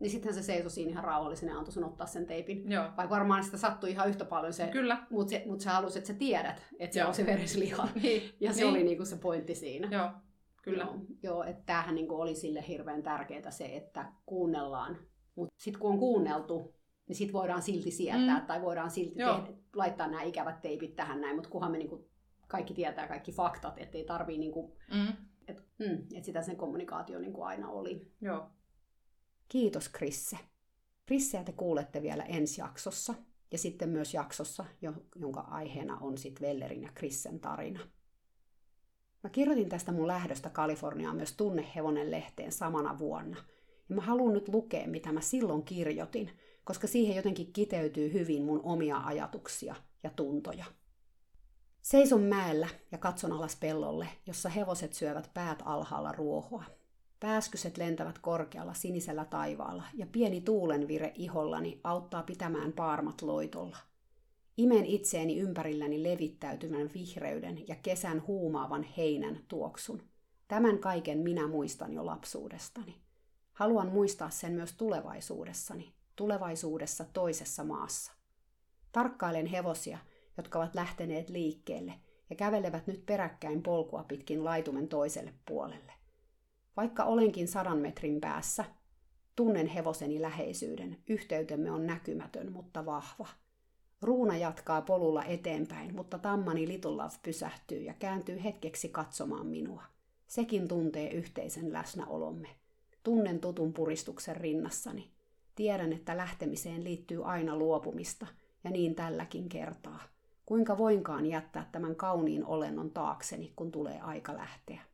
Niin 0.00 0.10
sitten 0.10 0.34
se 0.34 0.42
seisoi 0.42 0.70
siinä 0.70 0.90
ihan 0.90 1.04
rauhallisena 1.04 1.52
ja 1.52 1.58
antoi 1.58 1.72
sun 1.72 1.84
ottaa 1.84 2.06
sen 2.06 2.26
teipin. 2.26 2.70
Joo, 2.70 2.84
Vaikka 2.84 3.10
varmaan 3.10 3.44
sitä 3.44 3.56
sattui 3.56 3.90
ihan 3.90 4.08
yhtä 4.08 4.24
paljon 4.24 4.52
se, 4.52 4.66
kyllä. 4.66 5.06
mutta 5.10 5.34
mut 5.46 5.60
sä 5.60 5.70
halusit, 5.72 5.96
että 5.96 6.12
sä 6.12 6.18
tiedät, 6.18 6.62
että 6.78 6.94
se 6.94 7.00
Joo. 7.00 7.08
on 7.08 7.14
se 7.14 7.26
veresliha. 7.26 7.88
Niin. 8.02 8.22
Ja 8.40 8.52
se 8.52 8.60
niin. 8.60 8.70
oli 8.70 8.82
niinku 8.84 9.04
se 9.04 9.16
pointti 9.16 9.54
siinä. 9.54 9.88
Joo, 9.90 10.10
kyllä. 10.62 10.84
Joo, 10.84 10.96
joo 11.22 11.42
että 11.42 11.62
tämähän 11.66 11.94
niinku 11.94 12.20
oli 12.20 12.34
sille 12.34 12.64
hirveän 12.68 13.02
tärkeää 13.02 13.50
se, 13.50 13.76
että 13.76 14.12
kuunnellaan. 14.26 14.96
Mutta 15.34 15.54
sitten 15.58 15.80
kun 15.80 15.90
on 15.90 15.98
kuunneltu, 15.98 16.74
niin 17.08 17.16
sitten 17.16 17.32
voidaan 17.32 17.62
silti 17.62 17.90
sietää 17.90 18.40
Mm. 18.40 18.46
tai 18.46 18.62
voidaan 18.62 18.90
silti 18.90 19.18
Joo. 19.18 19.38
tehdä, 19.38 19.58
laittaa 19.74 20.06
nämä 20.08 20.22
ikävät 20.22 20.60
teipit 20.60 20.96
tähän 20.96 21.20
näin, 21.20 21.34
mutta 21.36 21.50
kunhan 21.50 21.70
me 21.72 21.78
niinku 21.78 22.08
kaikki 22.48 22.74
tietää 22.74 23.08
kaikki 23.08 23.32
faktat, 23.32 23.78
ettei 23.78 24.04
tarvii, 24.04 24.38
niinku, 24.38 24.76
Mm. 24.94 25.12
että 25.48 25.62
mm, 25.78 25.98
et 26.14 26.24
sitä 26.24 26.42
sen 26.42 26.56
kommunikaatio 26.56 27.18
niinku 27.18 27.42
aina 27.42 27.70
oli. 27.70 28.12
Joo. 28.20 28.50
Kiitos 29.48 29.88
Krisse. 29.88 30.38
Krisseä 31.06 31.44
te 31.44 31.52
kuulette 31.52 32.02
vielä 32.02 32.22
ensi 32.22 32.60
jaksossa 32.60 33.14
ja 33.52 33.58
sitten 33.58 33.88
myös 33.88 34.14
jaksossa, 34.14 34.64
jo- 34.82 35.02
jonka 35.16 35.40
aiheena 35.40 35.98
on 36.00 36.18
sitten 36.18 36.48
Vellerin 36.48 36.82
ja 36.82 36.90
Krissen 36.94 37.40
tarina. 37.40 37.80
Mä 39.22 39.30
kirjoitin 39.30 39.68
tästä 39.68 39.92
mun 39.92 40.06
lähdöstä 40.06 40.50
Kaliforniaan 40.50 41.16
myös 41.16 41.32
Tunnehevonen 41.32 42.10
lehteen 42.10 42.52
samana 42.52 42.98
vuonna. 42.98 43.36
Ja 43.88 43.94
mä 43.94 44.02
haluan 44.02 44.32
nyt 44.32 44.48
lukea, 44.48 44.86
mitä 44.86 45.12
mä 45.12 45.20
silloin 45.20 45.62
kirjoitin, 45.62 46.30
koska 46.64 46.86
siihen 46.86 47.16
jotenkin 47.16 47.52
kiteytyy 47.52 48.12
hyvin 48.12 48.44
mun 48.44 48.60
omia 48.62 48.98
ajatuksia 48.98 49.74
ja 50.02 50.10
tuntoja. 50.10 50.64
Seison 51.82 52.22
mäellä 52.22 52.68
ja 52.92 52.98
katson 52.98 53.32
alas 53.32 53.56
pellolle, 53.56 54.08
jossa 54.26 54.48
hevoset 54.48 54.92
syövät 54.92 55.30
päät 55.34 55.62
alhaalla 55.64 56.12
ruohoa. 56.12 56.64
Pääskyset 57.20 57.76
lentävät 57.76 58.18
korkealla 58.18 58.74
sinisellä 58.74 59.24
taivaalla 59.24 59.82
ja 59.94 60.06
pieni 60.06 60.40
tuulenvire 60.40 61.12
ihollani 61.14 61.80
auttaa 61.84 62.22
pitämään 62.22 62.72
paarmat 62.72 63.22
loitolla. 63.22 63.76
Imen 64.56 64.86
itseeni 64.86 65.38
ympärilläni 65.38 66.02
levittäytyvän 66.02 66.90
vihreyden 66.94 67.68
ja 67.68 67.74
kesän 67.74 68.26
huumaavan 68.26 68.82
heinän 68.82 69.40
tuoksun. 69.48 70.02
Tämän 70.48 70.78
kaiken 70.78 71.18
minä 71.18 71.48
muistan 71.48 71.92
jo 71.92 72.06
lapsuudestani. 72.06 72.94
Haluan 73.52 73.88
muistaa 73.88 74.30
sen 74.30 74.52
myös 74.52 74.72
tulevaisuudessani, 74.72 75.92
tulevaisuudessa 76.16 77.04
toisessa 77.12 77.64
maassa. 77.64 78.12
Tarkkailen 78.92 79.46
hevosia, 79.46 79.98
jotka 80.36 80.58
ovat 80.58 80.74
lähteneet 80.74 81.28
liikkeelle 81.28 81.94
ja 82.30 82.36
kävelevät 82.36 82.86
nyt 82.86 83.06
peräkkäin 83.06 83.62
polkua 83.62 84.04
pitkin 84.04 84.44
laitumen 84.44 84.88
toiselle 84.88 85.34
puolelle. 85.46 85.97
Vaikka 86.78 87.04
olenkin 87.04 87.48
sadan 87.48 87.78
metrin 87.78 88.20
päässä, 88.20 88.64
tunnen 89.36 89.66
hevoseni 89.66 90.22
läheisyyden. 90.22 90.98
Yhteytemme 91.08 91.70
on 91.70 91.86
näkymätön, 91.86 92.52
mutta 92.52 92.86
vahva. 92.86 93.28
Ruuna 94.02 94.36
jatkaa 94.36 94.82
polulla 94.82 95.24
eteenpäin, 95.24 95.96
mutta 95.96 96.18
tammani 96.18 96.68
Little 96.68 96.90
Love 96.90 97.14
pysähtyy 97.22 97.82
ja 97.82 97.94
kääntyy 97.94 98.44
hetkeksi 98.44 98.88
katsomaan 98.88 99.46
minua. 99.46 99.82
Sekin 100.26 100.68
tuntee 100.68 101.10
yhteisen 101.10 101.72
läsnäolomme. 101.72 102.48
Tunnen 103.02 103.40
tutun 103.40 103.72
puristuksen 103.72 104.36
rinnassani. 104.36 105.10
Tiedän, 105.54 105.92
että 105.92 106.16
lähtemiseen 106.16 106.84
liittyy 106.84 107.30
aina 107.30 107.56
luopumista, 107.56 108.26
ja 108.64 108.70
niin 108.70 108.94
tälläkin 108.94 109.48
kertaa. 109.48 110.02
Kuinka 110.46 110.78
voinkaan 110.78 111.26
jättää 111.26 111.68
tämän 111.72 111.96
kauniin 111.96 112.44
olennon 112.44 112.90
taakseni, 112.90 113.52
kun 113.56 113.72
tulee 113.72 114.00
aika 114.00 114.36
lähteä? 114.36 114.87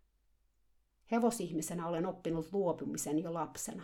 Hevosihmisenä 1.12 1.86
olen 1.86 2.06
oppinut 2.06 2.48
luopumisen 2.52 3.18
jo 3.18 3.34
lapsena. 3.34 3.82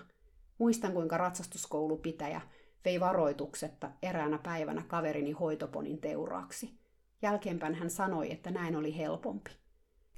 Muistan, 0.59 0.93
kuinka 0.93 1.17
ratsastuskoulupitäjä 1.17 2.41
vei 2.85 3.01
varoituksetta 3.01 3.91
eräänä 4.03 4.39
päivänä 4.39 4.83
kaverini 4.83 5.33
hoitoponin 5.33 6.01
teuraaksi. 6.01 6.79
Jälkeenpäin 7.23 7.75
hän 7.75 7.91
sanoi, 7.91 8.33
että 8.33 8.51
näin 8.51 8.77
oli 8.77 8.97
helpompi. 8.97 9.51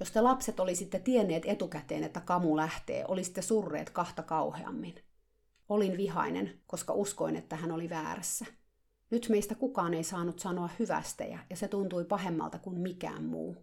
Jos 0.01 0.11
te 0.11 0.21
lapset 0.21 0.61
olisitte 0.61 0.99
tienneet 0.99 1.43
etukäteen, 1.47 2.05
että 2.05 2.21
kamu 2.21 2.57
lähtee, 2.57 3.05
olisitte 3.09 3.43
surreet 3.43 3.91
kahta 3.91 4.23
kauheammin. 4.23 4.95
Olin 5.69 5.97
vihainen, 5.97 6.61
koska 6.67 6.93
uskoin, 6.93 7.37
että 7.37 7.57
hän 7.57 7.73
oli 7.73 7.91
väärässä. 7.91 8.47
Nyt 9.11 9.27
meistä 9.29 9.55
kukaan 9.55 9.95
ei 9.95 10.05
saanut 10.05 10.39
sanoa 10.39 10.71
hyvästejä, 10.79 11.39
ja 11.51 11.57
se 11.57 11.69
tuntui 11.69 12.05
pahemmalta 12.05 12.59
kuin 12.59 12.81
mikään 12.81 13.25
muu. 13.25 13.57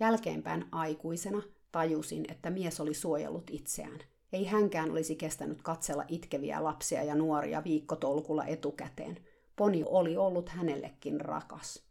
Jälkeenpäin 0.00 0.64
aikuisena 0.72 1.42
tajusin, 1.76 2.24
että 2.28 2.50
mies 2.50 2.80
oli 2.80 2.94
suojellut 2.94 3.50
itseään. 3.50 3.98
Ei 4.32 4.44
hänkään 4.44 4.90
olisi 4.90 5.16
kestänyt 5.16 5.62
katsella 5.62 6.04
itkeviä 6.08 6.64
lapsia 6.64 7.02
ja 7.02 7.14
nuoria 7.14 7.64
viikkotolkulla 7.64 8.44
etukäteen. 8.44 9.16
Poni 9.56 9.84
oli 9.86 10.16
ollut 10.16 10.48
hänellekin 10.48 11.20
rakas. 11.20 11.82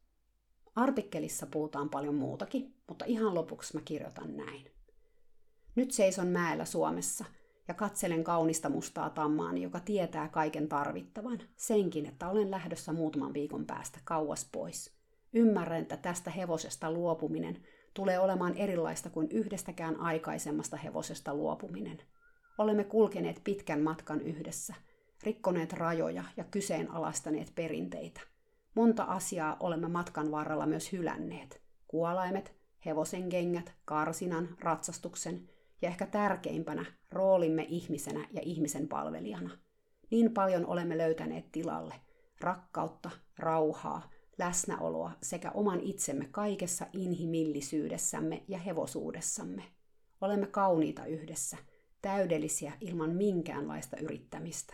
Artikkelissa 0.75 1.45
puhutaan 1.45 1.89
paljon 1.89 2.15
muutakin, 2.15 2.73
mutta 2.87 3.05
ihan 3.05 3.35
lopuksi 3.35 3.73
mä 3.73 3.81
kirjoitan 3.85 4.37
näin. 4.37 4.71
Nyt 5.75 5.91
seison 5.91 6.27
mäellä 6.27 6.65
Suomessa 6.65 7.25
ja 7.67 7.73
katselen 7.73 8.23
kaunista 8.23 8.69
mustaa 8.69 9.09
tammaani, 9.09 9.61
joka 9.61 9.79
tietää 9.79 10.27
kaiken 10.27 10.67
tarvittavan, 10.67 11.39
senkin, 11.55 12.05
että 12.05 12.29
olen 12.29 12.51
lähdössä 12.51 12.93
muutaman 12.93 13.33
viikon 13.33 13.65
päästä 13.65 13.99
kauas 14.03 14.49
pois. 14.51 14.93
Ymmärrän, 15.33 15.81
että 15.81 15.97
tästä 15.97 16.31
hevosesta 16.31 16.91
luopuminen 16.91 17.63
tulee 17.95 18.19
olemaan 18.19 18.57
erilaista 18.57 19.09
kuin 19.09 19.27
yhdestäkään 19.31 19.99
aikaisemmasta 19.99 20.77
hevosesta 20.77 21.33
luopuminen. 21.33 22.01
Olemme 22.57 22.83
kulkeneet 22.83 23.41
pitkän 23.43 23.81
matkan 23.81 24.21
yhdessä, 24.21 24.73
rikkoneet 25.23 25.73
rajoja 25.73 26.23
ja 26.37 26.43
kyseenalaistaneet 26.43 27.51
perinteitä. 27.55 28.21
Monta 28.75 29.03
asiaa 29.03 29.57
olemme 29.59 29.87
matkan 29.87 30.31
varrella 30.31 30.65
myös 30.65 30.91
hylänneet. 30.91 31.61
Kuolaimet, 31.87 32.55
hevosen 32.85 33.29
kengät, 33.29 33.73
karsinan, 33.85 34.49
ratsastuksen 34.59 35.49
ja 35.81 35.89
ehkä 35.89 36.05
tärkeimpänä 36.05 36.85
roolimme 37.11 37.65
ihmisenä 37.69 38.27
ja 38.31 38.41
ihmisen 38.43 38.87
palvelijana. 38.87 39.49
Niin 40.11 40.33
paljon 40.33 40.65
olemme 40.65 40.97
löytäneet 40.97 41.51
tilalle 41.51 41.95
rakkautta, 42.41 43.09
rauhaa, 43.37 44.09
läsnäoloa 44.37 45.11
sekä 45.21 45.51
oman 45.51 45.79
itsemme 45.79 46.27
kaikessa 46.31 46.87
inhimillisyydessämme 46.93 48.43
ja 48.47 48.57
hevosuudessamme. 48.57 49.63
Olemme 50.21 50.47
kauniita 50.47 51.05
yhdessä, 51.05 51.57
täydellisiä 52.01 52.73
ilman 52.81 53.09
minkäänlaista 53.09 53.97
yrittämistä. 53.97 54.73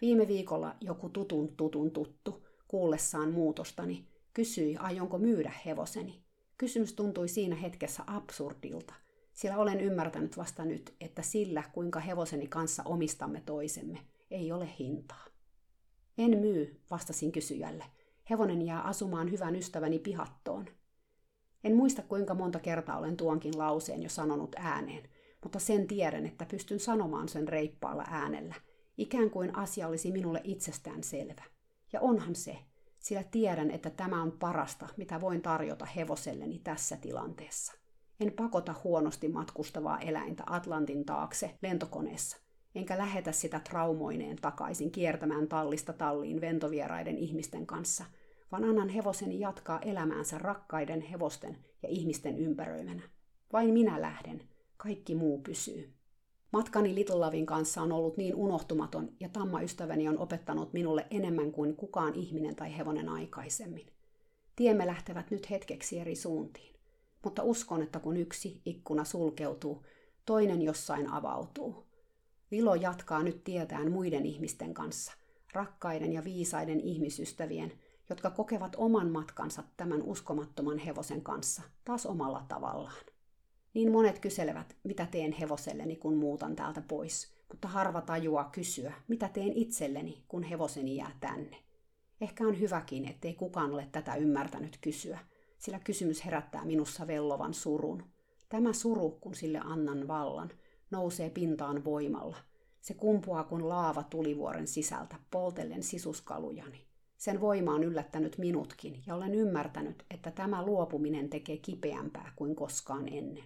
Viime 0.00 0.28
viikolla 0.28 0.76
joku 0.80 1.08
tutun 1.08 1.56
tutun 1.56 1.90
tuttu, 1.90 2.46
kuullessaan 2.68 3.32
muutostani, 3.32 4.06
kysyi, 4.32 4.76
aionko 4.76 5.18
myydä 5.18 5.52
hevoseni. 5.66 6.22
Kysymys 6.58 6.92
tuntui 6.92 7.28
siinä 7.28 7.56
hetkessä 7.56 8.02
absurdilta, 8.06 8.94
sillä 9.32 9.56
olen 9.56 9.80
ymmärtänyt 9.80 10.36
vasta 10.36 10.64
nyt, 10.64 10.94
että 11.00 11.22
sillä, 11.22 11.62
kuinka 11.72 12.00
hevoseni 12.00 12.46
kanssa 12.46 12.82
omistamme 12.86 13.42
toisemme, 13.46 13.98
ei 14.30 14.52
ole 14.52 14.68
hintaa. 14.78 15.24
En 16.18 16.38
myy, 16.38 16.80
vastasin 16.90 17.32
kysyjälle. 17.32 17.84
Hevonen 18.30 18.62
jää 18.62 18.80
asumaan 18.80 19.30
hyvän 19.30 19.56
ystäväni 19.56 19.98
pihattoon. 19.98 20.66
En 21.64 21.76
muista 21.76 22.02
kuinka 22.02 22.34
monta 22.34 22.58
kertaa 22.58 22.98
olen 22.98 23.16
tuonkin 23.16 23.58
lauseen 23.58 24.02
jo 24.02 24.08
sanonut 24.08 24.54
ääneen, 24.58 25.08
mutta 25.42 25.58
sen 25.58 25.86
tiedän, 25.86 26.26
että 26.26 26.46
pystyn 26.46 26.80
sanomaan 26.80 27.28
sen 27.28 27.48
reippaalla 27.48 28.04
äänellä, 28.08 28.54
ikään 28.98 29.30
kuin 29.30 29.56
asia 29.56 29.88
olisi 29.88 30.12
minulle 30.12 30.40
itsestään 30.44 31.02
selvä. 31.02 31.42
Ja 31.92 32.00
onhan 32.00 32.34
se, 32.34 32.58
sillä 32.98 33.24
tiedän, 33.24 33.70
että 33.70 33.90
tämä 33.90 34.22
on 34.22 34.32
parasta, 34.32 34.88
mitä 34.96 35.20
voin 35.20 35.42
tarjota 35.42 35.84
hevoselleni 35.84 36.58
tässä 36.58 36.96
tilanteessa. 36.96 37.72
En 38.20 38.32
pakota 38.32 38.74
huonosti 38.84 39.28
matkustavaa 39.28 40.00
eläintä 40.00 40.42
Atlantin 40.46 41.04
taakse 41.04 41.58
lentokoneessa, 41.62 42.36
enkä 42.74 42.98
lähetä 42.98 43.32
sitä 43.32 43.60
traumoineen 43.60 44.36
takaisin 44.36 44.90
kiertämään 44.90 45.48
tallista 45.48 45.92
talliin 45.92 46.40
ventovieraiden 46.40 47.18
ihmisten 47.18 47.66
kanssa, 47.66 48.04
vaan 48.52 48.64
annan 48.64 48.88
hevoseni 48.88 49.40
jatkaa 49.40 49.80
elämäänsä 49.80 50.38
rakkaiden 50.38 51.00
hevosten 51.00 51.58
ja 51.82 51.88
ihmisten 51.88 52.38
ympäröimänä. 52.38 53.02
Vain 53.52 53.72
minä 53.72 54.00
lähden, 54.00 54.42
kaikki 54.76 55.14
muu 55.14 55.40
pysyy. 55.40 55.92
Matkani 56.52 56.94
Little 56.94 57.16
Lavin 57.16 57.46
kanssa 57.46 57.82
on 57.82 57.92
ollut 57.92 58.16
niin 58.16 58.34
unohtumaton 58.34 59.12
ja 59.20 59.28
tamma-ystäväni 59.28 60.08
on 60.08 60.18
opettanut 60.18 60.72
minulle 60.72 61.06
enemmän 61.10 61.52
kuin 61.52 61.76
kukaan 61.76 62.14
ihminen 62.14 62.56
tai 62.56 62.76
hevonen 62.76 63.08
aikaisemmin. 63.08 63.86
Tiemme 64.56 64.86
lähtevät 64.86 65.30
nyt 65.30 65.50
hetkeksi 65.50 65.98
eri 65.98 66.14
suuntiin, 66.14 66.76
mutta 67.24 67.42
uskon, 67.42 67.82
että 67.82 68.00
kun 68.00 68.16
yksi 68.16 68.62
ikkuna 68.64 69.04
sulkeutuu, 69.04 69.82
toinen 70.26 70.62
jossain 70.62 71.10
avautuu. 71.10 71.91
Lilo 72.52 72.74
jatkaa 72.74 73.22
nyt 73.22 73.44
tietään 73.44 73.92
muiden 73.92 74.26
ihmisten 74.26 74.74
kanssa, 74.74 75.12
rakkaiden 75.52 76.12
ja 76.12 76.24
viisaiden 76.24 76.80
ihmisystävien, 76.80 77.72
jotka 78.10 78.30
kokevat 78.30 78.76
oman 78.78 79.10
matkansa 79.10 79.62
tämän 79.76 80.02
uskomattoman 80.02 80.78
hevosen 80.78 81.22
kanssa 81.22 81.62
taas 81.84 82.06
omalla 82.06 82.44
tavallaan. 82.48 83.04
Niin 83.74 83.92
monet 83.92 84.18
kyselevät, 84.18 84.76
mitä 84.84 85.06
teen 85.06 85.32
hevoselleni, 85.32 85.96
kun 85.96 86.16
muutan 86.16 86.56
täältä 86.56 86.80
pois, 86.88 87.32
mutta 87.48 87.68
harva 87.68 88.00
tajuaa 88.00 88.44
kysyä, 88.44 88.92
mitä 89.08 89.28
teen 89.28 89.52
itselleni, 89.52 90.24
kun 90.28 90.42
hevoseni 90.42 90.96
jää 90.96 91.16
tänne. 91.20 91.56
Ehkä 92.20 92.46
on 92.46 92.60
hyväkin, 92.60 93.08
ettei 93.08 93.34
kukaan 93.34 93.74
ole 93.74 93.88
tätä 93.92 94.14
ymmärtänyt 94.14 94.78
kysyä, 94.80 95.18
sillä 95.58 95.78
kysymys 95.78 96.24
herättää 96.24 96.64
minussa 96.64 97.06
vellovan 97.06 97.54
surun. 97.54 98.02
Tämä 98.48 98.72
suru, 98.72 99.10
kun 99.10 99.34
sille 99.34 99.60
annan 99.64 100.08
vallan, 100.08 100.50
nousee 100.92 101.30
pintaan 101.30 101.84
voimalla. 101.84 102.36
Se 102.80 102.94
kumpuaa 102.94 103.44
kuin 103.44 103.68
laava 103.68 104.02
tulivuoren 104.02 104.66
sisältä, 104.66 105.16
poltellen 105.30 105.82
sisuskalujani. 105.82 106.86
Sen 107.16 107.40
voima 107.40 107.74
on 107.74 107.84
yllättänyt 107.84 108.38
minutkin, 108.38 109.02
ja 109.06 109.14
olen 109.14 109.34
ymmärtänyt, 109.34 110.04
että 110.10 110.30
tämä 110.30 110.66
luopuminen 110.66 111.30
tekee 111.30 111.56
kipeämpää 111.56 112.32
kuin 112.36 112.56
koskaan 112.56 113.08
ennen. 113.08 113.44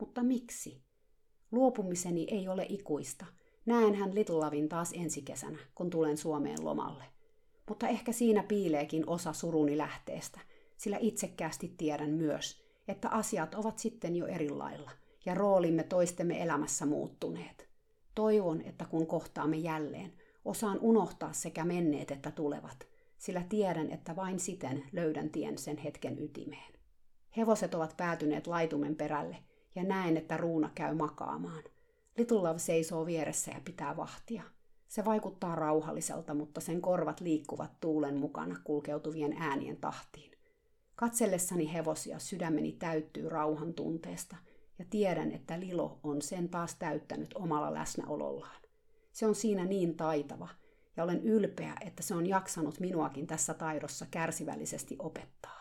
Mutta 0.00 0.22
miksi? 0.22 0.82
Luopumiseni 1.52 2.26
ei 2.30 2.48
ole 2.48 2.66
ikuista. 2.68 3.26
Näen 3.66 3.94
hän 3.94 4.14
Little 4.14 4.36
Lavin 4.36 4.68
taas 4.68 4.92
ensi 4.92 5.22
kesänä, 5.22 5.58
kun 5.74 5.90
tulen 5.90 6.16
Suomeen 6.16 6.64
lomalle. 6.64 7.04
Mutta 7.68 7.88
ehkä 7.88 8.12
siinä 8.12 8.42
piileekin 8.42 9.08
osa 9.08 9.32
suruni 9.32 9.78
lähteestä, 9.78 10.40
sillä 10.76 10.98
itsekkäästi 11.00 11.74
tiedän 11.76 12.10
myös, 12.10 12.62
että 12.88 13.08
asiat 13.08 13.54
ovat 13.54 13.78
sitten 13.78 14.16
jo 14.16 14.26
erilailla 14.26 14.90
ja 15.26 15.34
roolimme 15.34 15.82
toistemme 15.82 16.42
elämässä 16.42 16.86
muuttuneet. 16.86 17.68
Toivon, 18.14 18.62
että 18.62 18.84
kun 18.84 19.06
kohtaamme 19.06 19.56
jälleen, 19.56 20.12
osaan 20.44 20.78
unohtaa 20.80 21.32
sekä 21.32 21.64
menneet 21.64 22.10
että 22.10 22.30
tulevat, 22.30 22.86
sillä 23.18 23.42
tiedän, 23.48 23.90
että 23.90 24.16
vain 24.16 24.40
siten 24.40 24.84
löydän 24.92 25.30
tien 25.30 25.58
sen 25.58 25.76
hetken 25.76 26.22
ytimeen. 26.22 26.72
Hevoset 27.36 27.74
ovat 27.74 27.96
päätyneet 27.96 28.46
laitumen 28.46 28.96
perälle 28.96 29.36
ja 29.74 29.84
näen, 29.84 30.16
että 30.16 30.36
Ruuna 30.36 30.70
käy 30.74 30.94
makaamaan. 30.94 31.62
Little 32.16 32.38
Love 32.38 32.58
seisoo 32.58 33.06
vieressä 33.06 33.50
ja 33.50 33.60
pitää 33.64 33.96
vahtia. 33.96 34.42
Se 34.88 35.04
vaikuttaa 35.04 35.54
rauhalliselta, 35.54 36.34
mutta 36.34 36.60
sen 36.60 36.80
korvat 36.80 37.20
liikkuvat 37.20 37.80
tuulen 37.80 38.18
mukana 38.18 38.56
kulkeutuvien 38.64 39.32
äänien 39.32 39.76
tahtiin. 39.76 40.32
Katsellessani 40.94 41.72
hevosia 41.72 42.18
sydämeni 42.18 42.72
täyttyy 42.72 43.28
rauhan 43.28 43.74
tunteesta 43.74 44.36
ja 44.78 44.84
tiedän, 44.90 45.32
että 45.32 45.60
Lilo 45.60 46.00
on 46.02 46.22
sen 46.22 46.48
taas 46.48 46.74
täyttänyt 46.74 47.34
omalla 47.34 47.74
läsnäolollaan. 47.74 48.62
Se 49.12 49.26
on 49.26 49.34
siinä 49.34 49.64
niin 49.64 49.96
taitava 49.96 50.48
ja 50.96 51.04
olen 51.04 51.22
ylpeä, 51.22 51.74
että 51.80 52.02
se 52.02 52.14
on 52.14 52.26
jaksanut 52.26 52.80
minuakin 52.80 53.26
tässä 53.26 53.54
taidossa 53.54 54.06
kärsivällisesti 54.10 54.96
opettaa. 54.98 55.60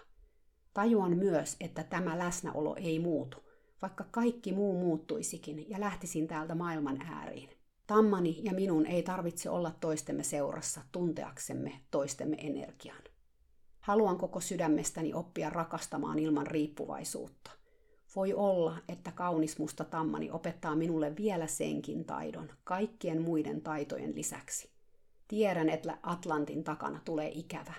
Tajuan 0.73 1.17
myös, 1.17 1.55
että 1.59 1.83
tämä 1.83 2.17
läsnäolo 2.17 2.75
ei 2.75 2.99
muutu, 2.99 3.37
vaikka 3.81 4.05
kaikki 4.11 4.53
muu 4.53 4.79
muuttuisikin 4.79 5.69
ja 5.69 5.79
lähtisin 5.79 6.27
täältä 6.27 6.55
maailman 6.55 7.01
ääriin. 7.01 7.49
Tammani 7.87 8.39
ja 8.43 8.53
minun 8.53 8.85
ei 8.85 9.03
tarvitse 9.03 9.49
olla 9.49 9.71
toistemme 9.71 10.23
seurassa 10.23 10.81
tunteaksemme 10.91 11.81
toistemme 11.91 12.35
energian. 12.39 13.03
Haluan 13.79 14.17
koko 14.17 14.39
sydämestäni 14.39 15.13
oppia 15.13 15.49
rakastamaan 15.49 16.19
ilman 16.19 16.47
riippuvaisuutta. 16.47 17.56
Voi 18.15 18.33
olla, 18.33 18.77
että 18.89 19.11
kaunis 19.11 19.59
musta 19.59 19.83
tammani 19.83 20.31
opettaa 20.31 20.75
minulle 20.75 21.15
vielä 21.15 21.47
senkin 21.47 22.05
taidon, 22.05 22.49
kaikkien 22.63 23.21
muiden 23.21 23.61
taitojen 23.61 24.15
lisäksi. 24.15 24.69
Tiedän, 25.27 25.69
että 25.69 25.97
Atlantin 26.03 26.63
takana 26.63 26.99
tulee 27.05 27.31
ikävä, 27.33 27.73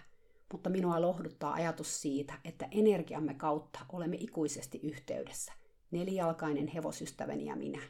mutta 0.52 0.70
minua 0.70 1.00
lohduttaa 1.00 1.52
ajatus 1.52 2.02
siitä, 2.02 2.34
että 2.44 2.68
energiamme 2.70 3.34
kautta 3.34 3.78
olemme 3.92 4.16
ikuisesti 4.20 4.80
yhteydessä– 4.82 5.52
nelijalkainen 5.90 6.66
hevosystäväni 6.68 7.46
ja 7.46 7.56
minä. 7.56 7.82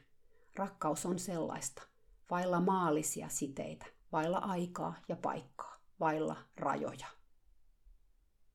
Rakkaus 0.56 1.06
on 1.06 1.18
sellaista, 1.18 1.82
vailla 2.30 2.60
maallisia 2.60 3.28
siteitä, 3.28 3.86
vailla 4.12 4.38
aikaa 4.38 4.94
ja 5.08 5.16
paikkaa, 5.16 5.76
vailla 6.00 6.36
rajoja. 6.56 7.06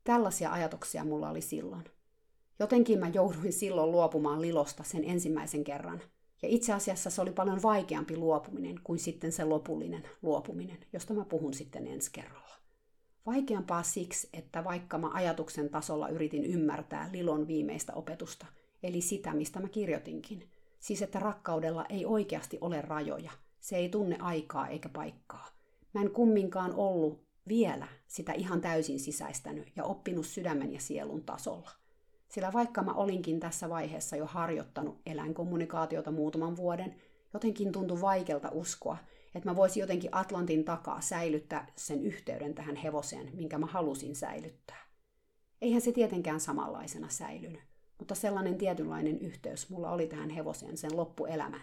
Tällaisia 0.03 0.51
ajatuksia 0.51 1.03
mulla 1.03 1.29
oli 1.29 1.41
silloin. 1.41 1.84
Jotenkin 2.60 2.99
mä 2.99 3.08
jouduin 3.08 3.54
silloin 3.54 3.91
luopumaan 3.91 4.41
Lilosta 4.41 4.84
sen 4.84 5.04
ensimmäisen 5.04 5.64
kerran. 5.64 6.01
Ja 6.41 6.49
itse 6.49 6.74
asiassa 6.74 7.10
se 7.10 7.22
oli 7.22 7.32
paljon 7.32 7.62
vaikeampi 7.62 8.18
luopuminen 8.18 8.80
kuin 8.84 8.99
sitten 8.99 9.32
se 9.32 9.43
lopullinen 9.43 10.04
luopuminen, 10.22 10.78
josta 10.93 11.14
mä 11.14 11.26
puhun 11.26 11.54
sitten 11.54 11.88
ensi 11.88 12.10
kerralla. 12.12 12.54
Vaikeampaa 13.26 13.84
siksi, 13.84 14.30
että 14.34 14.64
vaikka 14.64 14.97
mä 14.97 15.10
ajatuksen 15.14 15.70
tasolla 15.70 16.10
yritin 16.10 16.45
ymmärtää 16.45 17.10
Lilon 17.12 17.47
viimeistä 17.47 17.93
opetusta– 17.93 18.45
eli 18.84 19.01
sitä, 19.01 19.34
mistä 19.34 19.60
mä 19.60 19.70
kirjoitinkin. 19.70 20.49
Siis, 20.80 21.01
että 21.01 21.20
rakkaudella 21.20 21.86
ei 21.89 22.06
oikeasti 22.06 22.58
ole 22.62 22.82
rajoja. 22.82 23.32
Se 23.60 23.76
ei 23.76 23.89
tunne 23.89 24.18
aikaa 24.20 24.68
eikä 24.68 24.89
paikkaa. 24.89 25.47
Mä 25.93 26.01
en 26.01 26.12
kumminkaan 26.12 26.74
ollut 26.74 27.24
vielä 27.47 27.88
sitä 28.08 28.34
ihan 28.34 28.62
täysin 28.62 28.99
sisäistänyt 28.99 29.72
ja 29.76 29.84
oppinut 29.84 30.26
sydämen 30.26 30.74
ja 30.74 30.80
sielun 30.80 31.24
tasolla. 31.24 31.72
Sillä 32.34 32.53
vaikka 32.53 32.84
mä 32.84 32.93
olinkin 32.93 33.39
tässä 33.39 33.69
vaiheessa 33.69 34.15
jo 34.15 34.25
harjoittanut 34.25 35.01
eläinkommunikaatiota 35.05 36.11
muutaman 36.11 36.55
vuoden, 36.55 36.95
jotenkin 37.34 37.71
tuntui 37.71 38.01
vaikelta 38.01 38.49
uskoa, 38.51 38.97
että 39.36 39.49
mä 39.49 39.55
voisin 39.55 39.81
jotenkin 39.81 40.15
Atlantin 40.15 40.63
takaa 40.63 41.01
säilyttää 41.01 41.67
sen 41.75 42.03
yhteyden 42.03 42.53
tähän 42.53 42.75
hevoseen, 42.75 43.29
minkä 43.34 43.57
mä 43.57 43.65
halusin 43.65 44.15
säilyttää. 44.15 44.84
Eihän 45.61 45.81
se 45.81 45.91
tietenkään 45.91 46.39
samanlaisena 46.39 47.09
säilynyt 47.09 47.73
mutta 48.03 48.15
sellainen 48.15 48.57
tietynlainen 48.57 49.19
yhteys 49.19 49.69
mulla 49.69 49.91
oli 49.91 50.07
tähän 50.07 50.29
hevoseen 50.29 50.77
sen 50.77 50.97
loppuelämän, 50.97 51.61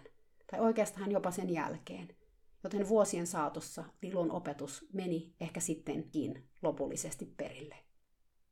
tai 0.51 0.61
oikeastaan 0.61 1.11
jopa 1.11 1.31
sen 1.31 1.51
jälkeen. 1.51 2.09
Joten 2.65 2.89
vuosien 2.89 3.27
saatossa 3.27 3.85
Lilun 4.03 4.31
opetus 4.31 4.87
meni 4.93 5.35
ehkä 5.41 5.61
sittenkin 5.61 6.49
lopullisesti 6.63 7.35
perille. 7.37 7.77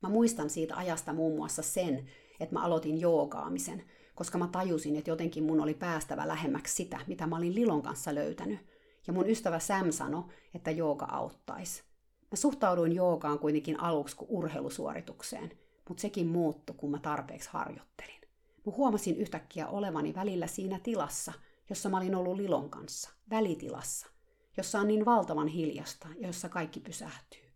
Mä 0.02 0.08
muistan 0.08 0.50
siitä 0.50 0.76
ajasta 0.76 1.12
muun 1.12 1.36
muassa 1.36 1.62
sen, 1.62 2.06
että 2.40 2.54
mä 2.54 2.62
aloitin 2.62 3.00
joogaamisen, 3.00 3.84
koska 4.14 4.38
mä 4.38 4.48
tajusin, 4.52 4.96
että 4.96 5.10
jotenkin 5.10 5.44
mun 5.44 5.60
oli 5.60 5.74
päästävä 5.74 6.28
lähemmäksi 6.28 6.74
sitä, 6.74 7.00
mitä 7.06 7.26
mä 7.26 7.36
olin 7.36 7.54
Lilon 7.54 7.82
kanssa 7.82 8.14
löytänyt. 8.14 8.58
Ja 9.06 9.12
mun 9.12 9.30
ystävä 9.30 9.58
Sam 9.58 9.92
sanoi, 9.92 10.24
että 10.54 10.70
jooga 10.70 11.04
auttaisi. 11.04 11.82
Mä 12.30 12.36
suhtauduin 12.36 12.92
joogaan 12.92 13.38
kuitenkin 13.38 13.80
aluksi 13.80 14.16
kuin 14.16 14.30
urheilusuoritukseen, 14.30 15.50
mutta 15.88 16.00
sekin 16.00 16.26
muuttui, 16.26 16.76
kun 16.76 16.90
mä 16.90 16.98
tarpeeksi 16.98 17.48
harjoittelin. 17.52 18.20
Mä 18.66 18.72
huomasin 18.76 19.16
yhtäkkiä 19.16 19.66
olevani 19.68 20.14
välillä 20.14 20.46
siinä 20.46 20.80
tilassa, 20.82 21.32
jossa 21.70 21.88
mä 21.88 21.96
olin 21.96 22.14
ollut 22.14 22.36
Lilon 22.36 22.70
kanssa, 22.70 23.10
välitilassa, 23.30 24.06
jossa 24.56 24.80
on 24.80 24.88
niin 24.88 25.04
valtavan 25.04 25.48
hiljasta 25.48 26.08
ja 26.18 26.26
jossa 26.26 26.48
kaikki 26.48 26.80
pysähtyy. 26.80 27.47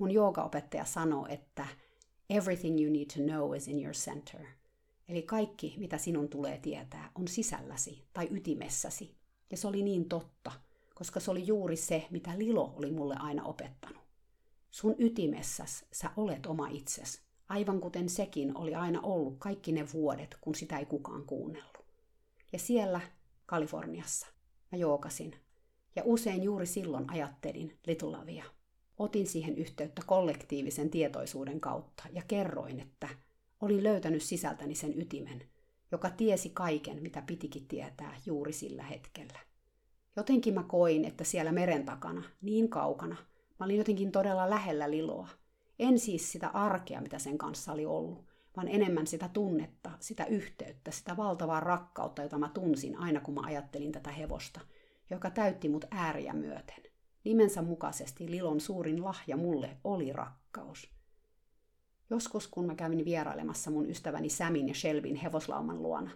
Mun 0.00 0.10
joogaopettaja 0.10 0.84
sanoo, 0.84 1.26
että 1.26 1.66
everything 2.30 2.80
you 2.80 2.92
need 2.92 3.06
to 3.06 3.22
know 3.22 3.56
is 3.56 3.68
in 3.68 3.82
your 3.82 3.94
center. 3.94 4.40
Eli 5.08 5.22
kaikki, 5.22 5.74
mitä 5.78 5.98
sinun 5.98 6.28
tulee 6.28 6.58
tietää, 6.58 7.10
on 7.14 7.28
sisälläsi 7.28 8.04
tai 8.12 8.28
ytimessäsi. 8.30 9.16
Ja 9.50 9.56
se 9.56 9.68
oli 9.68 9.82
niin 9.82 10.08
totta, 10.08 10.52
koska 10.94 11.20
se 11.20 11.30
oli 11.30 11.46
juuri 11.46 11.76
se, 11.76 12.06
mitä 12.10 12.38
Lilo 12.38 12.74
oli 12.76 12.90
mulle 12.90 13.16
aina 13.18 13.44
opettanut. 13.44 14.02
Sun 14.70 14.94
ytimessäs 14.98 15.84
sä 15.92 16.10
olet 16.16 16.46
oma 16.46 16.68
itses, 16.68 17.22
aivan 17.48 17.80
kuten 17.80 18.08
sekin 18.08 18.56
oli 18.56 18.74
aina 18.74 19.00
ollut 19.00 19.36
kaikki 19.38 19.72
ne 19.72 19.86
vuodet, 19.92 20.36
kun 20.40 20.54
sitä 20.54 20.78
ei 20.78 20.86
kukaan 20.86 21.26
kuunnellut. 21.26 21.84
Ja 22.52 22.58
siellä, 22.58 23.00
Kaliforniassa, 23.46 24.26
mä 24.72 24.78
jookasin. 24.78 25.36
Ja 25.96 26.02
usein 26.04 26.42
juuri 26.42 26.66
silloin 26.66 27.10
ajattelin 27.10 27.78
Litulavia. 27.86 28.44
Otin 29.02 29.26
siihen 29.26 29.56
yhteyttä 29.56 30.02
kollektiivisen 30.06 30.90
tietoisuuden 30.90 31.60
kautta 31.60 32.04
ja 32.12 32.22
kerroin, 32.28 32.80
että 32.80 33.08
olin 33.60 33.82
löytänyt 33.82 34.22
sisältäni 34.22 34.74
sen 34.74 35.00
ytimen, 35.00 35.42
joka 35.92 36.10
tiesi 36.10 36.50
kaiken, 36.50 37.02
mitä 37.02 37.22
pitikin 37.22 37.68
tietää 37.68 38.14
juuri 38.26 38.52
sillä 38.52 38.82
hetkellä. 38.82 39.38
Jotenkin 40.16 40.54
mä 40.54 40.62
koin, 40.62 41.04
että 41.04 41.24
siellä 41.24 41.52
meren 41.52 41.84
takana, 41.84 42.22
niin 42.42 42.68
kaukana, 42.68 43.16
mä 43.60 43.64
olin 43.64 43.76
jotenkin 43.76 44.12
todella 44.12 44.50
lähellä 44.50 44.90
Liloa. 44.90 45.28
En 45.78 45.98
siis 45.98 46.32
sitä 46.32 46.48
arkea, 46.48 47.00
mitä 47.00 47.18
sen 47.18 47.38
kanssa 47.38 47.72
oli 47.72 47.86
ollut, 47.86 48.24
vaan 48.56 48.68
enemmän 48.68 49.06
sitä 49.06 49.28
tunnetta, 49.28 49.90
sitä 50.00 50.24
yhteyttä, 50.24 50.90
sitä 50.90 51.16
valtavaa 51.16 51.60
rakkautta, 51.60 52.22
jota 52.22 52.38
mä 52.38 52.48
tunsin 52.48 52.98
aina 52.98 53.20
kun 53.20 53.34
mä 53.34 53.40
ajattelin 53.44 53.92
tätä 53.92 54.10
hevosta, 54.10 54.60
joka 55.10 55.30
täytti 55.30 55.68
mut 55.68 55.84
ääriä 55.90 56.32
myöten. 56.32 56.91
Nimensä 57.24 57.62
mukaisesti 57.62 58.30
Lilon 58.30 58.60
suurin 58.60 59.04
lahja 59.04 59.36
mulle 59.36 59.76
oli 59.84 60.12
rakkaus. 60.12 60.90
Joskus 62.10 62.48
kun 62.48 62.66
mä 62.66 62.74
kävin 62.74 63.04
vierailemassa 63.04 63.70
mun 63.70 63.90
ystäväni 63.90 64.28
Samin 64.28 64.68
ja 64.68 64.74
Shelbin 64.74 65.16
hevoslauman 65.16 65.82
luona, 65.82 66.10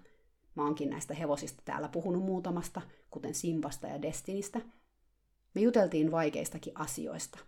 mä 0.55 0.65
oonkin 0.65 0.91
näistä 0.91 1.15
hevosista 1.15 1.63
täällä 1.65 1.89
puhunut 1.89 2.25
muutamasta, 2.25 2.83
kuten 3.11 3.35
Simbasta 3.35 3.87
ja 3.87 4.03
Destinistä, 4.03 4.61
me 5.55 5.61
juteltiin 5.61 6.11
vaikeistakin 6.11 6.73
asioista. 6.77 7.39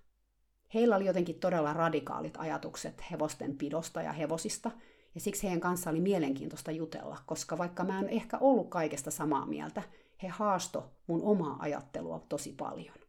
Heillä 0.75 0.97
oli 0.97 1.07
jotenkin 1.07 1.41
todella 1.41 1.73
radikaalit 1.73 2.35
ajatukset 2.39 3.03
hevosten 3.11 3.59
pidosta 3.59 4.03
ja 4.03 4.13
hevosista, 4.13 4.71
ja 5.15 5.21
siksi 5.21 5.43
heidän 5.43 5.61
kanssa 5.61 5.91
oli 5.91 6.01
mielenkiintoista 6.01 6.71
jutella, 6.71 7.19
koska 7.27 7.59
vaikka 7.59 7.85
mä 7.85 8.01
en 8.01 8.09
ehkä 8.09 8.39
ollut 8.39 8.69
kaikesta 8.69 9.11
samaa 9.11 9.47
mieltä, 9.47 9.83
he 10.23 10.29
haasto 10.29 10.91
mun 11.07 11.23
omaa 11.23 11.57
ajattelua 11.61 12.27
tosi 12.29 12.53
paljon. 12.53 13.08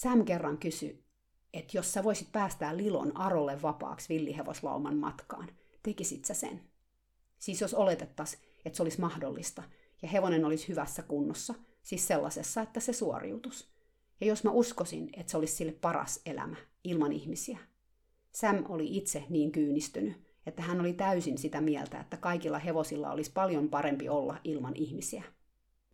Sam 0.00 0.24
kerran 0.24 0.58
kysyi, 0.58 1.04
että 1.54 1.78
jos 1.78 1.92
sä 1.92 2.04
voisit 2.04 2.32
päästää 2.32 2.76
Lilon 2.76 3.16
Arolle 3.16 3.62
vapaaksi 3.62 4.08
villihevoslauman 4.08 4.96
matkaan, 4.96 5.48
tekisit 5.82 6.24
sä 6.24 6.34
sen? 6.34 6.60
Siis 7.38 7.60
jos 7.60 7.74
oletettas, 7.74 8.38
että 8.64 8.76
se 8.76 8.82
olisi 8.82 9.00
mahdollista 9.00 9.62
ja 10.02 10.08
hevonen 10.08 10.44
olisi 10.44 10.68
hyvässä 10.68 11.02
kunnossa, 11.02 11.54
siis 11.82 12.06
sellaisessa, 12.06 12.62
että 12.62 12.80
se 12.80 12.92
suoriutus. 12.92 13.68
Ja 14.20 14.26
jos 14.26 14.44
mä 14.44 14.50
uskosin, 14.50 15.10
että 15.12 15.30
se 15.30 15.36
olisi 15.36 15.54
sille 15.54 15.72
paras 15.72 16.20
elämä 16.26 16.56
ilman 16.84 17.12
ihmisiä. 17.12 17.58
Sam 18.32 18.64
oli 18.68 18.96
itse 18.96 19.24
niin 19.28 19.52
kyynistynyt, 19.52 20.16
että 20.46 20.62
hän 20.62 20.80
oli 20.80 20.92
täysin 20.92 21.38
sitä 21.38 21.60
mieltä, 21.60 22.00
että 22.00 22.16
kaikilla 22.16 22.58
hevosilla 22.58 23.12
olisi 23.12 23.32
paljon 23.32 23.68
parempi 23.68 24.08
olla 24.08 24.40
ilman 24.44 24.76
ihmisiä. 24.76 25.22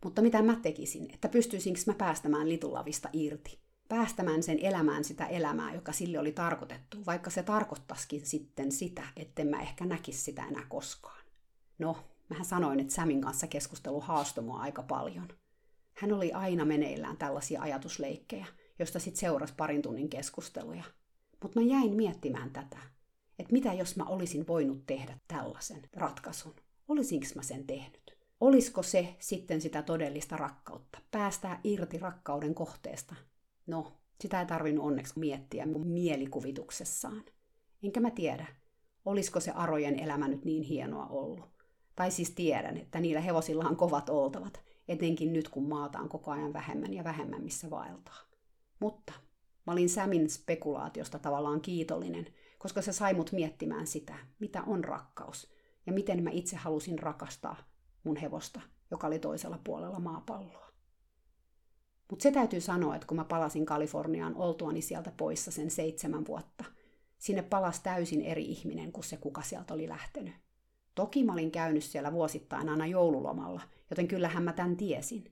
Mutta 0.03 0.21
mitä 0.21 0.41
mä 0.41 0.59
tekisin, 0.61 1.13
että 1.13 1.29
pystyisinkö 1.29 1.79
mä 1.87 1.93
päästämään 1.93 2.49
litulavista 2.49 3.09
irti? 3.13 3.66
Päästämään 3.89 4.43
sen 4.43 4.59
elämään 4.59 5.03
sitä 5.03 5.25
elämää, 5.25 5.73
joka 5.73 5.91
sille 5.91 6.19
oli 6.19 6.31
tarkoitettu, 6.31 6.97
vaikka 7.05 7.29
se 7.29 7.43
tarkoittaisikin 7.43 8.25
sitten 8.25 8.71
sitä, 8.71 9.03
etten 9.15 9.47
mä 9.47 9.61
ehkä 9.61 9.85
näkisi 9.85 10.21
sitä 10.21 10.45
enää 10.45 10.65
koskaan. 10.69 11.23
No, 11.79 11.97
mähän 12.29 12.45
sanoin, 12.45 12.79
että 12.79 12.93
Samin 12.93 13.21
kanssa 13.21 13.47
keskustelu 13.47 14.01
haastoi 14.01 14.43
mua 14.43 14.59
aika 14.59 14.83
paljon. 14.83 15.27
Hän 15.93 16.13
oli 16.13 16.33
aina 16.33 16.65
meneillään 16.65 17.17
tällaisia 17.17 17.61
ajatusleikkejä, 17.61 18.45
josta 18.79 18.99
sitten 18.99 19.19
seurasi 19.19 19.53
parin 19.57 19.81
tunnin 19.81 20.09
keskusteluja. 20.09 20.83
Mutta 21.43 21.59
mä 21.59 21.65
jäin 21.65 21.93
miettimään 21.93 22.51
tätä, 22.51 22.77
että 23.39 23.53
mitä 23.53 23.73
jos 23.73 23.95
mä 23.95 24.03
olisin 24.03 24.47
voinut 24.47 24.85
tehdä 24.85 25.19
tällaisen 25.27 25.89
ratkaisun? 25.93 26.55
Olisinko 26.87 27.25
mä 27.35 27.41
sen 27.41 27.67
tehnyt? 27.67 28.17
Olisiko 28.41 28.83
se 28.83 29.15
sitten 29.19 29.61
sitä 29.61 29.81
todellista 29.81 30.37
rakkautta? 30.37 30.99
Päästää 31.11 31.59
irti 31.63 31.97
rakkauden 31.97 32.55
kohteesta 32.55 33.15
No, 33.67 33.91
sitä 34.21 34.39
ei 34.39 34.45
tarvinnut 34.45 34.85
onneksi 34.85 35.19
miettiä 35.19 35.65
mielikuvituksessaan. 35.65 37.23
Enkä 37.83 37.99
mä 37.99 38.11
tiedä, 38.11 38.47
olisiko 39.05 39.39
se 39.39 39.51
arojen 39.51 39.99
elämä 39.99 40.27
nyt 40.27 40.45
niin 40.45 40.63
hienoa 40.63 41.07
ollut. 41.07 41.57
Tai 41.95 42.11
siis 42.11 42.31
tiedän, 42.31 42.77
että 42.77 42.99
niillä 42.99 43.21
hevosilla 43.21 43.65
on 43.69 43.75
kovat 43.75 44.09
oltavat, 44.09 44.61
etenkin 44.87 45.33
nyt 45.33 45.49
kun 45.49 45.69
maata 45.69 45.99
on 45.99 46.09
koko 46.09 46.31
ajan 46.31 46.53
vähemmän 46.53 46.93
ja 46.93 47.03
vähemmän 47.03 47.43
missä 47.43 47.69
vaeltaa. 47.69 48.19
Mutta 48.79 49.13
mä 49.67 49.73
olin 49.73 49.89
Sämin 49.89 50.29
spekulaatiosta 50.29 51.19
tavallaan 51.19 51.61
kiitollinen, 51.61 52.27
koska 52.57 52.81
se 52.81 52.91
sai 52.91 53.13
mut 53.13 53.31
miettimään 53.31 53.87
sitä, 53.87 54.15
mitä 54.39 54.63
on 54.63 54.83
rakkaus 54.83 55.51
ja 55.85 55.93
miten 55.93 56.23
mä 56.23 56.29
itse 56.29 56.55
halusin 56.55 56.99
rakastaa 56.99 57.55
mun 58.03 58.15
hevosta, 58.15 58.61
joka 58.91 59.07
oli 59.07 59.19
toisella 59.19 59.59
puolella 59.63 59.99
maapalloa. 59.99 60.66
Mutta 62.09 62.23
se 62.23 62.31
täytyy 62.31 62.61
sanoa, 62.61 62.95
että 62.95 63.07
kun 63.07 63.17
mä 63.17 63.25
palasin 63.25 63.65
Kaliforniaan 63.65 64.35
oltuani 64.35 64.81
sieltä 64.81 65.11
poissa 65.17 65.51
sen 65.51 65.71
seitsemän 65.71 66.25
vuotta, 66.27 66.63
sinne 67.17 67.41
palasi 67.41 67.83
täysin 67.83 68.21
eri 68.21 68.45
ihminen 68.45 68.91
kuin 68.91 69.03
se, 69.03 69.17
kuka 69.17 69.41
sieltä 69.41 69.73
oli 69.73 69.89
lähtenyt. 69.89 70.33
Toki 70.95 71.23
mä 71.23 71.33
olin 71.33 71.51
käynyt 71.51 71.83
siellä 71.83 72.11
vuosittain 72.11 72.69
aina 72.69 72.87
joululomalla, 72.87 73.61
joten 73.89 74.07
kyllähän 74.07 74.43
mä 74.43 74.53
tämän 74.53 74.77
tiesin. 74.77 75.31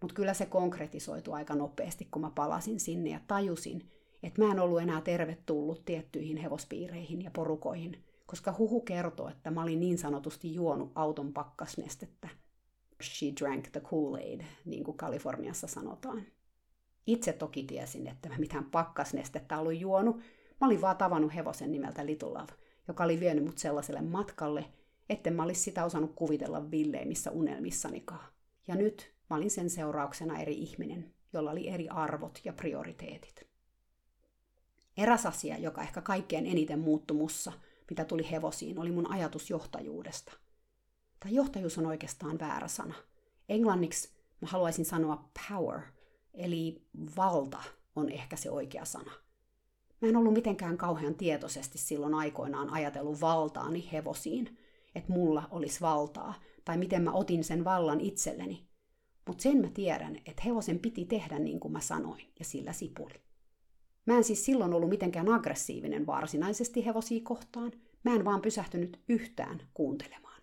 Mutta 0.00 0.14
kyllä 0.14 0.34
se 0.34 0.46
konkretisoitu 0.46 1.32
aika 1.32 1.54
nopeasti, 1.54 2.08
kun 2.10 2.22
mä 2.22 2.30
palasin 2.30 2.80
sinne 2.80 3.10
ja 3.10 3.20
tajusin, 3.26 3.90
että 4.22 4.42
mä 4.42 4.52
en 4.52 4.60
ollut 4.60 4.80
enää 4.80 5.00
tervetullut 5.00 5.84
tiettyihin 5.84 6.36
hevospiireihin 6.36 7.22
ja 7.22 7.30
porukoihin, 7.30 8.04
koska 8.26 8.54
huhu 8.58 8.80
kertoo, 8.80 9.28
että 9.28 9.50
mä 9.50 9.62
olin 9.62 9.80
niin 9.80 9.98
sanotusti 9.98 10.54
juonut 10.54 10.92
auton 10.94 11.32
pakkasnestettä– 11.32 12.28
she 13.02 13.26
drank 13.40 13.68
the 13.68 13.80
Kool-Aid, 13.80 14.44
niin 14.64 14.84
kuin 14.84 14.96
Kaliforniassa 14.96 15.66
sanotaan. 15.66 16.26
Itse 17.06 17.32
toki 17.32 17.62
tiesin, 17.62 18.06
että 18.06 18.28
mä 18.28 18.38
mitään 18.38 18.64
pakkasnestettä 18.64 19.58
ollut 19.58 19.80
juonut. 19.80 20.16
Mä 20.60 20.66
olin 20.66 20.80
vaan 20.80 20.96
tavannut 20.96 21.34
hevosen 21.34 21.72
nimeltä 21.72 22.06
Little 22.06 22.28
Love, 22.28 22.52
joka 22.88 23.04
oli 23.04 23.20
vienyt 23.20 23.44
mut 23.44 23.58
sellaiselle 23.58 24.00
matkalle, 24.00 24.64
etten 25.08 25.34
mä 25.34 25.42
olisi 25.42 25.60
sitä 25.60 25.84
osannut 25.84 26.12
kuvitella 26.14 26.70
villeimmissä 26.70 27.30
unelmissanikaan. 27.30 28.26
Ja 28.68 28.74
nyt 28.74 29.14
mä 29.30 29.36
olin 29.36 29.50
sen 29.50 29.70
seurauksena 29.70 30.38
eri 30.38 30.54
ihminen, 30.54 31.14
jolla 31.32 31.50
oli 31.50 31.68
eri 31.68 31.88
arvot 31.88 32.40
ja 32.44 32.52
prioriteetit. 32.52 33.46
Eräs 34.96 35.26
asia, 35.26 35.58
joka 35.58 35.82
ehkä 35.82 36.00
kaikkein 36.00 36.46
eniten 36.46 36.78
muuttui 36.78 37.16
mussa, 37.16 37.52
mitä 37.90 38.04
tuli 38.04 38.30
hevosiin, 38.30 38.78
oli 38.78 38.92
mun 38.92 39.10
ajatus 39.10 39.50
johtajuudesta– 39.50 40.32
tai 41.24 41.34
johtajuus 41.34 41.78
on 41.78 41.86
oikeastaan 41.86 42.38
väärä 42.38 42.68
sana. 42.68 42.94
Englanniksi 43.48 44.10
mä 44.40 44.48
haluaisin 44.48 44.84
sanoa 44.84 45.30
power, 45.48 45.80
eli 46.34 46.82
valta 47.16 47.62
on 47.96 48.10
ehkä 48.10 48.36
se 48.36 48.50
oikea 48.50 48.84
sana. 48.84 49.12
Mä 50.00 50.08
en 50.08 50.16
ollut 50.16 50.32
mitenkään 50.32 50.76
kauhean 50.76 51.14
tietoisesti 51.14 51.78
silloin 51.78 52.14
aikoinaan 52.14 52.70
ajatellut 52.70 53.20
valtaani 53.20 53.88
hevosiin, 53.92 54.58
että 54.94 55.12
mulla 55.12 55.48
olisi 55.50 55.80
valtaa, 55.80 56.34
tai 56.64 56.78
miten 56.78 57.02
mä 57.02 57.12
otin 57.12 57.44
sen 57.44 57.64
vallan 57.64 58.00
itselleni. 58.00 58.68
Mutta 59.26 59.42
sen 59.42 59.60
mä 59.60 59.68
tiedän, 59.74 60.16
että 60.16 60.42
hevosen 60.44 60.78
piti 60.78 61.04
tehdä 61.04 61.38
niin 61.38 61.60
kuin 61.60 61.72
mä 61.72 61.80
sanoin, 61.80 62.32
ja 62.38 62.44
sillä 62.44 62.72
sipuli. 62.72 63.14
Mä 64.06 64.16
en 64.16 64.24
siis 64.24 64.44
silloin 64.44 64.74
ollut 64.74 64.90
mitenkään 64.90 65.32
aggressiivinen 65.32 66.06
varsinaisesti 66.06 66.86
hevosia 66.86 67.20
kohtaan, 67.22 67.72
mä 68.02 68.14
en 68.14 68.24
vaan 68.24 68.40
pysähtynyt 68.40 69.00
yhtään 69.08 69.62
kuuntelemaan. 69.74 70.33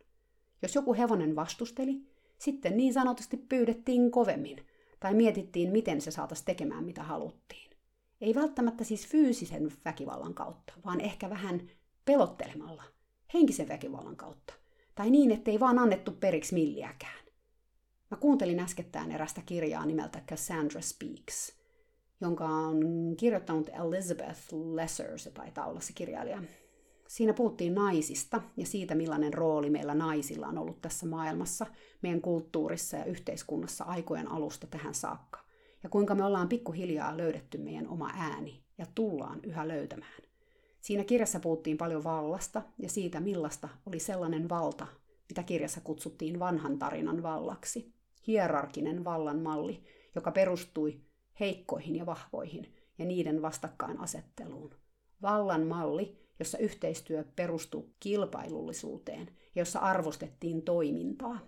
Jos 0.61 0.75
joku 0.75 0.93
hevonen 0.93 1.35
vastusteli, 1.35 2.01
sitten 2.37 2.77
niin 2.77 2.93
sanotusti 2.93 3.37
pyydettiin 3.37 4.11
kovemmin, 4.11 4.65
tai 4.99 5.13
mietittiin, 5.13 5.71
miten 5.71 6.01
se 6.01 6.11
saataisiin 6.11 6.45
tekemään, 6.45 6.83
mitä 6.83 7.03
haluttiin. 7.03 7.71
Ei 8.21 8.35
välttämättä 8.35 8.83
siis 8.83 9.07
fyysisen 9.07 9.71
väkivallan 9.85 10.33
kautta, 10.33 10.73
vaan 10.85 11.01
ehkä 11.01 11.29
vähän 11.29 11.69
pelottelemalla. 12.05 12.83
henkisen 13.33 13.67
väkivallan 13.67 14.15
kautta. 14.15 14.53
Tai 14.95 15.09
niin, 15.09 15.31
ettei 15.31 15.59
vaan 15.59 15.79
annettu 15.79 16.11
periksi 16.11 16.53
milliäkään. 16.53 17.25
Mä 18.11 18.17
kuuntelin 18.17 18.59
äskettäin 18.59 19.11
erästä 19.11 19.41
kirjaa 19.45 19.85
nimeltä 19.85 20.21
Cassandra 20.27 20.81
Speaks, 20.81 21.53
jonka 22.21 22.45
on 22.45 22.79
kirjoittanut 23.17 23.69
Elizabeth 23.69 24.53
Lesser, 24.53 25.19
se 25.19 25.31
taitaa 25.31 25.67
olla 25.67 25.79
se 25.79 25.93
kirjailija. 25.93 26.43
Siinä 27.11 27.33
puhuttiin 27.33 27.75
naisista 27.75 28.41
ja 28.57 28.65
siitä, 28.65 28.95
millainen 28.95 29.33
rooli 29.33 29.69
meillä 29.69 29.95
naisilla 29.95 30.47
on 30.47 30.57
ollut 30.57 30.81
tässä 30.81 31.05
maailmassa, 31.05 31.65
meidän 32.01 32.21
kulttuurissa 32.21 32.97
ja 32.97 33.05
yhteiskunnassa 33.05 33.83
aikojen 33.83 34.27
alusta 34.31 34.67
tähän 34.67 34.93
saakka. 34.93 35.39
Ja 35.83 35.89
kuinka 35.89 36.15
me 36.15 36.23
ollaan 36.23 36.49
pikkuhiljaa 36.49 37.17
löydetty 37.17 37.57
meidän 37.57 37.87
oma 37.87 38.11
ääni 38.15 38.63
ja 38.77 38.85
tullaan 38.95 39.39
yhä 39.43 39.67
löytämään. 39.67 40.21
Siinä 40.81 41.03
kirjassa 41.03 41.39
puhuttiin 41.39 41.77
paljon 41.77 42.03
vallasta 42.03 42.61
ja 42.77 42.89
siitä, 42.89 43.19
millaista 43.19 43.69
oli 43.85 43.99
sellainen 43.99 44.49
valta, 44.49 44.87
mitä 45.29 45.43
kirjassa 45.43 45.81
kutsuttiin 45.81 46.39
vanhan 46.39 46.79
tarinan 46.79 47.23
vallaksi. 47.23 47.93
Hierarkinen 48.27 49.03
vallan 49.03 49.39
malli, 49.39 49.83
joka 50.15 50.31
perustui 50.31 51.01
heikkoihin 51.39 51.95
ja 51.95 52.05
vahvoihin 52.05 52.75
ja 52.97 53.05
niiden 53.05 53.41
vastakkainasetteluun. 53.41 54.75
Vallan 55.21 55.67
malli, 55.67 56.20
jossa 56.41 56.57
yhteistyö 56.57 57.23
perustui 57.35 57.89
kilpailullisuuteen 57.99 59.27
ja 59.27 59.61
jossa 59.61 59.79
arvostettiin 59.79 60.61
toimintaa, 60.61 61.39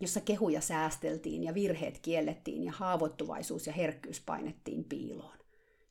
jossa 0.00 0.20
kehuja 0.20 0.60
säästeltiin 0.60 1.44
ja 1.44 1.54
virheet 1.54 1.98
kiellettiin 1.98 2.64
ja 2.64 2.72
haavoittuvaisuus 2.72 3.66
ja 3.66 3.72
herkkyys 3.72 4.20
painettiin 4.20 4.84
piiloon, 4.84 5.38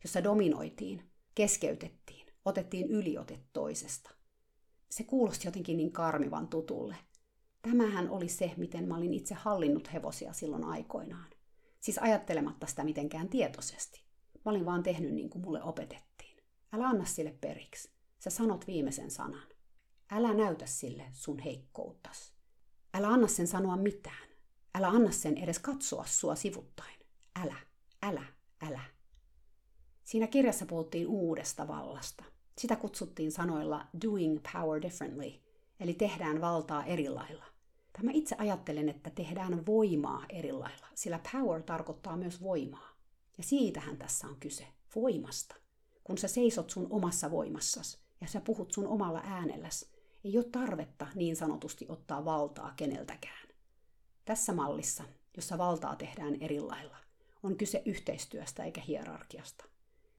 jossa 0.03 0.23
dominoitiin, 0.23 1.03
keskeytettiin, 1.35 2.27
otettiin 2.45 2.91
yliote 2.91 3.39
toisesta. 3.53 4.09
Se 4.91 5.03
kuulosti 5.03 5.47
jotenkin 5.47 5.77
niin 5.77 5.91
karmivan 5.91 6.47
tutulle. 6.47 6.95
Tämähän 7.61 8.09
oli 8.09 8.29
se, 8.29 8.51
miten 8.57 8.87
mä 8.87 8.97
olin 8.97 9.13
itse 9.13 9.35
hallinnut 9.35 9.93
hevosia 9.93 10.33
silloin 10.33 10.63
aikoinaan. 10.63 11.29
Siis 11.79 11.97
ajattelematta 11.97 12.67
sitä 12.67 12.83
mitenkään 12.83 13.29
tietoisesti. 13.29 14.03
Mä 14.45 14.51
olin 14.51 14.65
vaan 14.65 14.83
tehnyt 14.83 15.13
niin 15.13 15.29
kuin 15.29 15.41
mulle 15.41 15.63
opetettiin. 15.63 16.37
Älä 16.73 16.87
anna 16.87 17.05
sille 17.05 17.35
periksi. 17.41 17.96
Sä 18.27 18.31
sanot 18.31 18.67
viimeisen 18.67 19.11
sanan. 19.11 19.47
Älä 20.11 20.33
näytä 20.33 20.65
sille 20.65 21.03
sun 21.11 21.39
heikkouttas. 21.39 22.33
Älä 22.93 23.07
anna 23.07 23.27
sen 23.27 23.47
sanoa 23.47 23.77
mitään. 23.77 24.27
Älä 24.75 24.87
anna 24.87 25.11
sen 25.11 25.37
edes 25.37 25.59
katsoa 25.59 26.05
sua 26.05 26.35
sivuttain. 26.35 26.99
Älä, 27.35 27.55
älä, 28.01 28.23
älä. 28.61 28.81
Siinä 30.03 30.27
kirjassa 30.27 30.65
puhuttiin 30.65 31.07
uudesta 31.07 31.67
vallasta. 31.67 32.23
Sitä 32.57 32.75
kutsuttiin 32.75 33.31
sanoilla 33.31 33.87
doing 34.05 34.39
power 34.53 34.81
differently, 34.81 35.31
eli 35.79 35.93
tehdään 35.93 36.41
valtaa 36.41 36.85
eri 36.85 37.09
lailla. 37.09 37.45
Tämä 37.93 38.11
itse 38.13 38.35
ajattelen, 38.39 38.89
että 38.89 39.09
tehdään 39.09 39.65
voimaa 39.65 40.25
eri 40.29 40.51
lailla, 40.51 40.87
sillä 40.95 41.19
power 41.31 41.63
tarkoittaa 41.63 42.17
myös 42.17 42.41
voimaa. 42.41 42.89
Ja 43.37 43.43
siitähän 43.43 43.97
tässä 43.97 44.27
on 44.27 44.37
kyse, 44.39 44.67
voimasta. 44.95 45.55
Kun 46.03 46.17
sä 46.17 46.27
seisot 46.27 46.69
sun 46.69 46.87
omassa 46.89 47.31
voimassasi 47.31 48.06
ja 48.21 48.27
sä 48.27 48.41
puhut 48.41 48.71
sun 48.71 48.87
omalla 48.87 49.21
äänelläsi, 49.25 49.87
ei 50.23 50.37
ole 50.37 50.45
tarvetta 50.51 51.07
niin 51.15 51.35
sanotusti 51.35 51.85
ottaa 51.89 52.25
valtaa 52.25 52.73
keneltäkään. 52.75 53.47
Tässä 54.25 54.53
mallissa, 54.53 55.03
jossa 55.35 55.57
valtaa 55.57 55.95
tehdään 55.95 56.35
eri 56.41 56.59
lailla, 56.59 56.97
on 57.43 57.57
kyse 57.57 57.81
yhteistyöstä 57.85 58.63
eikä 58.63 58.81
hierarkiasta. 58.81 59.65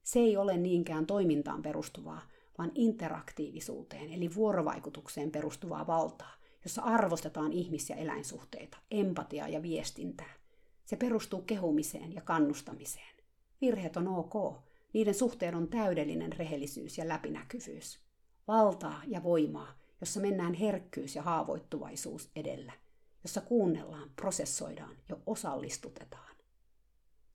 Se 0.03 0.18
ei 0.18 0.36
ole 0.36 0.57
niinkään 0.57 1.07
toimintaan 1.07 1.62
perustuvaa, 1.62 2.22
vaan 2.59 2.72
interaktiivisuuteen 2.74 4.12
eli 4.12 4.34
vuorovaikutukseen 4.34 5.30
perustuvaa 5.30 5.86
valtaa, 5.86 6.34
jossa 6.64 6.82
arvostetaan 6.82 7.53
ihmis- 7.53 7.90
ja 7.90 7.96
eläinsuhteita, 7.96 8.78
empatiaa 8.90 9.49
ja 9.49 9.62
viestintää. 9.62 10.34
Se 10.84 10.96
perustuu 10.96 11.42
kehumiseen 11.42 12.14
ja 12.14 12.20
kannustamiseen. 12.20 13.16
Virheet 13.61 13.96
on 13.96 14.09
ok, 14.09 14.59
niiden 14.93 15.14
suhteen 15.14 15.55
on 15.55 15.68
täydellinen 15.68 16.32
rehellisyys 16.32 16.99
ja 16.99 17.09
läpinäkyvyys. 17.09 18.01
Valtaa 18.49 19.03
ja 19.07 19.22
voimaa, 19.22 19.78
jossa 20.01 20.20
mennään 20.20 20.55
herkkyys 20.55 21.16
ja 21.16 21.22
haavoittuvaisuus 21.22 22.30
edellä, 22.36 22.72
jossa 23.22 23.41
kuunnellaan, 23.41 24.11
prosessoidaan 24.16 24.97
ja 25.09 25.16
osallistutetaan. 25.26 26.36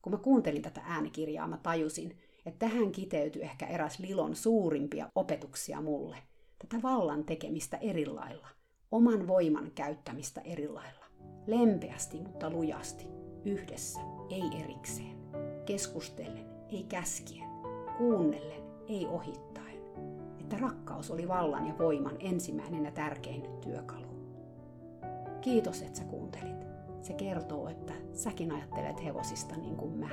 Kun 0.01 0.13
mä 0.13 0.17
kuuntelin 0.17 0.61
tätä 0.61 0.81
äänikirjaa, 0.85 1.47
mä 1.47 1.57
tajusin, 1.57 2.17
että 2.45 2.69
tähän 2.69 2.91
kiteytyi 2.91 3.41
ehkä 3.41 3.67
eräs 3.67 3.99
Lilon 3.99 4.35
suurimpia 4.35 5.09
opetuksia 5.15 5.81
mulle. 5.81 6.17
Tätä 6.59 6.81
vallan 6.83 7.23
tekemistä 7.23 7.77
eri 7.77 8.05
lailla, 8.05 8.47
oman 8.91 9.27
voiman 9.27 9.71
käyttämistä 9.75 10.41
eri 10.41 10.67
lailla. 10.67 11.05
Lempeästi, 11.47 12.21
mutta 12.21 12.49
lujasti, 12.49 13.05
yhdessä, 13.45 13.99
ei 14.29 14.63
erikseen. 14.63 15.17
Keskustellen, 15.65 16.45
ei 16.69 16.83
käskien. 16.83 17.42
Kuunnellen, 17.97 18.63
ei 18.87 19.07
ohittaen. 19.07 19.79
Että 20.39 20.57
rakkaus 20.57 21.11
oli 21.11 21.27
vallan 21.27 21.67
ja 21.67 21.77
voiman 21.77 22.15
ensimmäinen 22.19 22.85
ja 22.85 22.91
tärkein 22.91 23.43
työkalu. 23.61 24.07
Kiitos, 25.41 25.81
että 25.81 25.99
sä 25.99 26.05
kuuntelit. 26.05 26.65
Se 27.01 27.13
kertoo, 27.13 27.67
että 27.67 27.93
säkin 28.13 28.51
ajattelet 28.51 29.03
hevosista 29.03 29.55
niin 29.55 29.75
kuin 29.75 29.97
mä 29.97 30.09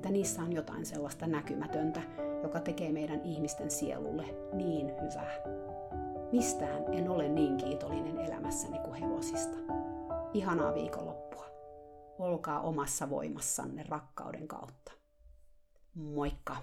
että 0.00 0.10
niissä 0.10 0.42
on 0.42 0.52
jotain 0.52 0.86
sellaista 0.86 1.26
näkymätöntä, 1.26 2.02
joka 2.42 2.60
tekee 2.60 2.92
meidän 2.92 3.20
ihmisten 3.24 3.70
sielulle 3.70 4.24
niin 4.52 4.86
hyvää. 4.86 5.60
Mistään 6.32 6.94
en 6.94 7.10
ole 7.10 7.28
niin 7.28 7.56
kiitollinen 7.56 8.18
elämässäni 8.18 8.78
kuin 8.78 8.94
hevosista. 8.94 9.56
Ihanaa 10.34 10.74
viikonloppua. 10.74 11.46
Olkaa 12.18 12.60
omassa 12.60 13.10
voimassanne 13.10 13.84
rakkauden 13.88 14.48
kautta. 14.48 14.92
Moikka! 15.94 16.56